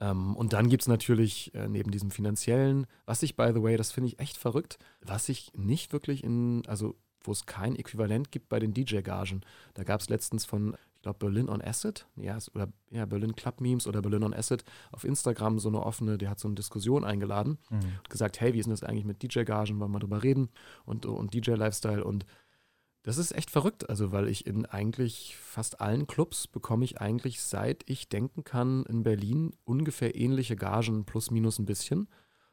Ähm, 0.00 0.34
und 0.34 0.52
dann 0.52 0.68
gibt 0.68 0.82
es 0.82 0.88
natürlich 0.88 1.54
äh, 1.54 1.68
neben 1.68 1.90
diesem 1.90 2.10
finanziellen, 2.10 2.86
was 3.06 3.22
ich, 3.22 3.36
by 3.36 3.50
the 3.54 3.62
way, 3.62 3.76
das 3.76 3.92
finde 3.92 4.08
ich 4.08 4.18
echt 4.18 4.36
verrückt, 4.36 4.78
was 5.02 5.28
ich 5.28 5.52
nicht 5.54 5.92
wirklich 5.92 6.24
in, 6.24 6.62
also 6.66 6.96
wo 7.22 7.32
es 7.32 7.44
kein 7.46 7.76
Äquivalent 7.76 8.32
gibt 8.32 8.48
bei 8.48 8.58
den 8.58 8.72
DJ-Gagen. 8.72 9.42
Da 9.74 9.84
gab 9.84 10.00
es 10.00 10.08
letztens 10.08 10.46
von, 10.46 10.74
ich 10.96 11.02
glaube, 11.02 11.18
Berlin 11.18 11.50
on 11.50 11.60
Acid, 11.60 12.06
ja, 12.16 12.38
oder 12.54 12.68
ja, 12.90 13.04
Berlin 13.04 13.36
Club 13.36 13.60
Memes 13.60 13.86
oder 13.86 14.00
Berlin 14.00 14.22
on 14.22 14.34
Acid 14.34 14.64
auf 14.90 15.04
Instagram 15.04 15.58
so 15.58 15.68
eine 15.68 15.82
offene, 15.82 16.16
der 16.16 16.30
hat 16.30 16.40
so 16.40 16.48
eine 16.48 16.54
Diskussion 16.54 17.04
eingeladen 17.04 17.58
mhm. 17.68 17.80
und 17.98 18.08
gesagt, 18.08 18.40
hey, 18.40 18.54
wie 18.54 18.58
ist 18.58 18.66
denn 18.66 18.72
das 18.72 18.82
eigentlich 18.82 19.04
mit 19.04 19.22
DJ-Gagen, 19.22 19.78
wollen 19.78 19.90
wir 19.90 19.94
mal 19.94 19.98
drüber 19.98 20.22
reden 20.22 20.48
und, 20.86 21.04
und 21.04 21.34
DJ-Lifestyle 21.34 22.04
und 22.04 22.24
Das 23.02 23.16
ist 23.16 23.32
echt 23.32 23.50
verrückt, 23.50 23.88
also 23.88 24.12
weil 24.12 24.28
ich 24.28 24.46
in 24.46 24.66
eigentlich 24.66 25.36
fast 25.36 25.80
allen 25.80 26.06
Clubs 26.06 26.46
bekomme 26.46 26.84
ich 26.84 27.00
eigentlich, 27.00 27.40
seit 27.40 27.88
ich 27.88 28.10
denken 28.10 28.44
kann, 28.44 28.84
in 28.84 29.02
Berlin 29.02 29.56
ungefähr 29.64 30.14
ähnliche 30.14 30.54
Gagen 30.54 31.06
plus 31.06 31.30
minus 31.30 31.58
ein 31.58 31.64
bisschen. 31.64 32.08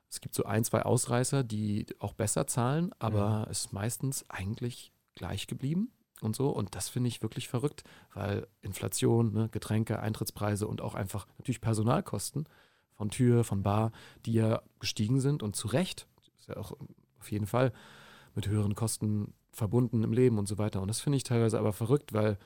Es 0.09 0.21
gibt 0.21 0.35
so 0.35 0.45
ein, 0.45 0.63
zwei 0.63 0.83
Ausreißer, 0.83 1.43
die 1.43 1.85
auch 1.99 2.13
besser 2.13 2.47
zahlen, 2.47 2.91
aber 2.97 3.47
es 3.49 3.65
ist 3.65 3.73
meistens 3.73 4.29
eigentlich 4.29 4.93
gleich 5.15 5.47
geblieben 5.47 5.91
und 6.21 6.33
so. 6.33 6.49
Und 6.49 6.75
das 6.75 6.87
finde 6.87 7.09
ich 7.09 7.21
wirklich 7.21 7.49
verrückt, 7.49 7.83
weil 8.13 8.47
Inflation, 8.61 9.33
ne, 9.33 9.49
Getränke, 9.49 9.99
Eintrittspreise 9.99 10.65
und 10.65 10.79
auch 10.79 10.95
einfach 10.95 11.27
natürlich 11.37 11.59
Personalkosten 11.59 12.47
von 12.93 13.09
Tür, 13.09 13.43
von 13.43 13.63
Bar, 13.63 13.91
die 14.25 14.33
ja 14.33 14.61
gestiegen 14.79 15.19
sind 15.19 15.43
und 15.43 15.57
zu 15.57 15.67
Recht, 15.67 16.07
ist 16.37 16.47
ja 16.47 16.55
auch 16.55 16.71
auf 17.19 17.31
jeden 17.31 17.47
Fall 17.47 17.73
mit 18.33 18.47
höheren 18.47 18.75
Kosten 18.75 19.33
verbunden 19.57 20.03
im 20.03 20.13
Leben 20.13 20.37
und 20.37 20.47
so 20.47 20.57
weiter. 20.57 20.81
Und 20.81 20.87
das 20.87 20.99
finde 20.99 21.17
ich 21.17 21.23
teilweise 21.23 21.57
aber 21.57 21.73
verrückt, 21.73 22.13
weil, 22.13 22.37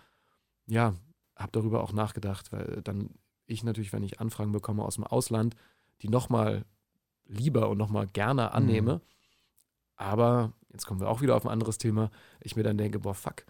ja, 0.65 0.95
habe 1.35 1.51
darüber 1.51 1.83
auch 1.83 1.91
nachgedacht, 1.91 2.51
weil 2.51 2.81
dann 2.83 3.09
ich 3.45 3.63
natürlich, 3.63 3.91
wenn 3.91 4.03
ich 4.03 4.19
Anfragen 4.21 4.53
bekomme 4.53 4.83
aus 4.83 4.95
dem 4.95 5.03
Ausland, 5.03 5.55
die 6.01 6.07
nochmal 6.07 6.65
lieber 7.25 7.69
und 7.69 7.77
nochmal 7.77 8.07
gerne 8.07 8.53
annehme. 8.53 8.95
Mhm. 8.95 9.01
Aber 9.97 10.53
jetzt 10.71 10.87
kommen 10.87 11.01
wir 11.01 11.09
auch 11.09 11.21
wieder 11.21 11.35
auf 11.35 11.45
ein 11.45 11.51
anderes 11.51 11.77
Thema. 11.77 12.11
Ich 12.39 12.55
mir 12.55 12.63
dann 12.63 12.77
denke, 12.77 12.99
boah, 12.99 13.13
fuck, 13.13 13.45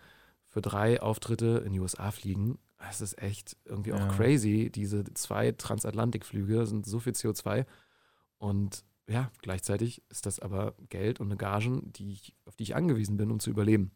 für 0.48 0.62
drei 0.62 1.02
Auftritte 1.02 1.64
in 1.66 1.74
die 1.74 1.80
USA 1.80 2.12
fliegen, 2.12 2.58
das 2.80 3.00
ist 3.00 3.22
echt 3.22 3.58
irgendwie 3.66 3.94
auch 3.94 4.00
ja. 4.00 4.08
crazy. 4.08 4.72
Diese 4.74 5.04
zwei 5.14 5.52
Transatlantikflüge 5.52 6.66
sind 6.66 6.88
so 6.88 7.00
viel 7.00 7.14
CO2. 7.14 7.66
Und 8.38 8.84
ja, 9.12 9.32
gleichzeitig 9.42 10.02
ist 10.10 10.26
das 10.26 10.40
aber 10.40 10.74
Geld 10.90 11.20
und 11.20 11.28
eine 11.28 11.38
Gagen, 11.38 11.92
die 11.94 12.14
ich, 12.14 12.36
auf 12.46 12.56
die 12.56 12.64
ich 12.64 12.76
angewiesen 12.76 13.18
bin, 13.18 13.32
um 13.32 13.40
zu 13.40 13.50
überleben. 13.50 13.92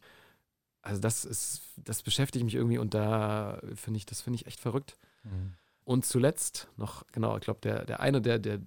Also 0.81 1.01
das 1.01 1.25
ist, 1.25 1.61
das 1.77 2.03
beschäftigt 2.03 2.45
mich 2.45 2.55
irgendwie 2.55 2.77
und 2.77 2.93
da 2.93 3.59
finde 3.75 3.97
ich, 3.97 4.05
das 4.05 4.21
finde 4.21 4.35
ich 4.35 4.45
echt 4.45 4.59
verrückt. 4.59 4.97
Mhm. 5.23 5.53
Und 5.83 6.05
zuletzt 6.05 6.67
noch, 6.77 7.05
genau, 7.11 7.37
ich 7.37 7.43
glaube, 7.43 7.59
der, 7.61 7.85
der 7.85 7.99
eine, 7.99 8.21
der, 8.21 8.39
der 8.39 8.59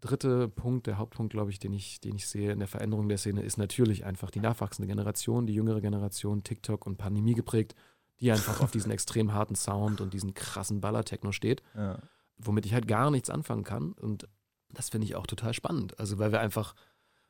dritte 0.00 0.48
Punkt, 0.48 0.86
der 0.86 0.98
Hauptpunkt, 0.98 1.32
glaube 1.32 1.50
ich, 1.50 1.58
den 1.58 1.72
ich, 1.72 2.00
den 2.00 2.16
ich 2.16 2.26
sehe 2.26 2.52
in 2.52 2.58
der 2.58 2.68
Veränderung 2.68 3.08
der 3.08 3.18
Szene, 3.18 3.42
ist 3.42 3.58
natürlich 3.58 4.04
einfach 4.04 4.30
die 4.30 4.40
nachwachsende 4.40 4.86
Generation, 4.86 5.46
die 5.46 5.54
jüngere 5.54 5.80
Generation, 5.80 6.42
TikTok 6.42 6.86
und 6.86 6.96
Pandemie 6.96 7.34
geprägt, 7.34 7.74
die 8.20 8.32
einfach 8.32 8.60
auf 8.60 8.70
diesen 8.70 8.90
extrem 8.92 9.34
harten 9.34 9.56
Sound 9.56 10.00
und 10.00 10.14
diesen 10.14 10.34
krassen 10.34 10.80
Baller-Techno 10.80 11.32
steht, 11.32 11.62
ja. 11.74 11.98
womit 12.38 12.66
ich 12.66 12.74
halt 12.74 12.88
gar 12.88 13.10
nichts 13.10 13.30
anfangen 13.30 13.64
kann. 13.64 13.92
Und 13.92 14.28
das 14.72 14.90
finde 14.90 15.06
ich 15.06 15.16
auch 15.16 15.26
total 15.26 15.54
spannend. 15.54 15.98
Also, 15.98 16.18
weil 16.18 16.32
wir 16.32 16.40
einfach, 16.40 16.74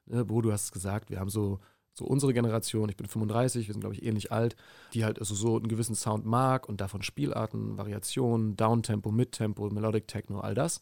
ne, 0.07 0.25
Bo, 0.25 0.43
du 0.43 0.53
hast 0.53 0.65
es 0.65 0.73
gesagt, 0.73 1.11
wir 1.11 1.21
haben 1.21 1.31
so, 1.31 1.61
so 1.93 2.05
unsere 2.05 2.33
Generation, 2.33 2.89
ich 2.89 2.97
bin 2.97 3.07
35, 3.07 3.67
wir 3.67 3.75
sind, 3.75 3.81
glaube 3.81 3.95
ich, 3.95 4.05
ähnlich 4.05 4.33
alt, 4.33 4.57
die 4.95 5.05
halt 5.05 5.19
also 5.19 5.35
so 5.35 5.57
einen 5.57 5.69
gewissen 5.69 5.95
Sound 5.95 6.25
mag 6.25 6.69
und 6.69 6.81
davon 6.81 7.03
Spielarten, 7.03 7.77
Variationen, 7.77 8.57
Downtempo, 8.57 9.11
Midtempo, 9.11 9.69
Melodic 9.71 10.07
Techno, 10.09 10.41
all 10.41 10.55
das. 10.55 10.81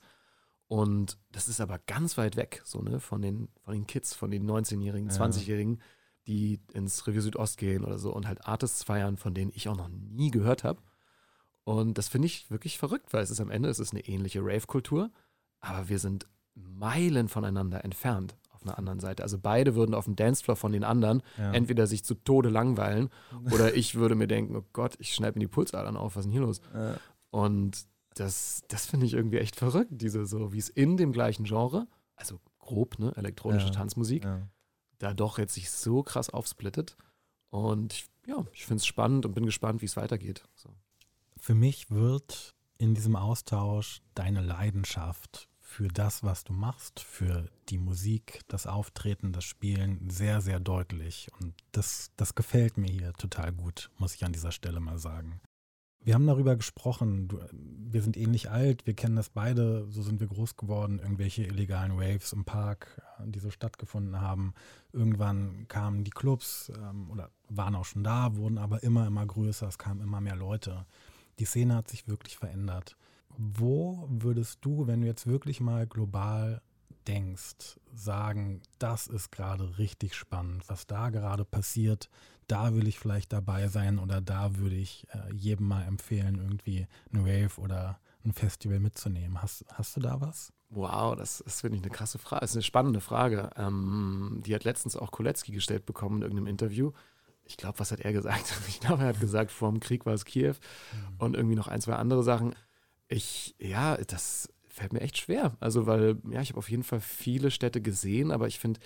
Und 0.67 1.19
das 1.33 1.49
ist 1.49 1.61
aber 1.61 1.79
ganz 1.87 2.19
weit 2.19 2.37
weg, 2.37 2.61
so, 2.65 2.83
ne, 2.83 3.01
von 3.01 3.23
den, 3.23 3.49
von 3.63 3.73
den 3.73 3.87
Kids, 3.87 4.15
von 4.15 4.31
den 4.31 4.49
19-Jährigen, 4.49 5.09
ja. 5.09 5.15
20-Jährigen, 5.15 5.81
die 6.27 6.61
ins 6.75 7.07
Revue 7.07 7.23
Südost 7.23 7.57
gehen 7.57 7.85
oder 7.85 7.99
so 7.99 8.13
und 8.13 8.29
halt 8.29 8.47
Artists 8.47 8.85
feiern, 8.85 9.17
von 9.17 9.33
denen 9.33 9.51
ich 9.55 9.69
auch 9.69 9.77
noch 9.77 9.89
nie 9.89 10.31
gehört 10.31 10.63
habe. 10.63 10.83
Und 11.65 11.97
das 11.97 12.09
finde 12.09 12.27
ich 12.27 12.51
wirklich 12.51 12.79
verrückt, 12.79 13.13
weil 13.13 13.23
es 13.23 13.31
ist 13.31 13.41
am 13.41 13.51
Ende, 13.51 13.71
es 13.71 13.79
ist 13.79 13.93
eine 13.93 14.07
ähnliche 14.07 14.41
Rave-Kultur, 14.43 15.11
aber 15.61 15.89
wir 15.89 15.99
sind 15.99 16.27
Meilen 16.59 17.29
voneinander 17.29 17.85
entfernt 17.85 18.37
auf 18.51 18.63
einer 18.63 18.79
anderen 18.79 19.01
Seite. 19.01 19.23
Also 19.23 19.39
beide 19.39 19.75
würden 19.75 19.95
auf 19.95 20.05
dem 20.05 20.17
Dancefloor 20.17 20.57
von 20.57 20.73
den 20.73 20.85
anderen 20.85 21.23
ja. 21.37 21.53
entweder 21.53 21.87
sich 21.87 22.05
zu 22.05 22.15
Tode 22.15 22.49
langweilen 22.49 23.11
oder 23.53 23.75
ich 23.75 23.95
würde 23.95 24.15
mir 24.15 24.27
denken, 24.27 24.57
oh 24.57 24.65
Gott, 24.73 24.97
ich 24.99 25.15
schneide 25.15 25.39
mir 25.39 25.45
die 25.45 25.49
Pulsadern 25.51 25.97
auf, 25.97 26.17
was 26.17 26.21
ist 26.21 26.27
denn 26.27 26.33
hier 26.33 26.41
los? 26.41 26.61
Ja. 26.75 26.97
Und 27.31 27.87
das, 28.15 28.63
das 28.69 28.87
finde 28.87 29.07
ich 29.07 29.15
irgendwie 29.15 29.39
echt 29.39 29.57
verrückt, 29.57 29.91
diese 29.93 30.27
so, 30.27 30.53
wie 30.53 30.59
es 30.59 30.69
in 30.69 30.97
dem 30.97 31.13
gleichen 31.13 31.45
Genre, 31.45 31.87
also 32.17 32.41
grob, 32.59 32.99
ne, 32.99 33.13
elektronische 33.17 33.67
ja. 33.67 33.73
Tanzmusik, 33.73 34.27
da 34.99 35.15
doch 35.15 35.39
jetzt 35.39 35.55
sich 35.55 35.71
so 35.71 36.03
krass 36.03 36.31
aufsplittet. 36.31 36.97
Und 37.51 37.93
ich, 37.93 38.07
ja, 38.27 38.45
ich 38.53 38.67
finde 38.67 38.81
es 38.81 38.87
spannend 38.87 39.25
und 39.25 39.35
bin 39.35 39.47
gespannt, 39.47 39.81
wie 39.81 39.87
es 39.87 39.97
weitergeht. 39.97 40.45
So. 40.55 40.71
Für 41.39 41.55
mich 41.55 41.91
wird 41.91 42.55
in 42.77 42.95
diesem 42.95 43.17
Austausch 43.17 44.03
deine 44.15 44.41
Leidenschaft 44.41 45.48
für 45.69 45.89
das, 45.89 46.25
was 46.25 46.45
du 46.45 46.55
machst, 46.55 46.99
für 46.99 47.51
die 47.69 47.77
Musik, 47.77 48.41
das 48.49 48.67
Auftreten, 48.67 49.33
das 49.33 49.45
Spielen 49.45 50.09
sehr, 50.09 50.41
sehr 50.41 50.61
deutlich. 50.61 51.29
Und 51.39 51.55
das, 51.73 52.11
das 52.17 52.35
gefällt 52.35 52.79
mir 52.79 52.91
hier 52.91 53.13
total 53.13 53.53
gut, 53.53 53.91
muss 53.99 54.15
ich 54.15 54.25
an 54.25 54.33
dieser 54.33 54.51
Stelle 54.51 54.81
mal 54.81 54.99
sagen. 54.99 55.41
Wir 56.01 56.15
haben 56.15 56.27
darüber 56.27 56.57
gesprochen, 56.57 57.29
du, 57.29 57.39
wir 57.53 58.01
sind 58.01 58.17
ähnlich 58.17 58.51
alt, 58.51 58.87
wir 58.87 58.95
kennen 58.95 59.15
das 59.15 59.29
beide, 59.29 59.87
so 59.91 60.03
sind 60.03 60.21
wir 60.21 60.27
groß 60.27 60.57
geworden, 60.57 61.01
irgendwelche 61.01 61.45
illegalen 61.45 61.99
Waves 61.99 62.33
im 62.33 62.47
Park, 62.47 63.03
äh, 63.19 63.31
die 63.31 63.39
so 63.39 63.51
stattgefunden 63.51 64.23
haben. 64.23 64.55
Irgendwann 64.93 65.69
kamen 65.69 66.03
die 66.03 66.11
Clubs 66.11 66.73
ähm, 66.75 67.11
oder 67.11 67.31
waren 67.51 67.75
auch 67.75 67.85
schon 67.85 68.03
da, 68.05 68.35
wurden 68.37 68.57
aber 68.57 68.83
immer, 68.83 69.07
immer 69.07 69.27
größer, 69.27 69.69
es 69.69 69.77
kamen 69.77 70.01
immer 70.01 70.23
mehr 70.23 70.37
Leute. 70.37 70.87
Die 71.39 71.45
Szene 71.45 71.77
hat 71.77 71.89
sich 71.89 72.09
wirklich 72.09 72.39
verändert 72.39 72.97
wo 73.39 74.07
würdest 74.11 74.59
du, 74.63 74.87
wenn 74.87 75.01
du 75.01 75.07
jetzt 75.07 75.27
wirklich 75.27 75.61
mal 75.61 75.87
global 75.87 76.61
denkst, 77.07 77.79
sagen, 77.95 78.61
das 78.79 79.07
ist 79.07 79.31
gerade 79.31 79.79
richtig 79.79 80.15
spannend, 80.15 80.69
was 80.69 80.87
da 80.87 81.09
gerade 81.11 81.45
passiert, 81.45 82.11
da 82.49 82.75
will 82.75 82.89
ich 82.89 82.99
vielleicht 82.99 83.33
dabei 83.33 83.69
sein 83.69 83.99
oder 83.99 84.21
da 84.21 84.57
würde 84.57 84.75
ich 84.75 85.07
äh, 85.13 85.33
jedem 85.33 85.69
mal 85.69 85.85
empfehlen, 85.85 86.37
irgendwie 86.37 86.87
ein 87.13 87.25
Wave 87.25 87.61
oder 87.61 88.01
ein 88.25 88.33
Festival 88.33 88.81
mitzunehmen. 88.81 89.41
Hast, 89.41 89.65
hast 89.73 89.97
du 89.97 90.01
da 90.01 90.21
was? 90.21 90.53
Wow, 90.71 91.17
das 91.17 91.41
ist, 91.41 91.61
finde 91.61 91.77
ich, 91.79 91.83
eine 91.83 91.93
krasse 91.93 92.19
Frage. 92.19 92.41
Das 92.41 92.51
ist 92.51 92.57
eine 92.57 92.63
spannende 92.63 93.01
Frage. 93.01 93.51
Ähm, 93.57 94.43
die 94.45 94.55
hat 94.55 94.65
letztens 94.65 94.97
auch 94.97 95.13
Kolecki 95.13 95.53
gestellt 95.53 95.87
bekommen 95.87 96.17
in 96.17 96.23
irgendeinem 96.23 96.49
Interview. 96.49 96.93
Ich 97.45 97.57
glaube, 97.57 97.79
was 97.79 97.93
hat 97.93 98.01
er 98.01 98.13
gesagt? 98.13 98.53
Ich 98.69 98.81
glaube, 98.81 99.03
er 99.03 99.09
hat 99.09 99.21
gesagt, 99.21 99.51
vor 99.51 99.71
dem 99.71 99.81
Krieg 99.81 100.05
war 100.05 100.13
es 100.13 100.25
Kiew 100.25 100.55
mhm. 100.55 101.15
und 101.19 101.37
irgendwie 101.37 101.57
noch 101.57 101.69
ein, 101.69 101.81
zwei 101.81 101.95
andere 101.95 102.23
Sachen. 102.23 102.55
Ich, 103.09 103.55
ja, 103.59 103.97
das 103.97 104.53
fällt 104.69 104.93
mir 104.93 105.01
echt 105.01 105.19
schwer. 105.19 105.57
Also, 105.61 105.87
weil, 105.87 106.17
ja, 106.31 106.41
ich 106.41 106.51
habe 106.51 106.59
auf 106.59 106.71
jeden 106.71 106.85
Fall 106.85 107.01
viele 107.01 107.51
Städte 107.51 107.81
gesehen, 107.81 108.31
aber 108.31 108.47
ich 108.47 108.59
finde, 108.59 108.81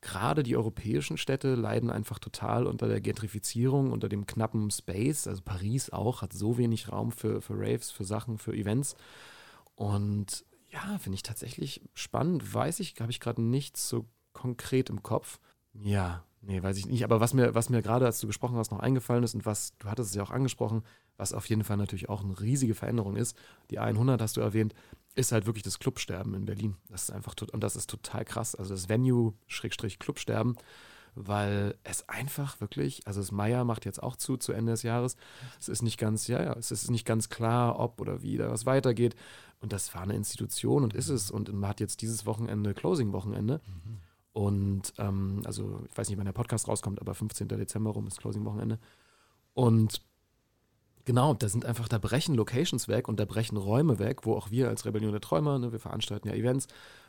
gerade 0.00 0.42
die 0.42 0.56
europäischen 0.56 1.16
Städte 1.16 1.54
leiden 1.54 1.90
einfach 1.90 2.18
total 2.18 2.66
unter 2.66 2.88
der 2.88 3.00
Gentrifizierung, 3.00 3.92
unter 3.92 4.08
dem 4.08 4.26
knappen 4.26 4.70
Space. 4.70 5.26
Also 5.26 5.42
Paris 5.42 5.90
auch 5.90 6.22
hat 6.22 6.32
so 6.32 6.58
wenig 6.58 6.90
Raum 6.90 7.12
für, 7.12 7.40
für 7.40 7.54
Raves, 7.54 7.90
für 7.90 8.04
Sachen, 8.04 8.38
für 8.38 8.54
Events. 8.54 8.96
Und 9.74 10.44
ja, 10.70 10.98
finde 10.98 11.16
ich 11.16 11.22
tatsächlich 11.22 11.82
spannend. 11.94 12.54
Weiß 12.54 12.80
ich, 12.80 12.94
habe 13.00 13.10
ich 13.10 13.20
gerade 13.20 13.42
nichts 13.42 13.88
so 13.88 14.06
konkret 14.32 14.90
im 14.90 15.02
Kopf. 15.02 15.40
Ja, 15.72 16.24
nee, 16.42 16.62
weiß 16.62 16.76
ich 16.78 16.86
nicht. 16.86 17.04
Aber 17.04 17.20
was 17.20 17.34
mir, 17.34 17.54
was 17.54 17.68
mir 17.68 17.82
gerade, 17.82 18.06
als 18.06 18.20
du 18.20 18.26
gesprochen 18.26 18.56
hast, 18.56 18.70
noch 18.70 18.80
eingefallen 18.80 19.24
ist 19.24 19.34
und 19.34 19.46
was, 19.46 19.76
du 19.78 19.88
hattest 19.88 20.10
es 20.10 20.16
ja 20.16 20.22
auch 20.22 20.30
angesprochen, 20.30 20.82
was 21.16 21.32
auf 21.32 21.48
jeden 21.48 21.64
Fall 21.64 21.76
natürlich 21.76 22.08
auch 22.08 22.22
eine 22.22 22.38
riesige 22.40 22.74
Veränderung 22.74 23.16
ist. 23.16 23.36
Die 23.70 23.78
100 23.78 24.20
hast 24.20 24.36
du 24.36 24.40
erwähnt, 24.40 24.74
ist 25.14 25.32
halt 25.32 25.46
wirklich 25.46 25.64
das 25.64 25.78
Clubsterben 25.78 26.34
in 26.34 26.44
Berlin. 26.44 26.76
Das 26.88 27.04
ist 27.04 27.10
einfach, 27.10 27.34
und 27.52 27.62
das 27.62 27.76
ist 27.76 27.90
total 27.90 28.24
krass. 28.24 28.54
Also 28.54 28.74
das 28.74 28.88
Venue-Clubsterben, 28.88 30.56
weil 31.16 31.74
es 31.82 32.08
einfach 32.08 32.60
wirklich, 32.60 33.06
also 33.06 33.20
das 33.20 33.32
Meier 33.32 33.64
macht 33.64 33.84
jetzt 33.84 34.00
auch 34.02 34.14
zu, 34.14 34.36
zu 34.36 34.52
Ende 34.52 34.72
des 34.72 34.84
Jahres. 34.84 35.16
Es 35.58 35.68
ist 35.68 35.82
nicht 35.82 35.98
ganz, 35.98 36.28
ja, 36.28 36.42
ja, 36.42 36.52
es 36.52 36.70
ist 36.70 36.90
nicht 36.90 37.04
ganz 37.04 37.28
klar, 37.28 37.80
ob 37.80 38.00
oder 38.00 38.22
wie 38.22 38.36
da 38.36 38.50
was 38.50 38.64
weitergeht. 38.66 39.16
Und 39.60 39.72
das 39.72 39.92
war 39.94 40.02
eine 40.02 40.14
Institution 40.14 40.84
und 40.84 40.94
ist 40.94 41.08
es. 41.08 41.32
Und 41.32 41.52
man 41.52 41.68
hat 41.68 41.80
jetzt 41.80 42.00
dieses 42.00 42.24
Wochenende 42.24 42.74
Closing-Wochenende. 42.74 43.60
Mhm. 43.66 43.98
Und 44.38 44.92
ähm, 44.98 45.42
also, 45.46 45.80
ich 45.90 45.98
weiß 45.98 46.08
nicht, 46.08 46.16
wann 46.16 46.24
der 46.24 46.32
Podcast 46.32 46.68
rauskommt, 46.68 47.00
aber 47.00 47.12
15. 47.12 47.48
Dezember 47.48 47.90
rum 47.90 48.06
ist 48.06 48.20
Closing-Wochenende. 48.20 48.78
Und 49.52 50.00
Genau, 51.04 51.32
da 51.32 51.48
sind 51.48 51.64
einfach, 51.64 51.88
da 51.88 51.96
brechen 51.96 52.34
Locations 52.34 52.86
weg 52.86 53.08
und 53.08 53.18
da 53.18 53.24
brechen 53.24 53.56
Räume 53.56 53.98
weg, 53.98 54.26
wo 54.26 54.34
auch 54.34 54.50
wir 54.50 54.68
als 54.68 54.84
Rebellion 54.84 55.10
der 55.10 55.22
Träumer, 55.22 55.58
ne, 55.58 55.72
wir 55.72 55.80
veranstalten 55.80 56.28
ja 56.28 56.34
Events, 56.34 56.66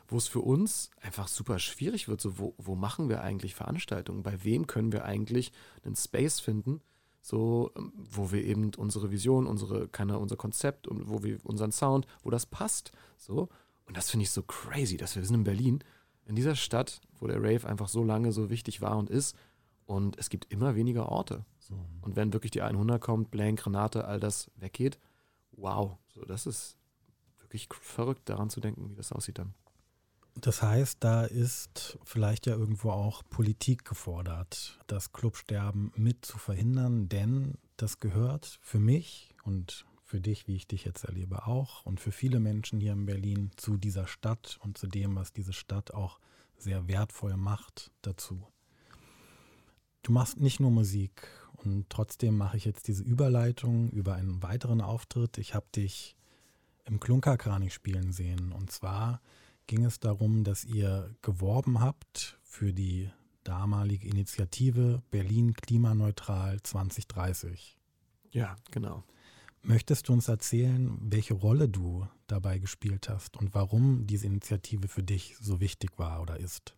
wo 0.08 0.16
es 0.16 0.26
für 0.26 0.40
uns 0.40 0.90
einfach 1.02 1.28
super 1.28 1.58
schwierig 1.58 2.08
wird. 2.08 2.22
So, 2.22 2.38
wo, 2.38 2.54
wo 2.56 2.74
machen 2.74 3.10
wir 3.10 3.20
eigentlich 3.20 3.54
Veranstaltungen? 3.54 4.22
Bei 4.22 4.42
wem 4.42 4.66
können 4.66 4.90
wir 4.90 5.04
eigentlich 5.04 5.52
einen 5.84 5.96
Space 5.96 6.40
finden, 6.40 6.80
so, 7.20 7.72
ähm, 7.76 7.92
wo 7.94 8.32
wir 8.32 8.42
eben 8.42 8.70
unsere 8.74 9.10
Vision, 9.10 9.46
unsere, 9.46 9.86
keine, 9.86 10.18
unser 10.18 10.36
Konzept 10.36 10.88
und 10.88 11.10
wo 11.10 11.22
wir 11.22 11.38
unseren 11.44 11.70
Sound, 11.70 12.06
wo 12.22 12.30
das 12.30 12.46
passt. 12.46 12.92
So. 13.18 13.50
Und 13.84 13.98
das 13.98 14.08
finde 14.10 14.24
ich 14.24 14.30
so 14.30 14.42
crazy, 14.42 14.96
dass 14.96 15.14
wir 15.14 15.22
sind 15.22 15.34
in 15.34 15.44
Berlin, 15.44 15.84
in 16.30 16.36
dieser 16.36 16.54
Stadt, 16.54 17.00
wo 17.18 17.26
der 17.26 17.42
Rave 17.42 17.66
einfach 17.68 17.88
so 17.88 18.04
lange 18.04 18.32
so 18.32 18.48
wichtig 18.48 18.80
war 18.80 18.96
und 18.96 19.10
ist. 19.10 19.36
Und 19.84 20.16
es 20.16 20.30
gibt 20.30 20.50
immer 20.52 20.76
weniger 20.76 21.08
Orte. 21.08 21.44
So. 21.58 21.74
Und 22.00 22.14
wenn 22.14 22.32
wirklich 22.32 22.52
die 22.52 22.62
100 22.62 23.00
kommt, 23.00 23.32
Blank, 23.32 23.66
Renate, 23.66 24.04
all 24.04 24.20
das 24.20 24.48
weggeht, 24.56 24.98
wow, 25.50 25.98
so 26.08 26.24
das 26.24 26.46
ist 26.46 26.78
wirklich 27.40 27.68
verrückt 27.80 28.28
daran 28.28 28.48
zu 28.48 28.60
denken, 28.60 28.90
wie 28.90 28.94
das 28.94 29.10
aussieht 29.10 29.38
dann. 29.38 29.54
Das 30.36 30.62
heißt, 30.62 31.02
da 31.02 31.24
ist 31.24 31.98
vielleicht 32.04 32.46
ja 32.46 32.54
irgendwo 32.54 32.90
auch 32.90 33.24
Politik 33.28 33.84
gefordert, 33.84 34.78
das 34.86 35.12
Clubsterben 35.12 35.92
mit 35.96 36.24
zu 36.24 36.38
verhindern, 36.38 37.08
denn 37.08 37.54
das 37.76 37.98
gehört 37.98 38.60
für 38.62 38.78
mich 38.78 39.34
und 39.42 39.84
für 40.10 40.20
dich, 40.20 40.48
wie 40.48 40.56
ich 40.56 40.66
dich 40.66 40.84
jetzt 40.84 41.04
erlebe, 41.04 41.46
auch 41.46 41.86
und 41.86 42.00
für 42.00 42.10
viele 42.10 42.40
Menschen 42.40 42.80
hier 42.80 42.92
in 42.94 43.06
Berlin 43.06 43.52
zu 43.56 43.76
dieser 43.76 44.08
Stadt 44.08 44.58
und 44.60 44.76
zu 44.76 44.88
dem, 44.88 45.14
was 45.14 45.32
diese 45.32 45.52
Stadt 45.52 45.94
auch 45.94 46.18
sehr 46.58 46.88
wertvoll 46.88 47.36
macht, 47.36 47.92
dazu. 48.02 48.44
Du 50.02 50.10
machst 50.10 50.40
nicht 50.40 50.58
nur 50.58 50.72
Musik 50.72 51.28
und 51.52 51.88
trotzdem 51.90 52.36
mache 52.36 52.56
ich 52.56 52.64
jetzt 52.64 52.88
diese 52.88 53.04
Überleitung 53.04 53.90
über 53.90 54.16
einen 54.16 54.42
weiteren 54.42 54.80
Auftritt. 54.80 55.38
Ich 55.38 55.54
habe 55.54 55.66
dich 55.76 56.16
im 56.86 56.98
Klunkerkranich 56.98 57.72
spielen 57.72 58.12
sehen 58.12 58.50
und 58.50 58.72
zwar 58.72 59.20
ging 59.68 59.84
es 59.84 60.00
darum, 60.00 60.42
dass 60.42 60.64
ihr 60.64 61.14
geworben 61.22 61.80
habt 61.80 62.40
für 62.42 62.72
die 62.72 63.12
damalige 63.44 64.08
Initiative 64.08 65.02
Berlin 65.12 65.54
Klimaneutral 65.54 66.60
2030. 66.60 67.78
Ja, 68.32 68.56
genau. 68.72 69.04
Möchtest 69.62 70.08
du 70.08 70.14
uns 70.14 70.28
erzählen, 70.28 70.96
welche 71.00 71.34
Rolle 71.34 71.68
du 71.68 72.06
dabei 72.26 72.58
gespielt 72.58 73.08
hast 73.08 73.36
und 73.36 73.54
warum 73.54 74.06
diese 74.06 74.26
Initiative 74.26 74.88
für 74.88 75.02
dich 75.02 75.36
so 75.38 75.60
wichtig 75.60 75.98
war 75.98 76.22
oder 76.22 76.40
ist? 76.40 76.74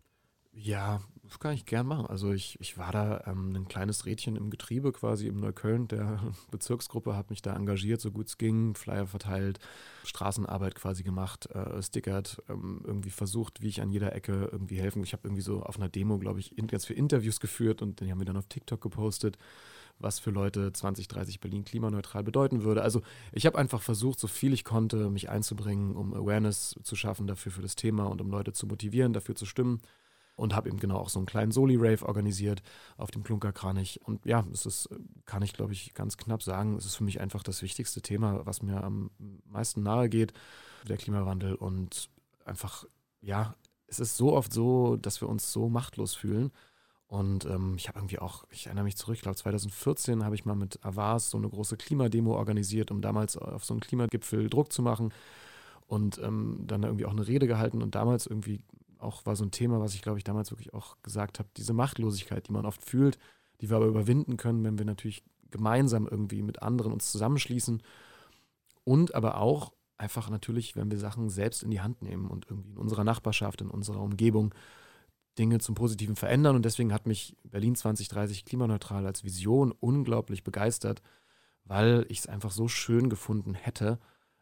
Ja, 0.55 1.01
das 1.23 1.39
kann 1.39 1.53
ich 1.53 1.65
gern 1.65 1.87
machen. 1.87 2.05
Also 2.05 2.31
ich, 2.31 2.59
ich 2.59 2.77
war 2.77 2.91
da 2.91 3.23
ähm, 3.25 3.55
ein 3.55 3.67
kleines 3.67 4.05
Rädchen 4.05 4.35
im 4.35 4.51
Getriebe 4.51 4.91
quasi 4.91 5.27
im 5.27 5.39
Neukölln 5.39 5.87
der 5.87 6.21
Bezirksgruppe, 6.51 7.15
habe 7.15 7.29
mich 7.31 7.41
da 7.41 7.55
engagiert, 7.55 8.01
so 8.01 8.11
gut 8.11 8.27
es 8.27 8.37
ging, 8.37 8.75
Flyer 8.75 9.07
verteilt, 9.07 9.59
Straßenarbeit 10.03 10.75
quasi 10.75 11.01
gemacht, 11.01 11.47
äh, 11.47 11.81
stickert, 11.81 12.43
ähm, 12.49 12.81
irgendwie 12.85 13.09
versucht, 13.09 13.61
wie 13.61 13.69
ich 13.69 13.81
an 13.81 13.91
jeder 13.91 14.13
Ecke 14.13 14.49
irgendwie 14.51 14.79
helfen. 14.79 15.03
Ich 15.03 15.13
habe 15.13 15.27
irgendwie 15.27 15.41
so 15.41 15.63
auf 15.63 15.77
einer 15.77 15.89
Demo, 15.89 16.19
glaube 16.19 16.39
ich, 16.39 16.55
in, 16.55 16.67
ganz 16.67 16.85
viele 16.85 16.99
Interviews 16.99 17.39
geführt 17.39 17.81
und 17.81 18.01
die 18.01 18.11
haben 18.11 18.19
wir 18.19 18.25
dann 18.25 18.37
auf 18.37 18.47
TikTok 18.47 18.81
gepostet 18.81 19.39
was 19.99 20.19
für 20.19 20.31
Leute 20.31 20.73
2030 20.73 21.39
Berlin 21.39 21.63
klimaneutral 21.63 22.23
bedeuten 22.23 22.63
würde. 22.63 22.81
Also 22.81 23.01
ich 23.31 23.45
habe 23.45 23.57
einfach 23.57 23.81
versucht, 23.81 24.19
so 24.19 24.27
viel 24.27 24.53
ich 24.53 24.63
konnte, 24.63 25.09
mich 25.09 25.29
einzubringen, 25.29 25.95
um 25.95 26.13
Awareness 26.13 26.75
zu 26.83 26.95
schaffen 26.95 27.27
dafür 27.27 27.51
für 27.51 27.61
das 27.61 27.75
Thema 27.75 28.05
und 28.05 28.21
um 28.21 28.29
Leute 28.29 28.53
zu 28.53 28.67
motivieren, 28.67 29.13
dafür 29.13 29.35
zu 29.35 29.45
stimmen. 29.45 29.81
Und 30.35 30.55
habe 30.55 30.67
eben 30.67 30.79
genau 30.79 30.97
auch 30.97 31.09
so 31.09 31.19
einen 31.19 31.27
kleinen 31.27 31.51
Soli-Rave 31.51 32.07
organisiert 32.07 32.63
auf 32.97 33.11
dem 33.11 33.23
Klunkerkranich. 33.23 34.01
Und 34.03 34.25
ja, 34.25 34.43
es 34.51 34.65
ist, 34.65 34.89
kann 35.25 35.43
ich 35.43 35.53
glaube 35.53 35.73
ich 35.73 35.93
ganz 35.93 36.17
knapp 36.17 36.41
sagen, 36.41 36.75
es 36.75 36.85
ist 36.85 36.95
für 36.95 37.03
mich 37.03 37.21
einfach 37.21 37.43
das 37.43 37.61
wichtigste 37.61 38.01
Thema, 38.01 38.43
was 38.43 38.63
mir 38.63 38.83
am 38.83 39.11
meisten 39.45 39.83
nahe 39.83 40.09
geht, 40.09 40.33
der 40.89 40.97
Klimawandel. 40.97 41.53
Und 41.53 42.09
einfach, 42.45 42.85
ja, 43.21 43.53
es 43.85 43.99
ist 43.99 44.17
so 44.17 44.33
oft 44.33 44.51
so, 44.51 44.97
dass 44.97 45.21
wir 45.21 45.29
uns 45.29 45.51
so 45.51 45.69
machtlos 45.69 46.15
fühlen 46.15 46.51
und 47.13 47.45
ähm, 47.45 47.75
ich 47.77 47.87
habe 47.87 47.99
irgendwie 47.99 48.17
auch, 48.17 48.43
ich 48.49 48.65
erinnere 48.65 48.85
mich 48.85 48.97
zurück, 48.97 49.15
ich 49.15 49.21
glaube 49.21 49.35
2014 49.35 50.25
habe 50.25 50.33
ich 50.33 50.45
mal 50.45 50.55
mit 50.55 50.83
Avas 50.83 51.29
so 51.29 51.37
eine 51.37 51.47
große 51.47 51.77
Klimademo 51.77 52.35
organisiert, 52.35 52.89
um 52.89 53.01
damals 53.01 53.37
auf 53.37 53.63
so 53.63 53.75
einen 53.75 53.81
Klimagipfel 53.81 54.49
Druck 54.49 54.73
zu 54.73 54.81
machen 54.81 55.13
und 55.85 56.17
ähm, 56.17 56.63
dann 56.65 56.81
irgendwie 56.81 57.05
auch 57.05 57.11
eine 57.11 57.27
Rede 57.27 57.45
gehalten 57.45 57.83
und 57.83 57.93
damals 57.93 58.25
irgendwie 58.25 58.61
auch 58.97 59.27
war 59.27 59.35
so 59.35 59.45
ein 59.45 59.51
Thema, 59.51 59.79
was 59.79 59.93
ich 59.93 60.01
glaube 60.01 60.17
ich 60.17 60.23
damals 60.23 60.49
wirklich 60.49 60.73
auch 60.73 60.97
gesagt 61.03 61.37
habe, 61.37 61.47
diese 61.55 61.73
Machtlosigkeit, 61.73 62.47
die 62.47 62.51
man 62.51 62.65
oft 62.65 62.83
fühlt, 62.83 63.19
die 63.61 63.69
wir 63.69 63.77
aber 63.77 63.85
überwinden 63.85 64.35
können, 64.35 64.63
wenn 64.63 64.79
wir 64.79 64.85
natürlich 64.85 65.23
gemeinsam 65.51 66.07
irgendwie 66.09 66.41
mit 66.41 66.63
anderen 66.63 66.91
uns 66.91 67.11
zusammenschließen 67.11 67.83
und 68.85 69.13
aber 69.13 69.37
auch 69.37 69.71
einfach 69.99 70.31
natürlich, 70.31 70.75
wenn 70.75 70.89
wir 70.89 70.97
Sachen 70.97 71.29
selbst 71.29 71.61
in 71.61 71.69
die 71.69 71.81
Hand 71.81 72.01
nehmen 72.01 72.25
und 72.25 72.47
irgendwie 72.49 72.71
in 72.71 72.77
unserer 72.79 73.03
Nachbarschaft, 73.03 73.61
in 73.61 73.69
unserer 73.69 74.01
Umgebung 74.01 74.55
Dinge 75.37 75.59
zum 75.59 75.75
Positiven 75.75 76.15
verändern. 76.15 76.55
Und 76.55 76.65
deswegen 76.65 76.93
hat 76.93 77.07
mich 77.07 77.35
Berlin 77.43 77.75
2030 77.75 78.45
klimaneutral 78.45 79.05
als 79.05 79.23
Vision 79.23 79.71
unglaublich 79.71 80.43
begeistert, 80.43 81.01
weil 81.65 82.05
ich 82.09 82.19
es 82.19 82.27
einfach 82.27 82.51
so 82.51 82.67
schön 82.67 83.09
gefunden 83.09 83.53
hätte, 83.53 83.99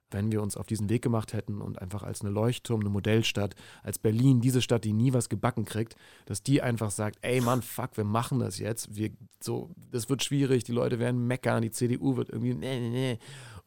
wenn 0.10 0.32
wir 0.32 0.42
uns 0.42 0.58
auf 0.58 0.68
diesen 0.68 0.90
Weg 0.90 1.02
gemacht 1.02 1.32
hätten 1.32 1.62
und 1.62 1.82
einfach 1.82 2.04
als 2.04 2.22
eine 2.22 2.32
Leuchtturm, 2.32 2.82
eine 2.82 2.90
Modellstadt, 2.90 3.56
als 3.82 3.98
Berlin, 3.98 4.42
diese 4.42 4.62
Stadt, 4.62 4.84
die 4.84 4.92
nie 4.92 5.14
was 5.14 5.30
gebacken 5.30 5.64
kriegt, 5.64 5.96
dass 6.26 6.44
die 6.44 6.62
einfach 6.62 6.92
sagt, 6.92 7.20
ey 7.22 7.40
Mann, 7.40 7.62
fuck, 7.62 7.96
wir 7.96 8.04
machen 8.04 8.40
das 8.40 8.60
jetzt. 8.60 8.94
Wir, 8.94 9.12
so, 9.42 9.72
das 9.90 10.10
wird 10.10 10.24
schwierig, 10.24 10.66
die 10.66 10.74
Leute 10.74 11.00
werden 11.00 11.28
meckern, 11.28 11.62
die 11.62 11.72
CDU 11.72 12.18
wird 12.18 12.30
irgendwie, 12.30 12.54
nee, 12.54 12.80
nee, 12.80 12.90
nee. 12.90 13.20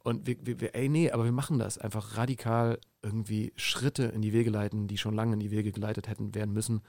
Und 0.03 0.27
wir, 0.27 0.37
wir, 0.61 0.75
ey, 0.75 0.91
nee, 0.91 1.11
aber 1.11 1.25
wir 1.25 1.33
machen 1.33 1.59
das. 1.59 1.79
Einfach 1.79 2.19
radikal 2.19 2.79
irgendwie 3.03 3.55
Schritte 3.57 4.05
in 4.05 4.21
die 4.21 4.35
Wege 4.35 4.51
leiten, 4.51 4.87
die 4.87 4.99
schon 4.99 5.15
lange 5.15 5.33
in 5.33 5.41
die 5.41 5.51
Wege 5.51 5.73
geleitet 5.73 6.09
hätten 6.09 6.35
werden 6.35 6.53
müssen 6.53 6.83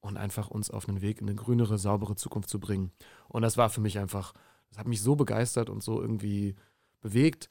und 0.00 0.16
einfach 0.16 0.48
uns 0.48 0.70
auf 0.70 0.88
einen 0.88 1.00
Weg 1.00 1.20
in 1.20 1.28
eine 1.28 1.36
grünere, 1.36 1.78
saubere 1.78 2.16
Zukunft 2.16 2.48
zu 2.48 2.58
bringen. 2.58 2.92
Und 3.28 3.42
das 3.42 3.56
war 3.56 3.70
für 3.70 3.80
mich 3.80 3.98
einfach, 3.98 4.32
das 4.68 4.78
hat 4.78 4.88
mich 4.88 5.02
so 5.02 5.16
begeistert 5.16 5.70
und 5.70 5.82
so 5.82 6.00
irgendwie 6.00 6.56
bewegt 7.00 7.48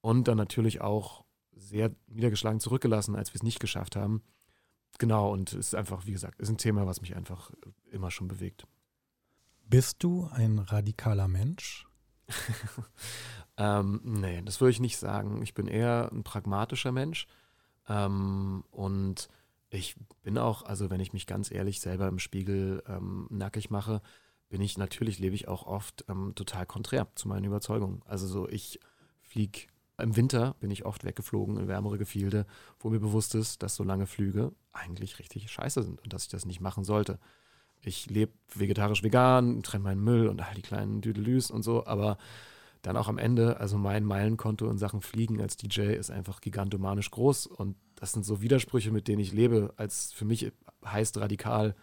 und 0.00 0.28
dann 0.28 0.36
natürlich 0.36 0.80
auch 0.80 1.24
sehr 1.52 1.94
niedergeschlagen 2.06 2.60
zurückgelassen, 2.60 3.16
als 3.16 3.32
wir 3.32 3.36
es 3.36 3.42
nicht 3.42 3.60
geschafft 3.60 3.96
haben. 3.96 4.22
Genau, 4.98 5.32
und 5.32 5.52
es 5.52 5.68
ist 5.68 5.74
einfach, 5.74 6.06
wie 6.06 6.12
gesagt, 6.12 6.40
ist 6.40 6.48
ein 6.48 6.58
Thema, 6.58 6.86
was 6.86 7.00
mich 7.00 7.16
einfach 7.16 7.50
immer 7.90 8.10
schon 8.10 8.28
bewegt. 8.28 8.66
Bist 9.64 10.02
du 10.02 10.28
ein 10.32 10.58
radikaler 10.58 11.28
Mensch? 11.28 11.86
ähm, 13.56 14.00
nee, 14.04 14.42
das 14.42 14.60
würde 14.60 14.72
ich 14.72 14.80
nicht 14.80 14.98
sagen. 14.98 15.42
Ich 15.42 15.54
bin 15.54 15.68
eher 15.68 16.10
ein 16.12 16.24
pragmatischer 16.24 16.92
Mensch. 16.92 17.26
Ähm, 17.88 18.64
und 18.70 19.28
ich 19.70 19.94
bin 20.22 20.36
auch, 20.36 20.62
also 20.62 20.90
wenn 20.90 21.00
ich 21.00 21.12
mich 21.12 21.26
ganz 21.26 21.50
ehrlich 21.50 21.80
selber 21.80 22.08
im 22.08 22.18
Spiegel 22.18 22.82
ähm, 22.88 23.26
nackig 23.30 23.70
mache, 23.70 24.02
bin 24.48 24.60
ich 24.60 24.76
natürlich, 24.76 25.20
lebe 25.20 25.36
ich 25.36 25.46
auch 25.46 25.64
oft 25.64 26.04
ähm, 26.08 26.32
total 26.34 26.66
konträr 26.66 27.06
zu 27.14 27.28
meinen 27.28 27.44
Überzeugungen. 27.44 28.02
Also 28.04 28.26
so, 28.26 28.48
ich 28.48 28.80
fliege 29.22 29.68
im 29.98 30.16
Winter, 30.16 30.56
bin 30.58 30.72
ich 30.72 30.84
oft 30.84 31.04
weggeflogen 31.04 31.56
in 31.56 31.68
wärmere 31.68 31.98
Gefilde, 31.98 32.46
wo 32.80 32.90
mir 32.90 32.98
bewusst 32.98 33.34
ist, 33.36 33.62
dass 33.62 33.76
so 33.76 33.84
lange 33.84 34.06
Flüge 34.06 34.52
eigentlich 34.72 35.18
richtig 35.20 35.50
scheiße 35.50 35.84
sind 35.84 36.02
und 36.02 36.12
dass 36.12 36.24
ich 36.24 36.30
das 36.30 36.46
nicht 36.46 36.60
machen 36.60 36.84
sollte. 36.84 37.20
Ich 37.82 38.10
lebe 38.10 38.32
vegetarisch-vegan, 38.54 39.62
trenne 39.62 39.84
meinen 39.84 40.02
Müll 40.02 40.26
und 40.26 40.40
all 40.40 40.54
die 40.54 40.62
kleinen 40.62 41.00
Düdelüs 41.00 41.50
und 41.50 41.62
so, 41.62 41.86
aber 41.86 42.18
dann 42.82 42.96
auch 42.96 43.08
am 43.08 43.18
Ende, 43.18 43.60
also 43.60 43.78
mein 43.78 44.04
Meilenkonto 44.04 44.68
in 44.68 44.78
Sachen 44.78 45.00
Fliegen 45.00 45.40
als 45.40 45.56
DJ 45.56 45.92
ist 45.92 46.10
einfach 46.10 46.40
gigantomanisch 46.40 47.10
groß 47.10 47.46
und 47.46 47.76
das 48.00 48.12
sind 48.12 48.24
so 48.24 48.40
Widersprüche, 48.40 48.90
mit 48.90 49.08
denen 49.08 49.20
ich 49.20 49.32
lebe, 49.32 49.74
als 49.76 50.12
für 50.12 50.24
mich 50.24 50.50
heißt 50.84 51.18
radikal, 51.18 51.76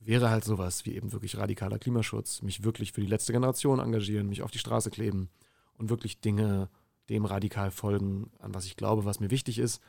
wäre 0.00 0.30
halt 0.30 0.44
sowas 0.44 0.86
wie 0.86 0.94
eben 0.94 1.12
wirklich 1.12 1.36
radikaler 1.36 1.78
Klimaschutz, 1.78 2.40
mich 2.40 2.64
wirklich 2.64 2.92
für 2.92 3.02
die 3.02 3.06
letzte 3.06 3.32
Generation 3.32 3.78
engagieren, 3.78 4.28
mich 4.28 4.42
auf 4.42 4.50
die 4.50 4.58
Straße 4.58 4.90
kleben 4.90 5.28
und 5.74 5.90
wirklich 5.90 6.20
Dinge 6.20 6.70
dem 7.10 7.26
radikal 7.26 7.70
folgen, 7.70 8.30
an 8.38 8.54
was 8.54 8.64
ich 8.64 8.76
glaube, 8.76 9.04
was 9.04 9.20
mir 9.20 9.30
wichtig 9.30 9.58
ist. 9.58 9.82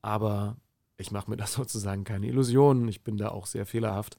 Aber 0.00 0.56
ich 0.96 1.12
mache 1.12 1.30
mir 1.30 1.36
da 1.38 1.46
sozusagen 1.46 2.02
keine 2.02 2.26
Illusionen. 2.26 2.88
Ich 2.88 3.02
bin 3.02 3.16
da 3.16 3.28
auch 3.28 3.46
sehr 3.46 3.66
fehlerhaft 3.66 4.16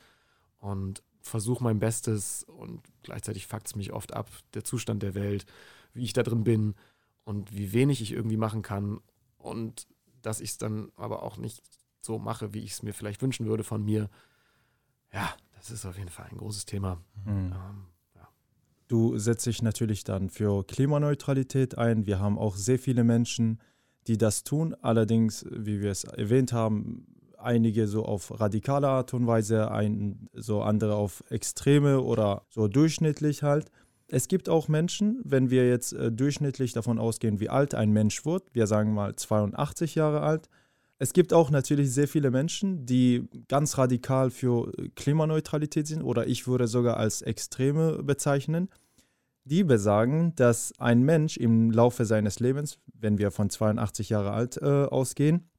und 0.60 1.04
versuche 1.20 1.64
mein 1.64 1.80
Bestes 1.80 2.46
und 2.46 2.82
gleichzeitig 3.02 3.48
fuckt 3.48 3.68
es 3.68 3.76
mich 3.76 3.92
oft 3.92 4.14
ab, 4.14 4.30
der 4.54 4.64
Zustand 4.64 5.04
der 5.04 5.14
Welt, 5.14 5.46
wie 5.94 6.04
ich 6.04 6.14
da 6.14 6.24
drin 6.24 6.46
bin 6.46 6.76
und 7.26 7.54
wie 7.56 7.74
wenig 7.74 8.02
ich 8.02 8.14
irgendwie 8.14 8.38
machen 8.38 8.62
kann. 8.62 9.02
Und 9.38 9.88
dass 10.24 10.42
ich 10.42 10.52
es 10.52 10.58
dann 10.58 10.92
aber 10.96 11.22
auch 11.24 11.38
nicht 11.38 11.62
so 12.02 12.18
mache, 12.18 12.54
wie 12.54 12.64
ich 12.64 12.72
es 12.72 12.84
mir 12.84 12.94
vielleicht 12.94 13.22
wünschen 13.22 13.46
würde 13.46 13.64
von 13.64 13.84
mir. 13.84 14.10
Ja, 15.14 15.34
das 15.56 15.72
ist 15.72 15.86
auf 15.86 15.98
jeden 15.98 16.10
Fall 16.10 16.28
ein 16.32 16.38
großes 16.38 16.66
Thema. 16.66 17.00
Mhm. 17.26 17.54
Ähm, 17.54 17.86
ja. 18.16 18.28
Du 18.88 19.18
setzt 19.18 19.46
dich 19.46 19.62
natürlich 19.62 20.04
dann 20.04 20.30
für 20.30 20.66
Klimaneutralität 20.66 21.78
ein. 21.78 22.06
Wir 22.06 22.20
haben 22.20 22.38
auch 22.38 22.56
sehr 22.56 22.80
viele 22.80 23.04
Menschen, 23.04 23.60
die 24.08 24.18
das 24.18 24.44
tun. 24.44 24.76
Allerdings, 24.82 25.46
wie 25.50 25.82
wir 25.82 25.92
es 25.92 26.04
erwähnt 26.04 26.52
haben, 26.52 27.08
einige 27.38 27.88
so 27.88 28.06
auf 28.06 28.40
radikale 28.40 28.88
Art 28.88 29.14
und 29.14 29.28
Weise, 29.28 29.72
ein, 29.72 30.30
so 30.34 30.62
andere 30.62 30.96
auf 30.96 31.24
extreme 31.30 32.02
oder 32.02 32.46
so 32.50 32.68
durchschnittlich 32.68 33.44
halt. 33.44 33.70
Es 34.14 34.28
gibt 34.28 34.48
auch 34.48 34.68
Menschen, 34.68 35.20
wenn 35.24 35.50
wir 35.50 35.68
jetzt 35.68 35.94
äh, 35.94 36.12
durchschnittlich 36.12 36.72
davon 36.72 37.00
ausgehen, 37.00 37.40
wie 37.40 37.50
alt 37.50 37.74
ein 37.74 37.90
Mensch 37.90 38.28
wird, 38.28 38.44
wir 38.54 38.68
sagen 38.68 38.94
mal 38.94 39.16
82 39.16 39.96
Jahre 39.96 40.22
alt. 40.22 40.50
Es 41.00 41.14
gibt 41.14 41.34
auch 41.34 41.50
natürlich 41.50 41.92
sehr 41.92 42.08
viele 42.08 42.30
Menschen, 42.30 42.86
die 42.86 43.28
ganz 43.48 43.80
radikal 43.80 44.30
für 44.30 44.72
äh, 44.78 44.90
Klimaneutralität 44.90 45.88
sind 45.88 46.04
oder 46.04 46.28
ich 46.28 46.46
würde 46.46 46.68
sogar 46.68 46.98
als 46.98 47.24
Extreme 47.24 48.04
bezeichnen. 48.04 48.70
Die 49.46 49.64
besagen, 49.64 50.36
dass 50.36 50.74
ein 50.78 51.02
Mensch 51.02 51.38
im 51.38 51.72
Laufe 51.72 52.06
seines 52.06 52.40
Lebens, 52.40 52.78
wenn 52.94 53.18
wir 53.18 53.32
von 53.32 53.50
82 53.50 54.10
Jahre 54.10 54.30
alt 54.30 54.58
äh, 54.58 54.84
ausgehen, 54.84 55.50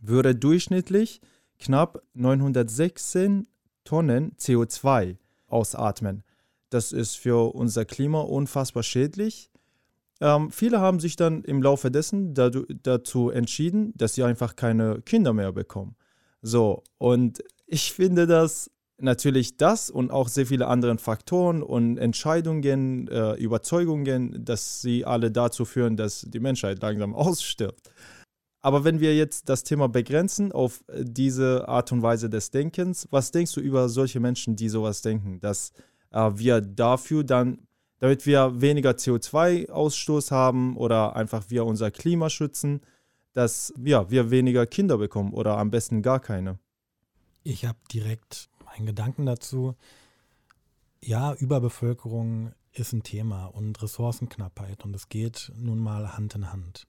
würde 0.00 0.36
durchschnittlich 0.36 1.20
knapp 1.58 2.04
916 2.14 3.48
Tonnen 3.82 4.36
CO2 4.36 5.16
ausatmen. 5.48 6.22
Das 6.70 6.92
ist 6.92 7.16
für 7.16 7.54
unser 7.54 7.84
Klima 7.84 8.20
unfassbar 8.20 8.82
schädlich. 8.82 9.50
Ähm, 10.20 10.50
viele 10.50 10.80
haben 10.80 11.00
sich 11.00 11.16
dann 11.16 11.42
im 11.44 11.62
Laufe 11.62 11.90
dessen 11.90 12.34
dazu 12.34 13.30
entschieden, 13.30 13.92
dass 13.96 14.14
sie 14.14 14.22
einfach 14.22 14.54
keine 14.56 15.00
Kinder 15.02 15.32
mehr 15.32 15.52
bekommen. 15.52 15.96
So, 16.42 16.82
und 16.98 17.42
ich 17.66 17.92
finde 17.92 18.26
das 18.26 18.70
natürlich 18.98 19.56
das 19.56 19.90
und 19.90 20.10
auch 20.10 20.28
sehr 20.28 20.46
viele 20.46 20.66
andere 20.66 20.96
Faktoren 20.98 21.62
und 21.62 21.96
Entscheidungen, 21.96 23.08
äh, 23.08 23.34
Überzeugungen, 23.34 24.44
dass 24.44 24.82
sie 24.82 25.04
alle 25.04 25.30
dazu 25.30 25.64
führen, 25.64 25.96
dass 25.96 26.26
die 26.28 26.40
Menschheit 26.40 26.82
langsam 26.82 27.14
ausstirbt. 27.14 27.90
Aber 28.62 28.84
wenn 28.84 29.00
wir 29.00 29.16
jetzt 29.16 29.48
das 29.48 29.64
Thema 29.64 29.88
begrenzen 29.88 30.52
auf 30.52 30.84
diese 30.94 31.66
Art 31.66 31.92
und 31.92 32.02
Weise 32.02 32.28
des 32.28 32.50
Denkens, 32.50 33.08
was 33.10 33.30
denkst 33.30 33.54
du 33.54 33.60
über 33.60 33.88
solche 33.88 34.20
Menschen, 34.20 34.54
die 34.54 34.68
sowas 34.68 35.00
denken, 35.00 35.40
dass 35.40 35.72
äh, 36.10 36.30
wir 36.34 36.60
dafür 36.60 37.24
dann, 37.24 37.66
damit 37.98 38.26
wir 38.26 38.60
weniger 38.60 38.92
CO2-Ausstoß 38.92 40.30
haben 40.30 40.76
oder 40.76 41.16
einfach 41.16 41.44
wir 41.48 41.64
unser 41.64 41.90
Klima 41.90 42.30
schützen, 42.30 42.80
dass 43.32 43.72
ja, 43.82 44.10
wir 44.10 44.30
weniger 44.30 44.66
Kinder 44.66 44.98
bekommen 44.98 45.32
oder 45.32 45.58
am 45.58 45.70
besten 45.70 46.02
gar 46.02 46.20
keine? 46.20 46.58
Ich 47.42 47.64
habe 47.64 47.78
direkt 47.92 48.48
meinen 48.64 48.86
Gedanken 48.86 49.26
dazu. 49.26 49.74
Ja, 51.02 51.34
Überbevölkerung 51.34 52.52
ist 52.72 52.92
ein 52.92 53.02
Thema 53.02 53.46
und 53.46 53.82
Ressourcenknappheit 53.82 54.84
und 54.84 54.94
es 54.94 55.08
geht 55.08 55.52
nun 55.56 55.78
mal 55.78 56.16
Hand 56.16 56.34
in 56.34 56.52
Hand. 56.52 56.86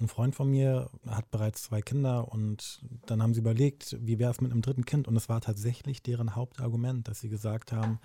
Ein 0.00 0.08
Freund 0.08 0.34
von 0.34 0.50
mir 0.50 0.88
hat 1.06 1.30
bereits 1.30 1.64
zwei 1.64 1.82
Kinder 1.82 2.32
und 2.32 2.80
dann 3.04 3.22
haben 3.22 3.34
sie 3.34 3.40
überlegt, 3.40 3.98
wie 4.00 4.18
wäre 4.18 4.30
es 4.30 4.40
mit 4.40 4.50
einem 4.50 4.62
dritten 4.62 4.86
Kind 4.86 5.06
und 5.06 5.16
es 5.16 5.28
war 5.28 5.42
tatsächlich 5.42 6.02
deren 6.02 6.34
Hauptargument, 6.34 7.06
dass 7.06 7.20
sie 7.20 7.28
gesagt 7.28 7.70
haben, 7.70 8.00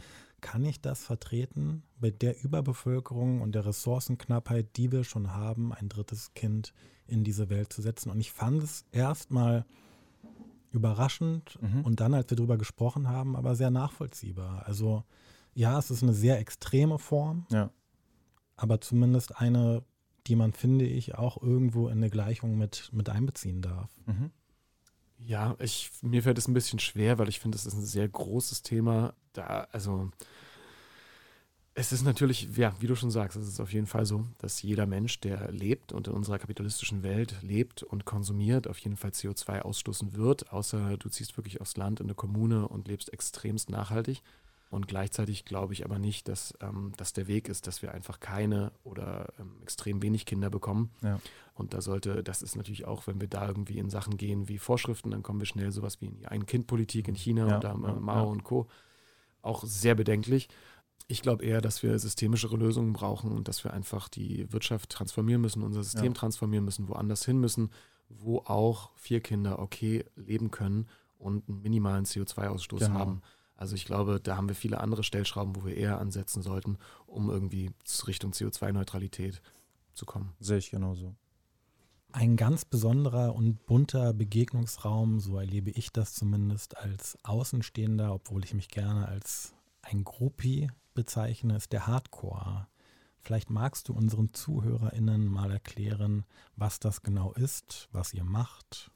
kann 0.46 0.64
ich 0.64 0.80
das 0.80 1.04
vertreten, 1.04 1.82
mit 2.00 2.22
der 2.22 2.44
Überbevölkerung 2.44 3.42
und 3.42 3.56
der 3.56 3.66
Ressourcenknappheit, 3.66 4.78
die 4.78 4.92
wir 4.92 5.04
schon 5.04 5.34
haben, 5.34 5.74
ein 5.74 5.90
drittes 5.90 6.36
Kind 6.36 6.72
in 7.08 7.24
diese 7.24 7.50
Welt 7.50 7.74
zu 7.74 7.82
setzen. 7.82 8.12
Und 8.12 8.20
ich 8.20 8.32
fand 8.32 8.62
es 8.62 8.86
erstmal 8.92 9.66
überraschend 10.70 11.58
mhm. 11.60 11.82
und 11.82 12.00
dann, 12.00 12.14
als 12.14 12.30
wir 12.30 12.38
darüber 12.38 12.60
gesprochen 12.60 13.10
haben, 13.10 13.36
aber 13.36 13.56
sehr 13.56 13.72
nachvollziehbar. 13.72 14.68
Also 14.68 15.04
ja, 15.56 15.80
es 15.80 15.90
ist 15.90 16.04
eine 16.04 16.14
sehr 16.14 16.38
extreme 16.38 17.00
Form, 17.00 17.48
ja. 17.50 17.72
aber 18.56 18.80
zumindest 18.80 19.42
eine, 19.42 19.82
die 20.28 20.36
man, 20.36 20.54
finde 20.54 20.86
ich, 20.86 21.16
auch 21.16 21.42
irgendwo 21.42 21.88
in 21.88 21.98
eine 21.98 22.12
Gleichung 22.12 22.56
mit, 22.56 22.92
mit 22.94 23.10
einbeziehen 23.10 23.64
darf. 23.64 23.90
Mhm. 24.06 24.30
Ja, 25.18 25.56
ich, 25.60 25.92
mir 26.02 26.24
fällt 26.24 26.38
es 26.38 26.48
ein 26.48 26.54
bisschen 26.54 26.80
schwer, 26.80 27.18
weil 27.18 27.30
ich 27.30 27.40
finde, 27.40 27.58
es 27.58 27.66
ist 27.66 27.74
ein 27.74 27.86
sehr 27.86 28.08
großes 28.08 28.62
Thema. 28.62 29.14
Da, 29.34 29.68
also 29.72 30.12
es 31.78 31.92
ist 31.92 32.04
natürlich, 32.04 32.48
ja, 32.56 32.74
wie 32.80 32.88
du 32.88 32.96
schon 32.96 33.12
sagst, 33.12 33.38
es 33.38 33.48
ist 33.48 33.60
auf 33.60 33.74
jeden 33.74 33.88
Fall 33.88 34.06
so, 34.06 34.26
dass 34.38 34.62
jeder 34.62 34.86
Mensch, 34.86 35.20
der 35.20 35.52
lebt 35.52 35.92
und 35.92 36.08
in 36.08 36.14
unserer 36.14 36.40
kapitalistischen 36.40 37.04
Welt 37.04 37.36
lebt 37.42 37.84
und 37.84 38.06
konsumiert, 38.06 38.68
auf 38.70 38.78
jeden 38.80 38.96
Fall 38.96 39.12
CO2 39.12 39.60
ausstoßen 39.62 40.16
wird, 40.16 40.54
außer 40.54 40.96
du 40.98 41.10
ziehst 41.10 41.36
wirklich 41.38 41.60
aufs 41.60 41.76
Land 41.76 42.00
in 42.00 42.06
eine 42.06 42.16
Kommune 42.16 42.68
und 42.68 42.88
lebst 42.88 43.12
extremst 43.12 43.70
nachhaltig. 43.70 44.22
Und 44.70 44.88
gleichzeitig 44.88 45.46
glaube 45.46 45.74
ich 45.74 45.86
aber 45.86 46.00
nicht, 46.00 46.28
dass 46.28 46.54
ähm, 46.60 46.92
das 46.98 47.14
der 47.14 47.28
Weg 47.28 47.50
ist, 47.50 47.68
dass 47.68 47.82
wir 47.82 47.94
einfach 47.94 48.20
keine 48.20 48.72
oder 48.84 49.32
ähm, 49.40 49.58
extrem 49.62 50.02
wenig 50.02 50.26
Kinder 50.26 50.50
bekommen. 50.50 50.92
Ja. 51.02 51.20
Und 51.54 51.74
da 51.74 51.82
sollte, 51.82 52.24
das 52.24 52.42
ist 52.42 52.56
natürlich 52.56 52.86
auch, 52.86 53.08
wenn 53.08 53.22
wir 53.22 53.28
da 53.28 53.48
irgendwie 53.48 53.78
in 53.78 53.90
Sachen 53.90 54.18
gehen 54.18 54.50
wie 54.50 54.58
Vorschriften, 54.58 55.12
dann 55.12 55.24
kommen 55.24 55.40
wir 55.40 55.46
schnell 55.46 55.72
sowas 55.72 56.02
wie 56.02 56.08
in 56.08 56.16
die 56.16 56.28
Ein-Kind-Politik 56.28 57.08
in 57.08 57.16
China 57.16 57.48
ja, 57.48 57.56
und 57.56 57.64
da 57.64 57.72
äh, 57.74 58.00
Mao 58.00 58.26
ja. 58.26 58.32
und 58.32 58.44
Co. 58.44 58.68
Auch 59.42 59.64
sehr 59.64 59.96
bedenklich. 59.96 60.50
Ich 61.08 61.22
glaube 61.22 61.46
eher, 61.46 61.62
dass 61.62 61.84
wir 61.84 61.98
systemischere 62.00 62.58
Lösungen 62.58 62.94
brauchen 62.94 63.32
und 63.32 63.48
dass 63.48 63.64
wir 63.64 63.72
einfach 63.72 64.10
die 64.10 64.52
Wirtschaft 64.52 64.90
transformieren 64.90 65.42
müssen, 65.42 65.62
unser 65.62 65.84
System 65.84 66.16
transformieren 66.16 66.66
müssen, 66.66 66.88
woanders 66.90 67.24
hin 67.24 67.40
müssen, 67.40 67.70
wo 68.10 68.40
auch 68.40 68.92
vier 68.96 69.22
Kinder 69.22 69.60
okay 69.60 70.04
leben 70.16 70.50
können 70.50 70.88
und 71.20 71.48
einen 71.48 71.62
minimalen 71.62 72.06
CO2-Ausstoß 72.06 72.80
Genau. 72.80 72.94
haben. 72.94 73.22
Also 73.56 73.76
ich 73.76 73.86
glaube, 73.86 74.20
da 74.22 74.38
haben 74.38 74.50
wir 74.50 74.56
viele 74.56 74.82
andere 74.82 75.04
Stellschrauben, 75.04 75.56
wo 75.56 75.66
wir 75.66 75.76
eher 75.76 76.00
ansetzen 76.00 76.42
sollten, 76.42 76.78
um 77.08 77.30
irgendwie 77.30 77.72
Richtung 78.06 78.32
CO2-Neutralität 78.32 79.42
zu 79.94 80.06
kommen. 80.06 80.34
Sehe 80.40 80.58
ich 80.58 80.72
genauso. 80.72 81.16
Ein 82.12 82.38
ganz 82.38 82.64
besonderer 82.64 83.36
und 83.36 83.66
bunter 83.66 84.14
Begegnungsraum, 84.14 85.20
so 85.20 85.38
erlebe 85.38 85.72
ich 85.72 85.92
das 85.92 86.14
zumindest 86.14 86.78
als 86.78 87.18
Außenstehender, 87.24 88.14
obwohl 88.14 88.44
ich 88.44 88.54
mich 88.54 88.70
gerne 88.70 89.08
als 89.08 89.54
ein 89.82 90.04
Groupie 90.04 90.70
bezeichne, 90.94 91.58
ist 91.58 91.74
der 91.74 91.88
Hardcore. 91.88 92.68
Vielleicht 93.20 93.50
magst 93.50 93.90
du 93.90 93.94
unseren 93.94 94.34
ZuhörerInnen 94.34 95.28
mal 95.28 95.52
erklären, 95.52 96.26
was 96.56 96.80
das 96.80 97.02
genau 97.02 97.34
ist, 97.34 97.90
was 97.92 98.14
ihr 98.14 98.24
macht. 98.24 98.92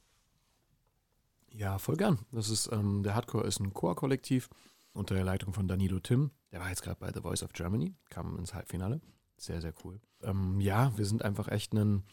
Ja, 1.60 1.78
voll 1.78 1.97
gern. 1.97 2.20
Das 2.32 2.49
ist, 2.49 2.72
ähm, 2.72 3.03
der 3.03 3.16
Hardcore 3.16 3.45
ist 3.45 3.60
ein 3.60 3.74
Chor-Kollektiv 3.74 4.49
unter 4.93 5.14
der 5.14 5.26
Leitung 5.26 5.51
von 5.51 5.68
Danilo 5.68 5.99
Tim. 5.99 6.32
Der 6.53 6.62
war 6.62 6.70
jetzt 6.70 6.84
gerade 6.84 6.97
bei 7.01 7.12
The 7.12 7.20
Voice 7.20 7.43
of 7.43 7.51
Germany, 7.51 7.93
kam 8.10 8.38
ins 8.38 8.53
Halbfinale. 8.53 9.01
Sehr, 9.36 9.60
sehr 9.60 9.74
cool. 9.84 9.99
Ähm, 10.24 10.62
ja, 10.62 10.97
wir 10.97 11.03
sind 11.03 11.22
einfach 11.22 11.49
echt 11.49 11.74
ein 11.74 12.05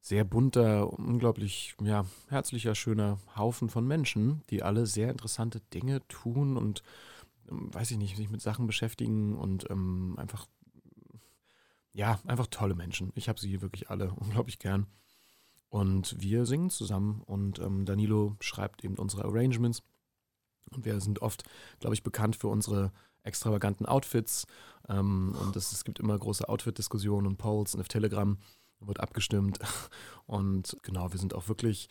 sehr 0.00 0.22
bunter, 0.22 0.92
unglaublich 0.92 1.74
ja, 1.82 2.06
herzlicher, 2.28 2.76
schöner 2.76 3.18
Haufen 3.34 3.68
von 3.68 3.84
Menschen, 3.84 4.42
die 4.48 4.62
alle 4.62 4.86
sehr 4.86 5.10
interessante 5.10 5.58
Dinge 5.58 6.06
tun 6.06 6.56
und, 6.56 6.84
ähm, 7.50 7.74
weiß 7.74 7.90
ich 7.90 7.98
nicht, 7.98 8.16
sich 8.16 8.30
mit 8.30 8.42
Sachen 8.42 8.68
beschäftigen 8.68 9.36
und 9.36 9.68
ähm, 9.70 10.14
einfach, 10.18 10.46
ja, 11.92 12.20
einfach 12.28 12.46
tolle 12.46 12.76
Menschen. 12.76 13.10
Ich 13.16 13.28
habe 13.28 13.40
sie 13.40 13.60
wirklich 13.60 13.90
alle 13.90 14.12
unglaublich 14.20 14.60
gern. 14.60 14.86
Und 15.70 16.16
wir 16.18 16.46
singen 16.46 16.70
zusammen 16.70 17.22
und 17.26 17.58
ähm, 17.58 17.84
Danilo 17.84 18.36
schreibt 18.40 18.84
eben 18.84 18.94
unsere 18.94 19.24
Arrangements. 19.24 19.82
Und 20.70 20.84
wir 20.84 21.00
sind 21.00 21.20
oft, 21.20 21.44
glaube 21.80 21.94
ich, 21.94 22.02
bekannt 22.02 22.36
für 22.36 22.48
unsere 22.48 22.92
extravaganten 23.22 23.86
Outfits. 23.86 24.46
Ähm, 24.88 25.34
und 25.40 25.56
es, 25.56 25.72
es 25.72 25.84
gibt 25.84 26.00
immer 26.00 26.18
große 26.18 26.48
Outfit-Diskussionen 26.48 27.26
und 27.26 27.36
Polls 27.36 27.74
und 27.74 27.80
auf 27.80 27.88
Telegram 27.88 28.38
wird 28.80 29.00
abgestimmt. 29.00 29.58
Und 30.26 30.76
genau, 30.82 31.10
wir 31.10 31.18
sind 31.18 31.34
auch 31.34 31.48
wirklich, 31.48 31.88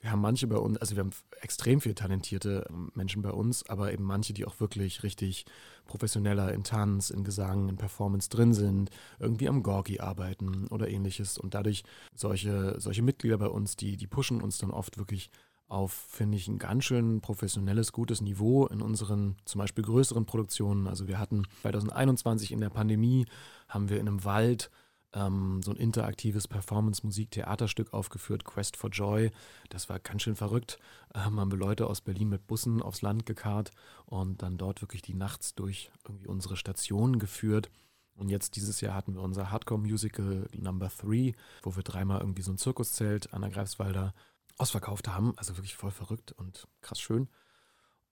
wir 0.00 0.12
haben 0.12 0.20
manche 0.20 0.46
bei 0.46 0.56
uns, 0.56 0.78
also 0.78 0.94
wir 0.94 1.00
haben 1.00 1.10
extrem 1.40 1.80
viele 1.80 1.94
talentierte 1.94 2.66
ähm, 2.70 2.92
Menschen 2.94 3.22
bei 3.22 3.30
uns, 3.30 3.68
aber 3.68 3.92
eben 3.92 4.04
manche, 4.04 4.32
die 4.32 4.46
auch 4.46 4.60
wirklich 4.60 5.02
richtig 5.02 5.44
professioneller 5.86 6.52
in 6.52 6.62
Tanz, 6.62 7.10
in 7.10 7.24
Gesang, 7.24 7.68
in 7.68 7.76
Performance 7.76 8.28
drin 8.28 8.54
sind, 8.54 8.90
irgendwie 9.18 9.48
am 9.48 9.62
Gorgi 9.62 9.98
arbeiten 9.98 10.68
oder 10.68 10.88
ähnliches. 10.88 11.38
Und 11.38 11.54
dadurch 11.54 11.82
solche, 12.14 12.76
solche 12.78 13.02
Mitglieder 13.02 13.38
bei 13.38 13.48
uns, 13.48 13.76
die, 13.76 13.96
die 13.96 14.06
pushen 14.06 14.40
uns 14.40 14.58
dann 14.58 14.70
oft 14.70 14.98
wirklich 14.98 15.30
auf, 15.66 15.92
finde 15.92 16.38
ich, 16.38 16.48
ein 16.48 16.58
ganz 16.58 16.84
schön 16.84 17.20
professionelles, 17.20 17.92
gutes 17.92 18.20
Niveau 18.20 18.66
in 18.66 18.80
unseren 18.80 19.36
zum 19.44 19.58
Beispiel 19.58 19.84
größeren 19.84 20.24
Produktionen. 20.24 20.86
Also 20.86 21.08
wir 21.08 21.18
hatten 21.18 21.44
2021 21.62 22.52
in 22.52 22.60
der 22.60 22.70
Pandemie, 22.70 23.26
haben 23.68 23.88
wir 23.88 24.00
in 24.00 24.08
einem 24.08 24.24
Wald 24.24 24.70
ähm, 25.14 25.62
so 25.62 25.70
ein 25.70 25.76
interaktives 25.76 26.48
Performance-Musik-Theaterstück 26.48 27.92
aufgeführt, 27.92 28.44
Quest 28.44 28.76
for 28.76 28.90
Joy. 28.90 29.30
Das 29.68 29.88
war 29.88 29.98
ganz 29.98 30.22
schön 30.22 30.36
verrückt. 30.36 30.78
Ähm, 31.14 31.40
haben 31.40 31.50
wir 31.50 31.58
Leute 31.58 31.86
aus 31.86 32.00
Berlin 32.00 32.28
mit 32.28 32.46
Bussen 32.46 32.82
aufs 32.82 33.02
Land 33.02 33.26
gekarrt 33.26 33.70
und 34.06 34.42
dann 34.42 34.58
dort 34.58 34.82
wirklich 34.82 35.02
die 35.02 35.14
nachts 35.14 35.54
durch 35.54 35.90
irgendwie 36.04 36.28
unsere 36.28 36.56
Stationen 36.56 37.18
geführt. 37.18 37.70
Und 38.14 38.28
jetzt 38.28 38.56
dieses 38.56 38.80
Jahr 38.80 38.94
hatten 38.94 39.14
wir 39.14 39.22
unser 39.22 39.50
Hardcore-Musical 39.50 40.48
Number 40.56 40.88
3, 40.88 41.32
wo 41.62 41.76
wir 41.76 41.84
dreimal 41.84 42.20
irgendwie 42.20 42.42
so 42.42 42.52
ein 42.52 42.58
Zirkuszelt 42.58 43.32
an 43.32 43.42
der 43.42 43.50
Greifswalder 43.50 44.12
ausverkauft 44.56 45.08
haben. 45.08 45.34
Also 45.36 45.56
wirklich 45.56 45.76
voll 45.76 45.92
verrückt 45.92 46.32
und 46.32 46.66
krass 46.80 47.00
schön. 47.00 47.28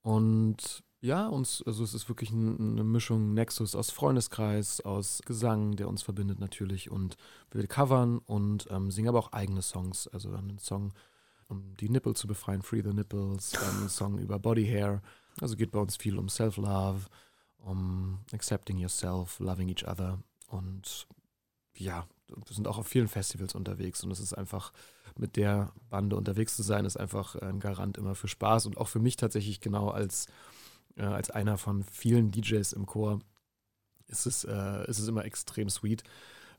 Und 0.02 0.84
ja, 1.00 1.26
uns, 1.26 1.62
also 1.66 1.84
es 1.84 1.94
ist 1.94 2.08
wirklich 2.08 2.30
ein, 2.30 2.72
eine 2.72 2.84
Mischung 2.84 3.34
Nexus 3.34 3.74
aus 3.74 3.90
Freundeskreis, 3.90 4.80
aus 4.80 5.20
Gesang, 5.24 5.76
der 5.76 5.88
uns 5.88 6.02
verbindet 6.02 6.40
natürlich. 6.40 6.90
Und 6.90 7.16
wir 7.50 7.66
covern 7.66 8.18
und 8.18 8.66
ähm, 8.70 8.90
singen 8.90 9.08
aber 9.08 9.18
auch 9.18 9.32
eigene 9.32 9.62
Songs. 9.62 10.08
Also 10.08 10.30
wir 10.30 10.38
haben 10.38 10.48
einen 10.48 10.58
Song, 10.58 10.92
um 11.48 11.74
die 11.76 11.88
Nippel 11.88 12.14
zu 12.14 12.26
befreien, 12.26 12.62
Free 12.62 12.82
the 12.82 12.92
Nipples, 12.92 13.50
dann 13.50 13.78
einen 13.78 13.88
Song 13.88 14.18
über 14.18 14.38
Body 14.38 14.66
Hair. 14.66 15.02
Also 15.40 15.56
geht 15.56 15.70
bei 15.70 15.78
uns 15.78 15.96
viel 15.96 16.18
um 16.18 16.28
Self-Love, 16.28 17.02
um 17.58 18.20
Accepting 18.32 18.78
Yourself, 18.78 19.38
Loving 19.38 19.68
Each 19.68 19.86
Other. 19.86 20.18
Und 20.48 21.06
ja, 21.74 22.06
wir 22.28 22.54
sind 22.54 22.66
auch 22.66 22.78
auf 22.78 22.86
vielen 22.86 23.08
Festivals 23.08 23.54
unterwegs 23.54 24.02
und 24.02 24.10
es 24.10 24.20
ist 24.20 24.32
einfach 24.32 24.72
mit 25.16 25.36
der 25.36 25.72
Bande 25.88 26.16
unterwegs 26.16 26.56
zu 26.56 26.62
sein, 26.62 26.84
ist 26.84 26.96
einfach 26.96 27.36
ein 27.36 27.60
Garant 27.60 27.98
immer 27.98 28.14
für 28.14 28.28
Spaß 28.28 28.66
und 28.66 28.78
auch 28.78 28.88
für 28.88 28.98
mich 28.98 29.16
tatsächlich 29.16 29.60
genau 29.60 29.88
als, 29.88 30.26
äh, 30.96 31.02
als 31.02 31.30
einer 31.30 31.58
von 31.58 31.84
vielen 31.84 32.30
DJs 32.30 32.72
im 32.72 32.86
Chor 32.86 33.20
ist 34.08 34.26
es, 34.26 34.44
äh, 34.44 34.88
ist 34.88 34.98
es 34.98 35.08
immer 35.08 35.24
extrem 35.24 35.68
sweet. 35.68 36.02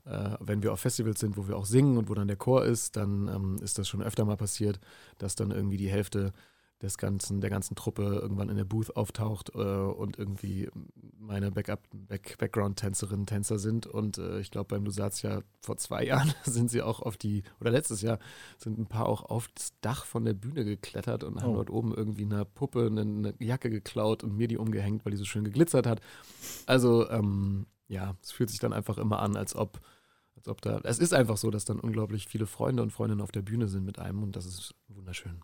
Äh, 0.04 0.36
wenn 0.40 0.62
wir 0.62 0.72
auf 0.72 0.80
Festivals 0.80 1.20
sind, 1.20 1.36
wo 1.36 1.48
wir 1.48 1.56
auch 1.56 1.66
singen 1.66 1.96
und 1.96 2.08
wo 2.08 2.14
dann 2.14 2.28
der 2.28 2.36
Chor 2.36 2.64
ist, 2.64 2.96
dann 2.96 3.28
ähm, 3.28 3.56
ist 3.62 3.78
das 3.78 3.88
schon 3.88 4.02
öfter 4.02 4.24
mal 4.24 4.36
passiert, 4.36 4.80
dass 5.18 5.34
dann 5.34 5.50
irgendwie 5.50 5.76
die 5.76 5.90
Hälfte 5.90 6.32
des 6.82 6.96
ganzen, 6.96 7.40
der 7.40 7.50
ganzen 7.50 7.74
Truppe 7.74 8.18
irgendwann 8.22 8.48
in 8.48 8.56
der 8.56 8.64
Booth 8.64 8.96
auftaucht 8.96 9.50
äh, 9.54 9.58
und 9.58 10.18
irgendwie 10.18 10.70
meine 11.18 11.50
Backup, 11.50 11.80
Back, 11.92 12.36
Background-Tänzerinnen, 12.38 13.26
Tänzer 13.26 13.58
sind. 13.58 13.86
Und 13.86 14.18
äh, 14.18 14.38
ich 14.40 14.50
glaube, 14.50 14.76
beim 14.76 14.84
Lusatia 14.84 15.42
vor 15.60 15.76
zwei 15.76 16.04
Jahren 16.06 16.32
sind 16.44 16.70
sie 16.70 16.82
auch 16.82 17.00
auf 17.00 17.16
die, 17.16 17.42
oder 17.60 17.70
letztes 17.70 18.02
Jahr 18.02 18.18
sind 18.58 18.78
ein 18.78 18.86
paar 18.86 19.06
auch 19.06 19.22
auf 19.24 19.48
das 19.54 19.72
Dach 19.80 20.04
von 20.04 20.24
der 20.24 20.34
Bühne 20.34 20.64
geklettert 20.64 21.24
und 21.24 21.36
oh. 21.36 21.40
haben 21.40 21.54
dort 21.54 21.70
oben 21.70 21.94
irgendwie 21.94 22.24
einer 22.24 22.44
Puppe 22.44 22.86
eine, 22.86 23.00
eine, 23.00 23.34
Jacke 23.40 23.70
geklaut 23.70 24.22
und 24.22 24.36
mir 24.36 24.46
die 24.46 24.58
umgehängt, 24.58 25.04
weil 25.04 25.10
die 25.10 25.18
so 25.18 25.24
schön 25.24 25.44
geglitzert 25.44 25.86
hat. 25.86 26.00
Also, 26.66 27.10
ähm, 27.10 27.66
ja, 27.88 28.16
es 28.22 28.30
fühlt 28.30 28.50
sich 28.50 28.60
dann 28.60 28.72
einfach 28.72 28.98
immer 28.98 29.20
an, 29.20 29.36
als 29.36 29.56
ob, 29.56 29.80
als 30.36 30.46
ob 30.46 30.60
da, 30.60 30.80
es 30.84 31.00
ist 31.00 31.12
einfach 31.12 31.38
so, 31.38 31.50
dass 31.50 31.64
dann 31.64 31.80
unglaublich 31.80 32.28
viele 32.28 32.46
Freunde 32.46 32.82
und 32.82 32.92
Freundinnen 32.92 33.22
auf 33.22 33.32
der 33.32 33.42
Bühne 33.42 33.66
sind 33.66 33.84
mit 33.84 33.98
einem 33.98 34.22
und 34.22 34.36
das 34.36 34.46
ist 34.46 34.74
wunderschön. 34.88 35.42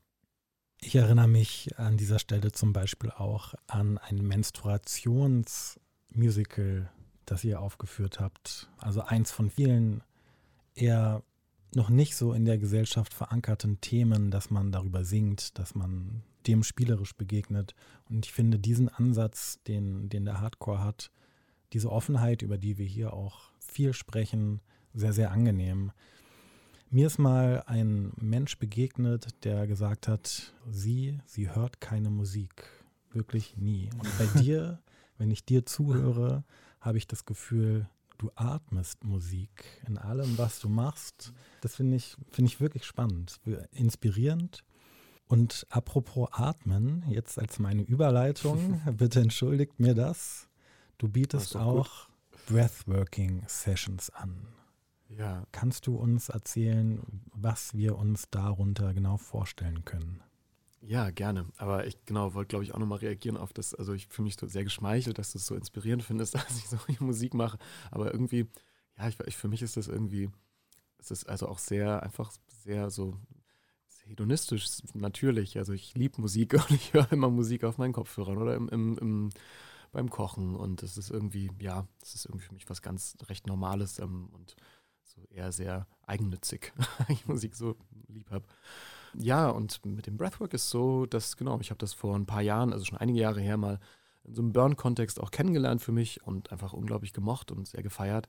Ich 0.87 0.97
erinnere 0.97 1.28
mich 1.28 1.78
an 1.78 1.97
dieser 1.97 2.18
Stelle 2.18 2.53
zum 2.53 2.74
Beispiel 2.74 3.11
auch 3.11 3.55
an 3.66 3.97
ein 3.97 4.18
Menstruationsmusical, 4.18 6.91
das 7.24 7.43
ihr 7.43 7.62
aufgeführt 7.62 8.20
habt. 8.20 8.68
Also 8.76 9.01
eins 9.01 9.32
von 9.32 9.49
vielen 9.49 10.03
eher 10.74 11.22
noch 11.74 11.89
nicht 11.89 12.16
so 12.16 12.35
in 12.35 12.45
der 12.45 12.59
Gesellschaft 12.59 13.14
verankerten 13.14 13.80
Themen, 13.80 14.30
dass 14.30 14.51
man 14.51 14.72
darüber 14.72 15.07
singt, 15.07 15.59
dass 15.59 15.74
man 15.74 16.22
dem 16.47 16.62
spielerisch 16.62 17.16
begegnet. 17.16 17.74
Und 18.11 18.26
ich 18.26 18.35
finde 18.35 18.59
diesen 18.59 18.91
Ansatz, 18.91 19.61
den, 19.66 20.11
den 20.11 20.26
der 20.26 20.43
Hardcore 20.43 20.85
hat, 20.85 21.11
diese 21.72 21.91
Offenheit, 21.91 22.43
über 22.43 22.59
die 22.59 22.76
wir 22.76 22.87
hier 22.87 23.14
auch 23.14 23.53
viel 23.59 23.95
sprechen, 23.95 24.61
sehr, 24.93 25.14
sehr 25.14 25.32
angenehm. 25.32 25.93
Mir 26.95 27.09
ist 27.09 27.19
mal 27.19 27.65
ein 27.67 28.13
Mensch 28.21 28.57
begegnet, 28.57 29.27
der 29.43 29.67
gesagt 29.67 30.07
hat, 30.07 30.55
sie, 30.71 31.19
sie 31.27 31.51
hört 31.51 31.81
keine 31.81 32.09
Musik. 32.09 32.71
Wirklich 33.13 33.57
nie. 33.57 33.91
Und 33.99 34.09
bei 34.17 34.27
dir, 34.41 34.79
wenn 35.19 35.29
ich 35.33 35.45
dir 35.45 35.67
zuhöre, 35.67 36.45
habe 36.81 36.99
ich 36.99 37.09
das 37.09 37.25
Gefühl, 37.25 37.89
du 38.19 38.31
atmest 38.37 39.03
Musik 39.03 39.83
in 39.89 39.99
allem, 39.99 40.39
was 40.39 40.61
du 40.61 40.69
machst. 40.69 41.33
Das 41.63 41.75
finde 41.75 41.97
ich, 41.97 42.17
finde 42.31 42.53
ich 42.53 42.61
wirklich 42.61 42.85
spannend, 42.85 43.41
inspirierend. 43.73 44.63
Und 45.27 45.67
apropos 45.71 46.29
Atmen, 46.31 47.05
jetzt 47.09 47.41
als 47.41 47.59
meine 47.59 47.83
Überleitung, 47.83 48.81
bitte 48.97 49.19
entschuldigt 49.19 49.81
mir 49.81 49.95
das. 49.95 50.47
Du 50.99 51.09
bietest 51.09 51.57
auch 51.57 52.09
Breathworking 52.47 53.43
Sessions 53.49 54.11
an. 54.11 54.47
Ja. 55.19 55.47
Kannst 55.53 55.87
du 55.87 55.97
uns 55.97 56.29
erzählen, 56.29 57.01
was 57.33 57.75
wir 57.75 57.97
uns 57.97 58.29
darunter 58.31 58.95
genau 58.95 59.17
vorstellen 59.17 59.85
können? 59.85 60.23
Ja, 60.81 61.11
gerne. 61.11 61.47
Aber 61.57 61.87
ich 61.87 62.05
genau 62.05 62.35
wollte, 62.35 62.49
glaube 62.49 62.65
ich, 62.65 62.75
auch 62.75 62.79
nochmal 62.79 62.99
reagieren 62.99 63.37
auf 63.37 63.53
das. 63.53 63.75
Also 63.75 63.95
ich 63.95 64.07
fühle 64.09 64.25
mich 64.25 64.37
so 64.37 64.47
sehr 64.47 64.65
geschmeichelt, 64.65 65.19
dass 65.19 65.33
du 65.33 65.39
es 65.39 65.47
so 65.47 65.55
inspirierend 65.55 66.03
findest, 66.05 66.35
dass 66.35 66.59
ich 66.59 66.69
so 66.69 66.79
Musik 67.01 67.35
mache. 67.35 67.59
Aber 67.91 68.12
irgendwie, 68.12 68.47
ja, 68.99 69.09
ich, 69.09 69.19
ich, 69.27 69.37
für 69.37 69.49
mich 69.49 69.62
ist 69.62 69.77
das 69.77 69.89
irgendwie, 69.89 70.31
es 70.99 71.11
ist 71.11 71.29
also 71.29 71.49
auch 71.49 71.59
sehr, 71.59 72.03
einfach 72.03 72.33
sehr 72.49 72.91
so 72.91 73.17
hedonistisch, 74.07 74.67
natürlich. 74.93 75.57
Also 75.57 75.73
ich 75.73 75.95
liebe 75.95 76.21
Musik 76.21 76.55
und 76.69 76.71
ich 76.71 76.93
höre 76.93 77.11
immer 77.12 77.31
Musik 77.31 77.65
auf 77.65 77.79
meinen 77.79 77.93
Kopfhörern 77.93 78.39
oder 78.39 78.55
im, 78.55 78.69
im, 78.69 78.99
im 78.99 79.31
beim 79.93 80.11
Kochen. 80.11 80.55
Und 80.55 80.83
das 80.83 80.99
ist 80.99 81.11
irgendwie, 81.11 81.51
ja, 81.61 81.87
das 82.01 82.15
ist 82.15 82.27
irgendwie 82.27 82.47
für 82.47 82.55
mich 82.55 82.69
was 82.69 82.83
ganz 82.83 83.17
recht 83.29 83.47
Normales 83.47 83.99
ähm, 83.99 84.29
und 84.33 84.57
so 85.05 85.23
eher 85.31 85.53
sehr 85.53 85.87
eigennützig, 86.07 86.73
ich 87.09 87.27
Musik 87.27 87.55
so 87.55 87.77
lieb 88.09 88.31
habe. 88.31 88.45
Ja, 89.15 89.49
und 89.49 89.85
mit 89.85 90.07
dem 90.07 90.17
Breathwork 90.17 90.55
ist 90.55 90.71
so, 90.71 91.07
dass, 91.07 91.37
genau, 91.37 91.59
ich 91.61 91.71
habe 91.71 91.79
das 91.79 91.93
vor 91.93 92.17
ein 92.17 92.27
paar 92.27 92.43
Jahren, 92.43 92.73
also 92.73 92.85
schon 92.85 92.99
einige 92.99 93.21
Jahre 93.21 93.41
her 93.41 93.57
mal 93.57 93.79
in 94.25 94.35
so 94.35 94.43
einem 94.43 94.53
Burn-Kontext 94.53 95.21
auch 95.21 95.31
kennengelernt 95.31 95.83
für 95.83 95.93
mich 95.93 96.27
und 96.27 96.51
einfach 96.51 96.73
unglaublich 96.73 97.13
gemocht 97.13 97.53
und 97.53 97.69
sehr 97.69 97.83
gefeiert, 97.83 98.29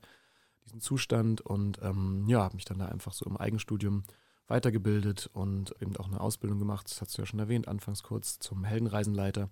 diesen 0.64 0.80
Zustand. 0.80 1.40
Und 1.40 1.80
ähm, 1.82 2.24
ja, 2.28 2.42
habe 2.42 2.54
mich 2.54 2.66
dann 2.66 2.78
da 2.78 2.86
einfach 2.86 3.12
so 3.12 3.24
im 3.24 3.36
Eigenstudium 3.36 4.04
weitergebildet 4.46 5.28
und 5.32 5.74
eben 5.80 5.96
auch 5.96 6.06
eine 6.06 6.20
Ausbildung 6.20 6.58
gemacht, 6.58 6.88
das 6.88 7.00
hast 7.00 7.16
du 7.16 7.22
ja 7.22 7.26
schon 7.26 7.40
erwähnt, 7.40 7.66
anfangs 7.66 8.02
kurz 8.02 8.38
zum 8.38 8.64
Heldenreisenleiter, 8.64 9.50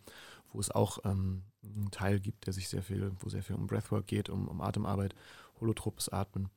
wo 0.52 0.60
es 0.60 0.70
auch 0.70 0.98
ähm, 1.04 1.42
einen 1.64 1.90
Teil 1.90 2.20
gibt, 2.20 2.46
der 2.46 2.52
sich 2.52 2.68
sehr 2.68 2.82
viel, 2.82 3.10
wo 3.18 3.28
sehr 3.28 3.42
viel 3.42 3.56
um 3.56 3.66
Breathwork 3.66 4.06
geht, 4.06 4.28
um, 4.28 4.46
um 4.46 4.60
Atemarbeit, 4.60 5.14
holotropes 5.60 6.10
Atmen. 6.10 6.48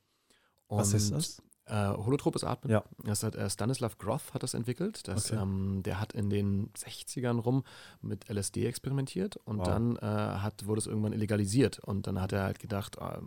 Und, 0.68 0.78
Was 0.78 0.92
ist 0.92 1.12
das? 1.12 1.42
Äh, 1.68 1.88
holotropes 1.88 2.44
Atmen. 2.44 2.72
Ja. 2.72 2.82
Das 3.04 3.22
hat 3.22 3.34
äh, 3.34 3.48
Stanislav 3.50 3.98
Groth 3.98 4.32
hat 4.32 4.42
das 4.42 4.54
entwickelt. 4.54 5.06
Das, 5.06 5.30
okay. 5.30 5.42
ähm, 5.42 5.82
der 5.82 6.00
hat 6.00 6.14
in 6.14 6.30
den 6.30 6.70
60ern 6.72 7.38
rum 7.38 7.62
mit 8.00 8.30
LSD 8.30 8.64
experimentiert 8.64 9.36
und 9.44 9.58
wow. 9.58 9.66
dann 9.66 9.96
äh, 9.96 10.00
hat, 10.00 10.66
wurde 10.66 10.78
es 10.78 10.86
irgendwann 10.86 11.12
illegalisiert. 11.12 11.78
Und 11.80 12.06
dann 12.06 12.22
hat 12.22 12.32
er 12.32 12.44
halt 12.44 12.58
gedacht, 12.58 12.96
äh, 12.96 13.18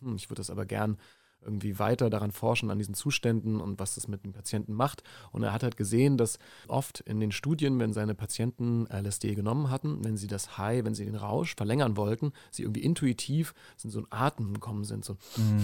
hm, 0.00 0.16
ich 0.16 0.28
würde 0.28 0.40
das 0.40 0.50
aber 0.50 0.66
gern 0.66 0.98
irgendwie 1.42 1.78
weiter 1.78 2.10
daran 2.10 2.32
forschen, 2.32 2.70
an 2.70 2.78
diesen 2.78 2.94
Zuständen 2.94 3.60
und 3.60 3.78
was 3.78 3.94
das 3.94 4.08
mit 4.08 4.24
dem 4.24 4.32
Patienten 4.32 4.74
macht. 4.74 5.02
Und 5.32 5.42
er 5.42 5.52
hat 5.52 5.62
halt 5.62 5.78
gesehen, 5.78 6.18
dass 6.18 6.38
oft 6.68 7.00
in 7.00 7.20
den 7.20 7.32
Studien, 7.32 7.78
wenn 7.78 7.92
seine 7.92 8.14
Patienten 8.14 8.86
LSD 8.90 9.34
genommen 9.34 9.70
hatten, 9.70 10.04
wenn 10.04 10.16
sie 10.16 10.26
das 10.26 10.58
High, 10.58 10.84
wenn 10.84 10.94
sie 10.94 11.04
den 11.04 11.14
Rausch 11.14 11.54
verlängern 11.54 11.96
wollten, 11.96 12.32
sie 12.50 12.62
irgendwie 12.62 12.82
intuitiv 12.82 13.54
in 13.82 13.90
so 13.90 14.00
ein 14.00 14.06
Atmen 14.10 14.52
gekommen 14.54 14.84
sind, 14.84 15.04
so. 15.04 15.14
Mm 15.36 15.62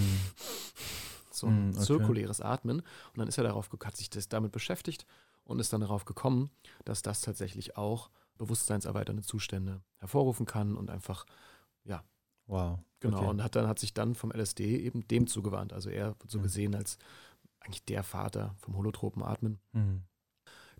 so 1.35 1.47
ein 1.47 1.69
mm, 1.69 1.73
okay. 1.75 1.85
zirkuläres 1.85 2.41
Atmen. 2.41 2.79
Und 2.79 3.17
dann 3.17 3.27
ist 3.27 3.37
er 3.37 3.43
darauf, 3.43 3.69
hat 3.83 3.97
sich 3.97 4.09
das 4.09 4.29
damit 4.29 4.51
beschäftigt 4.51 5.05
und 5.43 5.59
ist 5.59 5.73
dann 5.73 5.81
darauf 5.81 6.05
gekommen, 6.05 6.49
dass 6.85 7.01
das 7.01 7.21
tatsächlich 7.21 7.77
auch 7.77 8.09
bewusstseinserweiternde 8.37 9.23
Zustände 9.23 9.81
hervorrufen 9.97 10.45
kann 10.45 10.75
und 10.75 10.89
einfach, 10.89 11.25
ja. 11.83 12.03
Wow. 12.45 12.79
Genau. 12.99 13.19
Okay. 13.19 13.27
Und 13.27 13.43
hat 13.43 13.55
dann 13.55 13.67
hat 13.67 13.79
sich 13.79 13.93
dann 13.93 14.15
vom 14.15 14.31
LSD 14.31 14.77
eben 14.77 15.07
dem 15.07 15.27
zugewandt. 15.27 15.73
Also 15.73 15.89
er 15.89 16.19
wird 16.19 16.31
so 16.31 16.39
mhm. 16.39 16.43
gesehen 16.43 16.75
als 16.75 16.97
eigentlich 17.59 17.85
der 17.85 18.03
Vater 18.03 18.55
vom 18.57 18.75
holotropen 18.75 19.23
Atmen. 19.23 19.59
Mhm. 19.71 20.03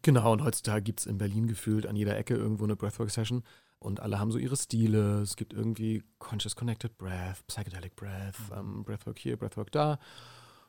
Genau, 0.01 0.33
und 0.33 0.43
heutzutage 0.43 0.81
gibt 0.81 0.99
es 0.99 1.05
in 1.05 1.17
Berlin 1.17 1.47
gefühlt 1.47 1.87
an 1.87 1.95
jeder 1.95 2.17
Ecke 2.17 2.35
irgendwo 2.35 2.65
eine 2.65 2.75
Breathwork-Session 2.75 3.43
und 3.79 4.01
alle 4.01 4.19
haben 4.19 4.31
so 4.31 4.37
ihre 4.37 4.57
Stile. 4.57 5.21
Es 5.21 5.37
gibt 5.37 5.53
irgendwie 5.53 6.03
Conscious 6.19 6.55
Connected 6.57 6.97
Breath, 6.97 7.45
Psychedelic 7.47 7.95
Breath, 7.95 8.37
mhm. 8.49 8.57
ähm, 8.57 8.83
Breathwork 8.83 9.17
hier, 9.17 9.37
Breathwork 9.37 9.71
da 9.71 9.99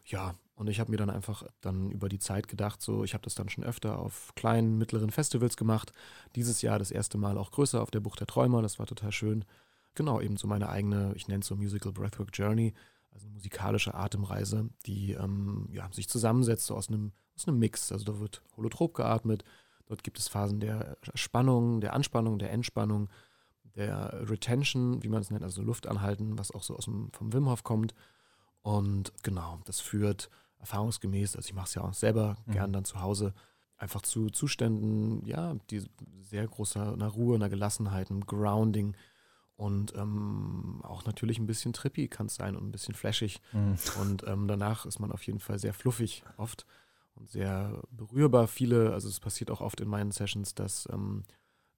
ja, 0.05 0.35
und 0.57 0.69
ich 0.69 0.79
habe 0.79 0.91
mir 0.91 0.97
dann 0.97 1.11
einfach 1.11 1.45
dann 1.61 1.91
über 1.91 2.09
die 2.09 2.19
Zeit 2.19 2.47
gedacht, 2.47 2.81
so 2.81 3.03
ich 3.05 3.15
habe 3.15 3.25
das 3.25 3.35
dann 3.35 3.49
schon 3.49 3.65
öfter 3.65 3.99
auf 3.99 4.33
kleinen, 4.37 4.79
mittleren 4.79 5.11
Festivals 5.11 5.57
gemacht. 5.57 5.93
Dieses 6.37 6.63
Jahr 6.63 6.79
das 6.79 6.91
erste 6.91 7.19
Mal 7.19 7.39
auch 7.39 7.51
größer 7.51 7.83
auf 7.83 7.91
der 7.91 8.01
Bucht 8.01 8.21
der 8.21 8.27
Träumer, 8.27 8.63
das 8.63 8.79
war 8.79 8.87
total 8.87 9.11
schön. 9.11 9.45
Genau, 9.95 10.21
eben 10.21 10.37
so 10.37 10.47
meine 10.47 10.69
eigene, 10.69 11.13
ich 11.17 11.27
nenne 11.27 11.41
es 11.41 11.47
so 11.47 11.57
Musical 11.57 11.93
Breathwork 11.93 12.31
Journey, 12.33 12.75
also 13.11 13.27
eine 13.27 13.35
musikalische 13.35 13.95
Atemreise, 13.95 14.69
die 14.87 15.13
ähm, 15.13 15.69
ja, 15.73 15.89
sich 15.93 16.09
zusammensetzt 16.09 16.67
so 16.67 16.77
aus 16.77 16.89
einem, 16.89 17.13
aus 17.37 17.49
einem 17.49 17.59
Mix. 17.59 17.91
Also 17.91 18.05
da 18.05 18.21
wird 18.21 18.43
holotrop 18.57 18.95
geatmet, 18.95 19.45
dort 19.87 20.05
gibt 20.05 20.19
es 20.19 20.29
Phasen 20.29 20.61
der 20.61 20.99
Spannung, 21.15 21.81
der 21.81 21.95
Anspannung, 21.95 22.39
der 22.39 22.53
Entspannung, 22.53 23.09
der 23.77 24.29
Retention, 24.29 25.03
wie 25.03 25.09
man 25.09 25.21
es 25.21 25.31
nennt, 25.31 25.43
also 25.43 25.63
Luft 25.63 25.89
anhalten, 25.89 26.39
was 26.39 26.53
auch 26.53 26.63
so 26.63 26.77
aus 26.77 26.85
dem, 26.85 27.11
vom 27.13 27.33
Wim 27.33 27.49
Hof 27.49 27.65
kommt 27.65 27.95
und 28.65 29.13
genau, 29.23 29.61
das 29.67 29.81
führt 29.81 30.31
erfahrungsgemäß, 30.59 31.37
also 31.37 31.47
ich 31.47 31.55
mache 31.55 31.67
es 31.67 31.75
ja 31.75 31.83
auch 31.83 31.93
selber 31.93 32.37
mhm. 32.47 32.53
gern 32.53 32.73
dann 32.73 32.87
zu 32.87 33.03
Hause, 33.03 33.35
einfach 33.77 34.01
zu 34.01 34.31
Zuständen, 34.31 35.23
ja, 35.27 35.55
die 35.69 35.83
sehr 36.23 36.47
großer 36.47 36.95
einer 36.95 37.09
Ruhe, 37.09 37.35
einer 37.35 37.51
Gelassenheit, 37.51 38.11
einem 38.11 38.25
Grounding 38.25 38.97
und 39.57 39.95
ähm, 39.97 40.81
auch 40.83 41.05
natürlich 41.05 41.39
ein 41.39 41.47
bisschen 41.47 41.75
trippy 41.75 42.09
kann 42.09 42.27
es 42.27 42.37
sein 42.37 42.57
und 42.57 42.67
ein 42.67 42.73
bisschen 42.73 42.95
flashig. 42.95 43.43
Mhm. 43.53 43.77
Und 44.01 44.27
ähm, 44.27 44.49
danach 44.49 44.87
ist 44.87 44.99
man 44.99 45.13
auf 45.13 45.23
jeden 45.25 45.41
Fall 45.41 45.59
sehr 45.59 45.75
fluffig 45.75 46.25
oft 46.39 46.65
und 47.17 47.29
sehr 47.29 47.83
berührbar. 47.91 48.49
Viele, 48.49 48.95
also 48.95 49.11
es 49.11 49.21
passiert 49.21 49.51
auch 49.51 49.61
oft 49.61 49.83
in 49.83 49.89
meinen 49.89 50.11
Sessions, 50.11 50.55
dass 50.55 50.89
ähm, 50.91 51.25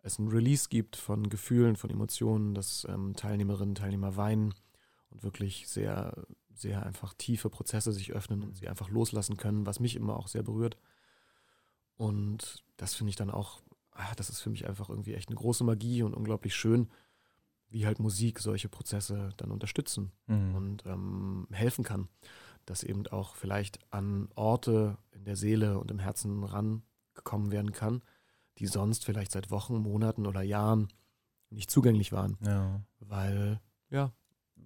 es 0.05 0.21
ein 0.21 0.29
Release 0.29 0.69
gibt 0.69 0.95
von 0.95 1.29
Gefühlen, 1.29 1.75
von 1.75 1.91
Emotionen, 1.91 2.55
dass 2.55 2.87
ähm, 2.89 3.17
Teilnehmerinnen, 3.17 3.75
Teilnehmer 3.75 4.17
weinen 4.17 4.55
und 5.11 5.25
wirklich 5.25 5.67
sehr 5.67 6.15
sehr 6.59 6.85
einfach 6.85 7.15
tiefe 7.15 7.51
Prozesse 7.51 7.93
sich 7.93 8.13
öffnen 8.13 8.43
und 8.43 8.57
sie 8.57 8.69
einfach 8.69 8.89
loslassen 8.89 9.37
können, 9.37 9.67
was 9.67 9.81
mich 9.81 9.97
immer 9.97 10.17
auch 10.17 10.29
sehr 10.29 10.43
berührt. 10.43 10.77
Und 11.97 12.65
das 12.77 12.95
finde 12.95 13.11
ich 13.11 13.17
dann 13.17 13.31
auch, 13.31 13.63
ah, 13.93 14.15
das 14.17 14.31
ist 14.31 14.41
für 14.41 14.51
mich 14.51 14.69
einfach 14.69 14.89
irgendwie 14.89 15.15
echt 15.15 15.29
eine 15.29 15.37
große 15.37 15.65
Magie 15.65 16.03
und 16.03 16.15
unglaublich 16.15 16.55
schön, 16.55 16.89
wie 17.69 17.87
halt 17.87 17.99
Musik 17.99 18.39
solche 18.39 18.69
Prozesse 18.69 19.31
dann 19.37 19.51
unterstützen 19.51 20.13
mhm. 20.27 20.55
und 20.55 20.87
ähm, 20.87 21.49
helfen 21.51 21.85
kann, 21.85 22.09
dass 22.65 22.83
eben 22.83 23.07
auch 23.09 23.35
vielleicht 23.35 23.81
an 23.93 24.29
Orte 24.35 24.99
in 25.13 25.25
der 25.25 25.37
Seele 25.37 25.79
und 25.79 25.91
im 25.91 25.99
Herzen 25.99 26.45
rangekommen 26.45 27.51
werden 27.51 27.73
kann, 27.73 28.03
die 28.59 28.67
sonst 28.67 29.05
vielleicht 29.05 29.33
seit 29.33 29.51
Wochen, 29.51 29.79
Monaten 29.79 30.27
oder 30.27 30.43
Jahren 30.43 30.89
nicht 31.51 31.71
zugänglich 31.71 32.13
waren. 32.13 32.39
Ja. 32.45 32.83
Weil, 33.01 33.61
ja, 33.91 34.13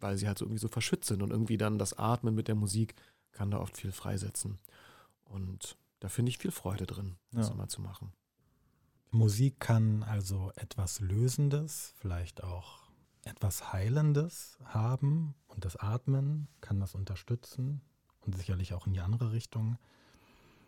weil 0.00 0.16
sie 0.16 0.26
halt 0.26 0.38
so 0.38 0.44
irgendwie 0.44 0.60
so 0.60 0.68
verschützt 0.68 1.08
sind 1.08 1.22
und 1.22 1.30
irgendwie 1.30 1.58
dann 1.58 1.78
das 1.78 1.98
Atmen 1.98 2.34
mit 2.34 2.48
der 2.48 2.54
Musik 2.54 2.94
kann 3.32 3.50
da 3.50 3.58
oft 3.58 3.76
viel 3.76 3.92
freisetzen. 3.92 4.58
Und 5.24 5.76
da 6.00 6.08
finde 6.08 6.30
ich 6.30 6.38
viel 6.38 6.50
Freude 6.50 6.86
drin, 6.86 7.16
das 7.32 7.48
ja. 7.48 7.54
immer 7.54 7.68
zu 7.68 7.80
machen. 7.80 8.12
Musik 9.10 9.60
kann 9.60 10.02
also 10.02 10.52
etwas 10.56 11.00
Lösendes, 11.00 11.94
vielleicht 11.98 12.42
auch 12.42 12.90
etwas 13.24 13.72
Heilendes 13.72 14.56
haben 14.64 15.34
und 15.48 15.64
das 15.64 15.76
Atmen 15.76 16.48
kann 16.60 16.80
das 16.80 16.94
unterstützen 16.94 17.80
und 18.20 18.36
sicherlich 18.36 18.72
auch 18.72 18.86
in 18.86 18.92
die 18.92 19.00
andere 19.00 19.32
Richtung. 19.32 19.78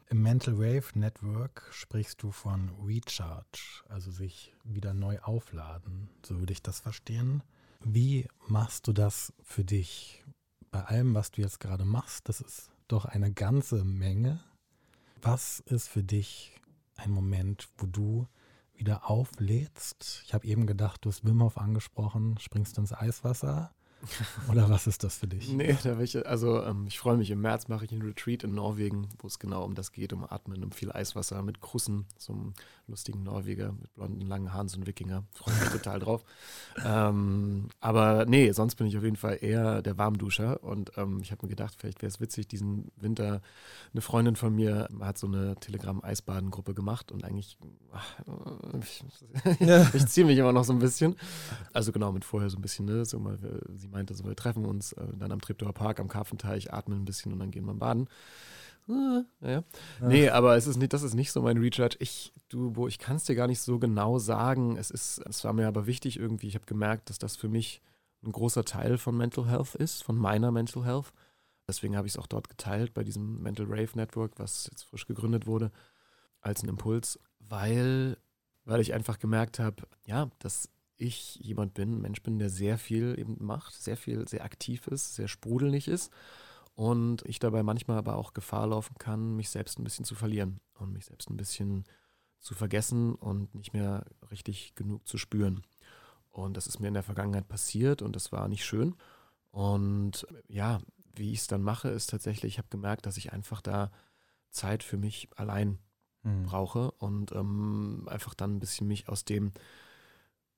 Im 0.09 0.23
Mental 0.23 0.59
Wave 0.59 0.99
Network 0.99 1.67
sprichst 1.71 2.23
du 2.23 2.33
von 2.33 2.71
Recharge, 2.85 3.83
also 3.89 4.11
sich 4.11 4.53
wieder 4.65 4.93
neu 4.93 5.19
aufladen, 5.21 6.11
so 6.23 6.39
würde 6.39 6.53
ich 6.53 6.63
das 6.63 6.81
verstehen. 6.81 7.43
Wie 7.85 8.29
machst 8.47 8.87
du 8.87 8.93
das 8.93 9.33
für 9.43 9.65
dich? 9.65 10.25
Bei 10.71 10.85
allem, 10.85 11.15
was 11.15 11.31
du 11.31 11.43
jetzt 11.43 11.61
gerade 11.61 11.85
machst, 11.85 12.29
das 12.29 12.41
ist 12.41 12.71
doch 12.89 13.05
eine 13.05 13.33
ganze 13.33 13.85
Menge. 13.85 14.41
Was 15.21 15.61
ist 15.61 15.89
für 15.89 16.03
dich 16.03 16.61
ein 16.97 17.11
Moment, 17.11 17.69
wo 17.77 17.87
du 17.87 18.27
wieder 18.75 19.11
auflädst? 19.11 20.23
Ich 20.25 20.35
habe 20.35 20.47
eben 20.47 20.67
gedacht, 20.67 21.05
du 21.05 21.11
hast 21.11 21.25
Wim 21.25 21.43
Hof 21.43 21.59
angesprochen, 21.59 22.39
springst 22.39 22.79
ins 22.79 22.93
Eiswasser. 22.93 23.73
Oder 24.51 24.69
was 24.69 24.87
ist 24.87 25.05
das 25.05 25.17
für 25.17 25.29
dich? 25.29 25.53
Nee, 25.53 25.77
da 25.83 25.99
ich, 26.01 26.27
also 26.27 26.63
ähm, 26.63 26.87
ich 26.89 26.99
freue 26.99 27.17
mich. 27.17 27.31
Im 27.31 27.41
März 27.41 27.69
mache 27.69 27.85
ich 27.85 27.93
einen 27.93 28.03
Retreat 28.03 28.43
in 28.43 28.55
Norwegen, 28.55 29.09
wo 29.19 29.29
es 29.29 29.39
genau 29.39 29.65
um 29.65 29.75
das 29.75 29.93
geht, 29.93 30.13
um 30.13 30.25
Atmen, 30.25 30.65
um 30.65 30.73
viel 30.73 30.91
Eiswasser 30.91 31.43
mit 31.43 31.61
Krussen, 31.61 32.07
so 32.19 32.33
einem 32.33 32.55
lustigen 32.93 33.23
Norweger 33.25 33.73
mit 33.73 33.93
blonden, 33.95 34.21
langen 34.21 34.53
Haaren, 34.53 34.69
so 34.69 34.79
ein 34.79 34.87
Wikinger. 34.87 35.25
Freue 35.33 35.55
mich 35.55 35.71
total 35.71 35.99
drauf. 35.99 36.25
Ähm, 36.85 37.69
aber 37.81 38.25
nee, 38.25 38.51
sonst 38.53 38.77
bin 38.77 38.87
ich 38.87 38.97
auf 38.97 39.05
jeden 39.05 39.17
Fall 39.17 39.39
eher 39.43 39.83
der 39.83 39.99
Warmduscher 39.99 40.65
und 40.65 40.91
ähm, 40.97 41.21
ich 41.23 41.31
habe 41.31 41.45
mir 41.45 41.51
gedacht, 41.51 41.75
vielleicht 41.77 42.01
wäre 42.01 42.09
es 42.09 42.19
witzig, 42.19 42.49
diesen 42.49 42.91
Winter, 42.97 43.43
eine 43.93 44.01
Freundin 44.01 44.37
von 44.37 44.55
mir 44.55 44.89
hat 45.01 45.19
so 45.19 45.27
eine 45.27 45.55
Telegram-Eisbadengruppe 45.57 46.73
gemacht 46.73 47.13
und 47.13 47.25
eigentlich, 47.25 47.59
ach, 47.93 48.21
ich, 48.81 49.05
ja. 49.61 49.87
ich 49.93 50.07
ziehe 50.07 50.27
mich 50.27 50.39
immer 50.39 50.53
noch 50.53 50.65
so 50.65 50.73
ein 50.73 50.79
bisschen. 50.79 51.15
Also 51.75 51.93
genau, 51.93 52.11
mit 52.11 52.25
vorher 52.25 52.49
so 52.49 52.57
ein 52.57 52.63
bisschen, 52.63 52.87
ne, 52.87 53.05
so 53.05 53.19
mal, 53.19 53.39
sie 53.77 53.89
meinte 53.89 54.15
so, 54.15 54.25
wir 54.25 54.35
treffen 54.35 54.65
uns 54.65 54.93
äh, 54.93 55.05
dann 55.19 55.31
am 55.31 55.43
Treptower 55.43 55.75
Park, 55.75 56.01
am 56.01 56.09
Karfenteich, 56.09 56.73
atmen 56.73 57.03
ein 57.03 57.05
bisschen 57.05 57.35
und 57.35 57.39
dann 57.39 57.51
gehen 57.51 57.67
wir 57.67 57.75
baden. 57.75 58.09
Äh, 58.89 58.93
ja. 59.41 59.51
ja. 59.51 59.65
Nee, 60.01 60.29
aber 60.29 60.57
es 60.57 60.67
ist 60.67 60.77
nicht, 60.77 60.93
das 60.93 61.03
ist 61.03 61.15
nicht 61.15 61.33
so 61.33 61.43
mein 61.43 61.59
Recharge. 61.59 61.97
Ich, 62.01 62.33
du, 62.49 62.75
wo 62.77 62.89
ich 62.89 62.99
kann 62.99 63.17
es 63.17 63.25
dir 63.25 63.35
gar 63.35 63.47
nicht 63.47 63.61
so 63.61 63.79
genau 63.79 64.19
sagen. 64.19 64.77
Es 64.77 64.91
ist, 64.91 65.19
es 65.19 65.45
war 65.45 65.53
mir 65.53 65.69
aber 65.69 65.87
wichtig 65.87 66.19
irgendwie. 66.19 66.49
Ich 66.49 66.55
habe 66.55 66.67
gemerkt, 66.67 67.11
dass 67.11 67.19
das 67.19 67.37
für 67.37 67.49
mich 67.49 67.81
ein 68.25 68.33
großer 68.33 68.65
Teil 68.65 68.99
von 68.99 69.17
Mental 69.17 69.49
Health 69.49 69.75
ist, 69.75 70.03
von 70.03 70.17
meiner 70.17 70.51
Mental 70.51 70.85
Health. 70.85 71.13
Deswegen 71.69 71.97
habe 71.97 72.07
ich 72.07 72.15
es 72.15 72.19
auch 72.19 72.27
dort 72.27 72.49
geteilt 72.49 72.93
bei 72.95 73.05
diesem 73.05 73.43
Mental 73.43 73.67
Rave 73.67 73.91
Network, 73.95 74.33
was 74.39 74.69
jetzt 74.71 74.83
frisch 74.83 75.07
gegründet 75.07 75.47
wurde, 75.47 75.71
als 76.41 76.63
ein 76.63 76.69
Impuls, 76.69 77.19
weil, 77.39 78.17
weil 78.65 78.81
ich 78.81 78.95
einfach 78.95 79.19
gemerkt 79.19 79.59
habe, 79.59 79.85
ja, 80.05 80.29
dass 80.41 80.69
ich 80.97 81.37
jemand 81.37 81.75
bin, 81.75 81.95
ein 81.95 82.01
Mensch 82.01 82.23
bin, 82.23 82.39
der 82.39 82.51
sehr 82.51 82.79
viel 82.79 83.19
eben 83.19 83.37
macht, 83.41 83.75
sehr 83.75 83.97
viel, 83.97 84.29
sehr 84.29 84.45
aktiv 84.45 84.87
ist, 84.89 85.15
sehr 85.15 85.29
sprudelig 85.29 85.89
ist 85.89 86.13
und 86.75 87.23
ich 87.27 87.39
dabei 87.39 87.63
manchmal 87.63 87.99
aber 87.99 88.17
auch 88.17 88.33
Gefahr 88.33 88.67
laufen 88.67 88.97
kann, 88.99 89.37
mich 89.37 89.51
selbst 89.51 89.79
ein 89.79 89.85
bisschen 89.85 90.05
zu 90.05 90.15
verlieren 90.15 90.61
und 90.75 90.93
mich 90.93 91.07
selbst 91.07 91.31
ein 91.31 91.37
bisschen 91.37 91.85
zu 92.39 92.55
vergessen 92.55 93.15
und 93.15 93.55
nicht 93.55 93.73
mehr 93.73 94.05
richtig 94.31 94.75
genug 94.75 95.07
zu 95.07 95.19
spüren. 95.19 95.63
Und 96.31 96.57
das 96.57 96.67
ist 96.67 96.81
mir 96.81 96.89
in 96.89 96.95
der 96.95 97.03
Vergangenheit 97.03 97.47
passiert 97.49 98.03
und 98.03 98.17
das 98.17 98.33
war 98.33 98.49
nicht 98.49 98.65
schön. 98.65 98.97
Und 99.51 100.27
ja, 100.49 100.81
wie 101.15 101.33
ich 101.33 101.41
es 101.41 101.47
dann 101.47 101.63
mache, 101.63 101.89
ist 101.89 102.11
tatsächlich, 102.11 102.55
ich 102.55 102.59
habe 102.59 102.69
gemerkt, 102.71 103.07
dass 103.07 103.19
ich 103.19 103.33
einfach 103.33 103.61
da 103.61 103.91
Zeit 104.49 104.83
für 104.83 104.97
mich 104.97 105.29
allein 105.37 105.79
mhm. 106.23 106.45
brauche 106.45 106.91
und 106.93 107.33
ähm, 107.33 108.09
einfach 108.09 108.35
dann 108.35 108.57
ein 108.57 108.61
bisschen 108.61 108.89
mich 108.89 109.09
aus 109.09 109.25
dem 109.25 109.53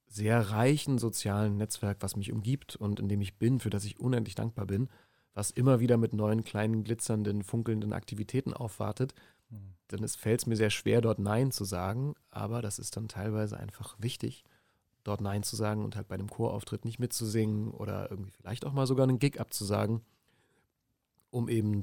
sehr 0.07 0.51
reichen 0.51 0.99
sozialen 0.99 1.57
Netzwerk, 1.57 1.99
was 2.01 2.15
mich 2.15 2.31
umgibt 2.31 2.77
und 2.77 3.01
in 3.01 3.09
dem 3.09 3.21
ich 3.21 3.37
bin, 3.37 3.59
für 3.59 3.71
das 3.71 3.85
ich 3.85 3.99
unendlich 3.99 4.37
dankbar 4.37 4.67
bin, 4.67 4.89
was 5.35 5.51
immer 5.51 5.80
wieder 5.80 5.97
mit 5.97 6.12
neuen, 6.12 6.45
kleinen, 6.45 6.85
glitzernden, 6.85 7.43
funkelnden 7.43 7.93
Aktivitäten 7.93 8.55
aufwartet, 8.55 9.14
mhm. 9.51 9.74
dann 9.89 10.07
fällt 10.09 10.41
es 10.41 10.47
mir 10.47 10.57
sehr 10.57 10.70
schwer, 10.70 11.01
dort 11.01 11.18
Nein 11.18 11.51
zu 11.51 11.64
sagen, 11.64 12.14
aber 12.30 12.62
das 12.62 12.78
ist 12.78 12.97
dann 12.97 13.09
teilweise 13.09 13.59
einfach 13.59 13.97
wichtig, 13.99 14.45
dort 15.03 15.20
Nein 15.20 15.43
zu 15.43 15.57
sagen 15.57 15.85
und 15.85 15.97
halt 15.97 16.09
bei 16.09 16.14
einem 16.14 16.30
Chorauftritt 16.30 16.85
nicht 16.85 16.99
mitzusingen 16.99 17.72
oder 17.72 18.11
irgendwie 18.11 18.30
vielleicht 18.30 18.64
auch 18.64 18.72
mal 18.72 18.87
sogar 18.87 19.05
einen 19.05 19.18
Gig 19.18 19.41
abzusagen, 19.41 20.01
um 21.30 21.49
eben 21.49 21.80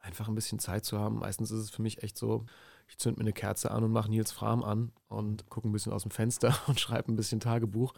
einfach 0.00 0.28
ein 0.28 0.34
bisschen 0.34 0.58
Zeit 0.58 0.84
zu 0.84 0.98
haben. 0.98 1.18
Meistens 1.18 1.50
ist 1.50 1.60
es 1.60 1.70
für 1.70 1.82
mich 1.82 2.02
echt 2.02 2.16
so, 2.16 2.46
ich 2.88 2.96
zünde 2.96 3.18
mir 3.18 3.24
eine 3.24 3.32
Kerze 3.34 3.70
an 3.70 3.84
und 3.84 3.92
mache 3.92 4.10
Nils 4.10 4.32
Fram 4.32 4.64
an 4.64 4.92
und 5.08 5.48
gucke 5.50 5.68
ein 5.68 5.72
bisschen 5.72 5.92
aus 5.92 6.02
dem 6.02 6.10
Fenster 6.10 6.56
und 6.66 6.80
schreibe 6.80 7.12
ein 7.12 7.16
bisschen 7.16 7.40
Tagebuch 7.40 7.92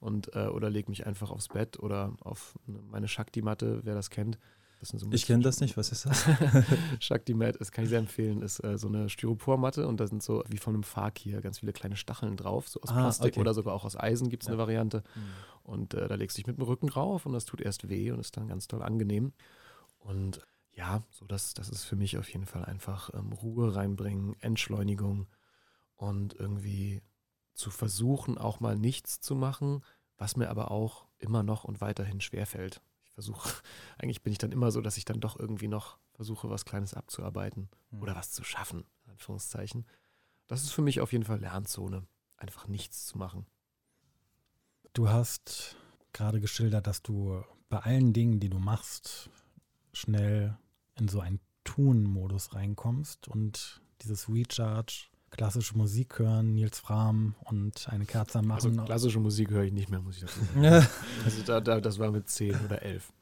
und 0.00 0.34
äh, 0.34 0.46
oder 0.46 0.70
lege 0.70 0.90
mich 0.90 1.06
einfach 1.06 1.30
aufs 1.30 1.48
Bett 1.48 1.78
oder 1.78 2.14
auf 2.20 2.58
meine 2.66 3.08
Shakti-Matte, 3.08 3.80
wer 3.84 3.94
das 3.94 4.10
kennt. 4.10 4.38
Das 4.80 4.90
so 4.90 5.10
ich 5.10 5.26
kenne 5.26 5.42
das 5.42 5.60
nicht, 5.60 5.76
was 5.76 5.90
ist 5.90 6.04
das? 6.04 6.26
Shakti-Mat, 7.00 7.58
das 7.58 7.72
kann 7.72 7.84
ich 7.84 7.90
sehr 7.90 7.98
empfehlen, 7.98 8.42
ist 8.42 8.62
äh, 8.62 8.76
so 8.76 8.88
eine 8.88 9.08
Styropormatte 9.08 9.88
und 9.88 9.98
da 9.98 10.06
sind 10.06 10.22
so 10.22 10.44
wie 10.48 10.58
von 10.58 10.74
einem 10.74 10.82
Fakir 10.82 11.40
ganz 11.40 11.60
viele 11.60 11.72
kleine 11.72 11.96
Stacheln 11.96 12.36
drauf, 12.36 12.68
so 12.68 12.80
aus 12.82 12.90
ah, 12.90 13.00
Plastik 13.00 13.32
okay. 13.32 13.40
oder 13.40 13.54
sogar 13.54 13.74
auch 13.74 13.84
aus 13.84 13.98
Eisen 13.98 14.28
gibt 14.28 14.42
es 14.42 14.48
ja. 14.48 14.52
eine 14.52 14.58
Variante. 14.58 15.02
Mhm. 15.14 15.20
Und 15.62 15.94
äh, 15.94 16.08
da 16.08 16.14
legst 16.14 16.36
du 16.36 16.40
dich 16.40 16.46
mit 16.46 16.58
dem 16.58 16.64
Rücken 16.64 16.88
drauf 16.88 17.24
und 17.24 17.32
das 17.32 17.46
tut 17.46 17.60
erst 17.60 17.88
weh 17.88 18.10
und 18.10 18.20
ist 18.20 18.36
dann 18.36 18.48
ganz 18.48 18.68
toll 18.68 18.82
angenehm. 18.82 19.32
Und 19.98 20.46
ja, 20.72 21.02
so 21.10 21.24
das, 21.26 21.54
das 21.54 21.70
ist 21.70 21.84
für 21.84 21.96
mich 21.96 22.18
auf 22.18 22.28
jeden 22.28 22.46
Fall 22.46 22.64
einfach 22.64 23.10
ähm, 23.14 23.32
Ruhe 23.32 23.74
reinbringen, 23.74 24.36
Entschleunigung 24.40 25.26
und 25.96 26.34
irgendwie 26.34 27.02
zu 27.56 27.70
versuchen, 27.70 28.38
auch 28.38 28.60
mal 28.60 28.76
nichts 28.76 29.20
zu 29.20 29.34
machen, 29.34 29.82
was 30.18 30.36
mir 30.36 30.48
aber 30.48 30.70
auch 30.70 31.06
immer 31.18 31.42
noch 31.42 31.64
und 31.64 31.80
weiterhin 31.80 32.20
schwerfällt. 32.20 32.82
Ich 33.04 33.10
versuche, 33.12 33.50
eigentlich 33.98 34.22
bin 34.22 34.32
ich 34.32 34.38
dann 34.38 34.52
immer 34.52 34.70
so, 34.70 34.80
dass 34.80 34.96
ich 34.96 35.04
dann 35.04 35.20
doch 35.20 35.38
irgendwie 35.38 35.68
noch 35.68 35.98
versuche, 36.12 36.48
was 36.50 36.64
Kleines 36.64 36.94
abzuarbeiten 36.94 37.68
mhm. 37.90 38.02
oder 38.02 38.14
was 38.14 38.30
zu 38.30 38.44
schaffen, 38.44 38.84
in 39.04 39.12
Anführungszeichen. 39.12 39.86
Das 40.46 40.62
ist 40.62 40.72
für 40.72 40.82
mich 40.82 41.00
auf 41.00 41.12
jeden 41.12 41.24
Fall 41.24 41.40
Lernzone, 41.40 42.06
einfach 42.36 42.68
nichts 42.68 43.06
zu 43.06 43.18
machen. 43.18 43.46
Du 44.92 45.08
hast 45.08 45.76
gerade 46.12 46.40
geschildert, 46.40 46.86
dass 46.86 47.02
du 47.02 47.42
bei 47.68 47.80
allen 47.80 48.12
Dingen, 48.12 48.40
die 48.40 48.48
du 48.48 48.58
machst, 48.58 49.28
schnell 49.92 50.56
in 50.94 51.08
so 51.08 51.20
einen 51.20 51.40
Tun-Modus 51.64 52.54
reinkommst 52.54 53.28
und 53.28 53.82
dieses 54.02 54.28
Recharge, 54.28 55.08
klassische 55.36 55.76
Musik 55.76 56.18
hören, 56.18 56.54
Nils 56.54 56.78
Fram 56.78 57.34
und 57.44 57.88
eine 57.90 58.06
Kerze 58.06 58.42
machen. 58.42 58.70
Also 58.70 58.84
klassische 58.84 59.20
Musik 59.20 59.50
höre 59.50 59.64
ich 59.64 59.72
nicht 59.72 59.90
mehr, 59.90 60.00
muss 60.00 60.16
ich 60.16 60.22
dazu 60.22 60.40
sagen. 60.40 60.86
also 61.24 61.42
da, 61.44 61.60
da, 61.60 61.80
das 61.80 61.98
war 61.98 62.10
mit 62.10 62.28
zehn 62.28 62.56
oder 62.64 62.82
elf. 62.82 63.12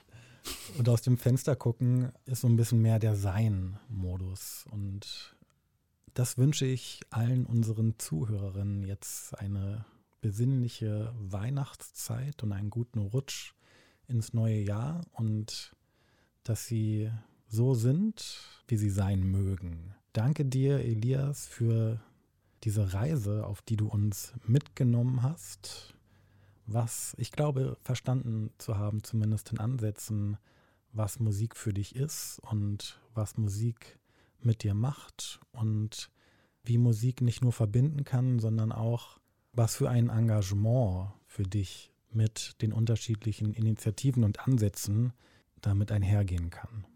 Und 0.78 0.88
aus 0.88 1.02
dem 1.02 1.16
Fenster 1.16 1.56
gucken 1.56 2.12
ist 2.26 2.42
so 2.42 2.48
ein 2.48 2.56
bisschen 2.56 2.82
mehr 2.82 2.98
der 2.98 3.16
Sein-Modus. 3.16 4.66
Und 4.70 5.36
das 6.14 6.38
wünsche 6.38 6.66
ich 6.66 7.00
allen 7.10 7.46
unseren 7.46 7.98
Zuhörerinnen 7.98 8.84
jetzt 8.84 9.38
eine 9.38 9.84
besinnliche 10.20 11.12
Weihnachtszeit 11.18 12.42
und 12.42 12.52
einen 12.52 12.70
guten 12.70 12.98
Rutsch 12.98 13.52
ins 14.06 14.32
neue 14.32 14.60
Jahr 14.60 15.02
und 15.12 15.74
dass 16.42 16.66
sie 16.66 17.10
so 17.48 17.74
sind, 17.74 18.40
wie 18.68 18.76
sie 18.76 18.90
sein 18.90 19.22
mögen. 19.22 19.94
Danke 20.14 20.44
dir, 20.44 20.78
Elias, 20.78 21.48
für 21.48 22.00
diese 22.62 22.94
Reise, 22.94 23.44
auf 23.44 23.62
die 23.62 23.74
du 23.74 23.88
uns 23.88 24.32
mitgenommen 24.46 25.24
hast. 25.24 25.92
Was 26.66 27.16
ich 27.18 27.32
glaube, 27.32 27.76
verstanden 27.82 28.50
zu 28.58 28.78
haben, 28.78 29.02
zumindest 29.02 29.50
in 29.50 29.58
Ansätzen, 29.58 30.38
was 30.92 31.18
Musik 31.18 31.56
für 31.56 31.74
dich 31.74 31.96
ist 31.96 32.38
und 32.48 33.00
was 33.12 33.36
Musik 33.36 33.98
mit 34.38 34.62
dir 34.62 34.74
macht 34.74 35.40
und 35.50 36.12
wie 36.62 36.78
Musik 36.78 37.20
nicht 37.20 37.42
nur 37.42 37.52
verbinden 37.52 38.04
kann, 38.04 38.38
sondern 38.38 38.70
auch, 38.70 39.18
was 39.52 39.74
für 39.74 39.90
ein 39.90 40.10
Engagement 40.10 41.10
für 41.26 41.42
dich 41.42 41.90
mit 42.12 42.62
den 42.62 42.72
unterschiedlichen 42.72 43.52
Initiativen 43.52 44.22
und 44.22 44.46
Ansätzen 44.46 45.12
damit 45.60 45.90
einhergehen 45.90 46.50
kann. 46.50 46.86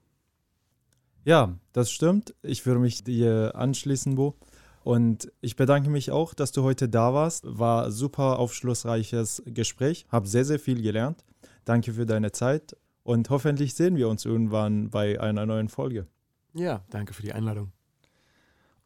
Ja, 1.28 1.58
das 1.74 1.90
stimmt. 1.90 2.34
Ich 2.40 2.64
würde 2.64 2.80
mich 2.80 3.04
dir 3.04 3.52
anschließen, 3.54 4.14
Bo. 4.14 4.38
Und 4.82 5.30
ich 5.42 5.56
bedanke 5.56 5.90
mich 5.90 6.10
auch, 6.10 6.32
dass 6.32 6.52
du 6.52 6.62
heute 6.62 6.88
da 6.88 7.12
warst. 7.12 7.44
War 7.46 7.90
super 7.90 8.38
aufschlussreiches 8.38 9.42
Gespräch. 9.44 10.06
Hab 10.08 10.26
sehr, 10.26 10.46
sehr 10.46 10.58
viel 10.58 10.80
gelernt. 10.80 11.26
Danke 11.66 11.92
für 11.92 12.06
deine 12.06 12.32
Zeit 12.32 12.78
und 13.02 13.28
hoffentlich 13.28 13.74
sehen 13.74 13.96
wir 13.96 14.08
uns 14.08 14.24
irgendwann 14.24 14.88
bei 14.88 15.20
einer 15.20 15.44
neuen 15.44 15.68
Folge. 15.68 16.06
Ja, 16.54 16.82
danke 16.88 17.12
für 17.12 17.20
die 17.20 17.34
Einladung. 17.34 17.72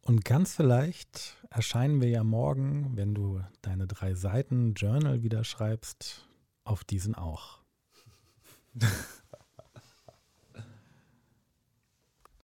Und 0.00 0.24
ganz 0.24 0.56
vielleicht 0.56 1.36
erscheinen 1.48 2.00
wir 2.00 2.08
ja 2.08 2.24
morgen, 2.24 2.96
wenn 2.96 3.14
du 3.14 3.40
deine 3.60 3.86
drei 3.86 4.14
Seiten 4.16 4.74
Journal 4.74 5.22
wieder 5.22 5.44
schreibst, 5.44 6.26
auf 6.64 6.82
diesen 6.82 7.14
auch. 7.14 7.60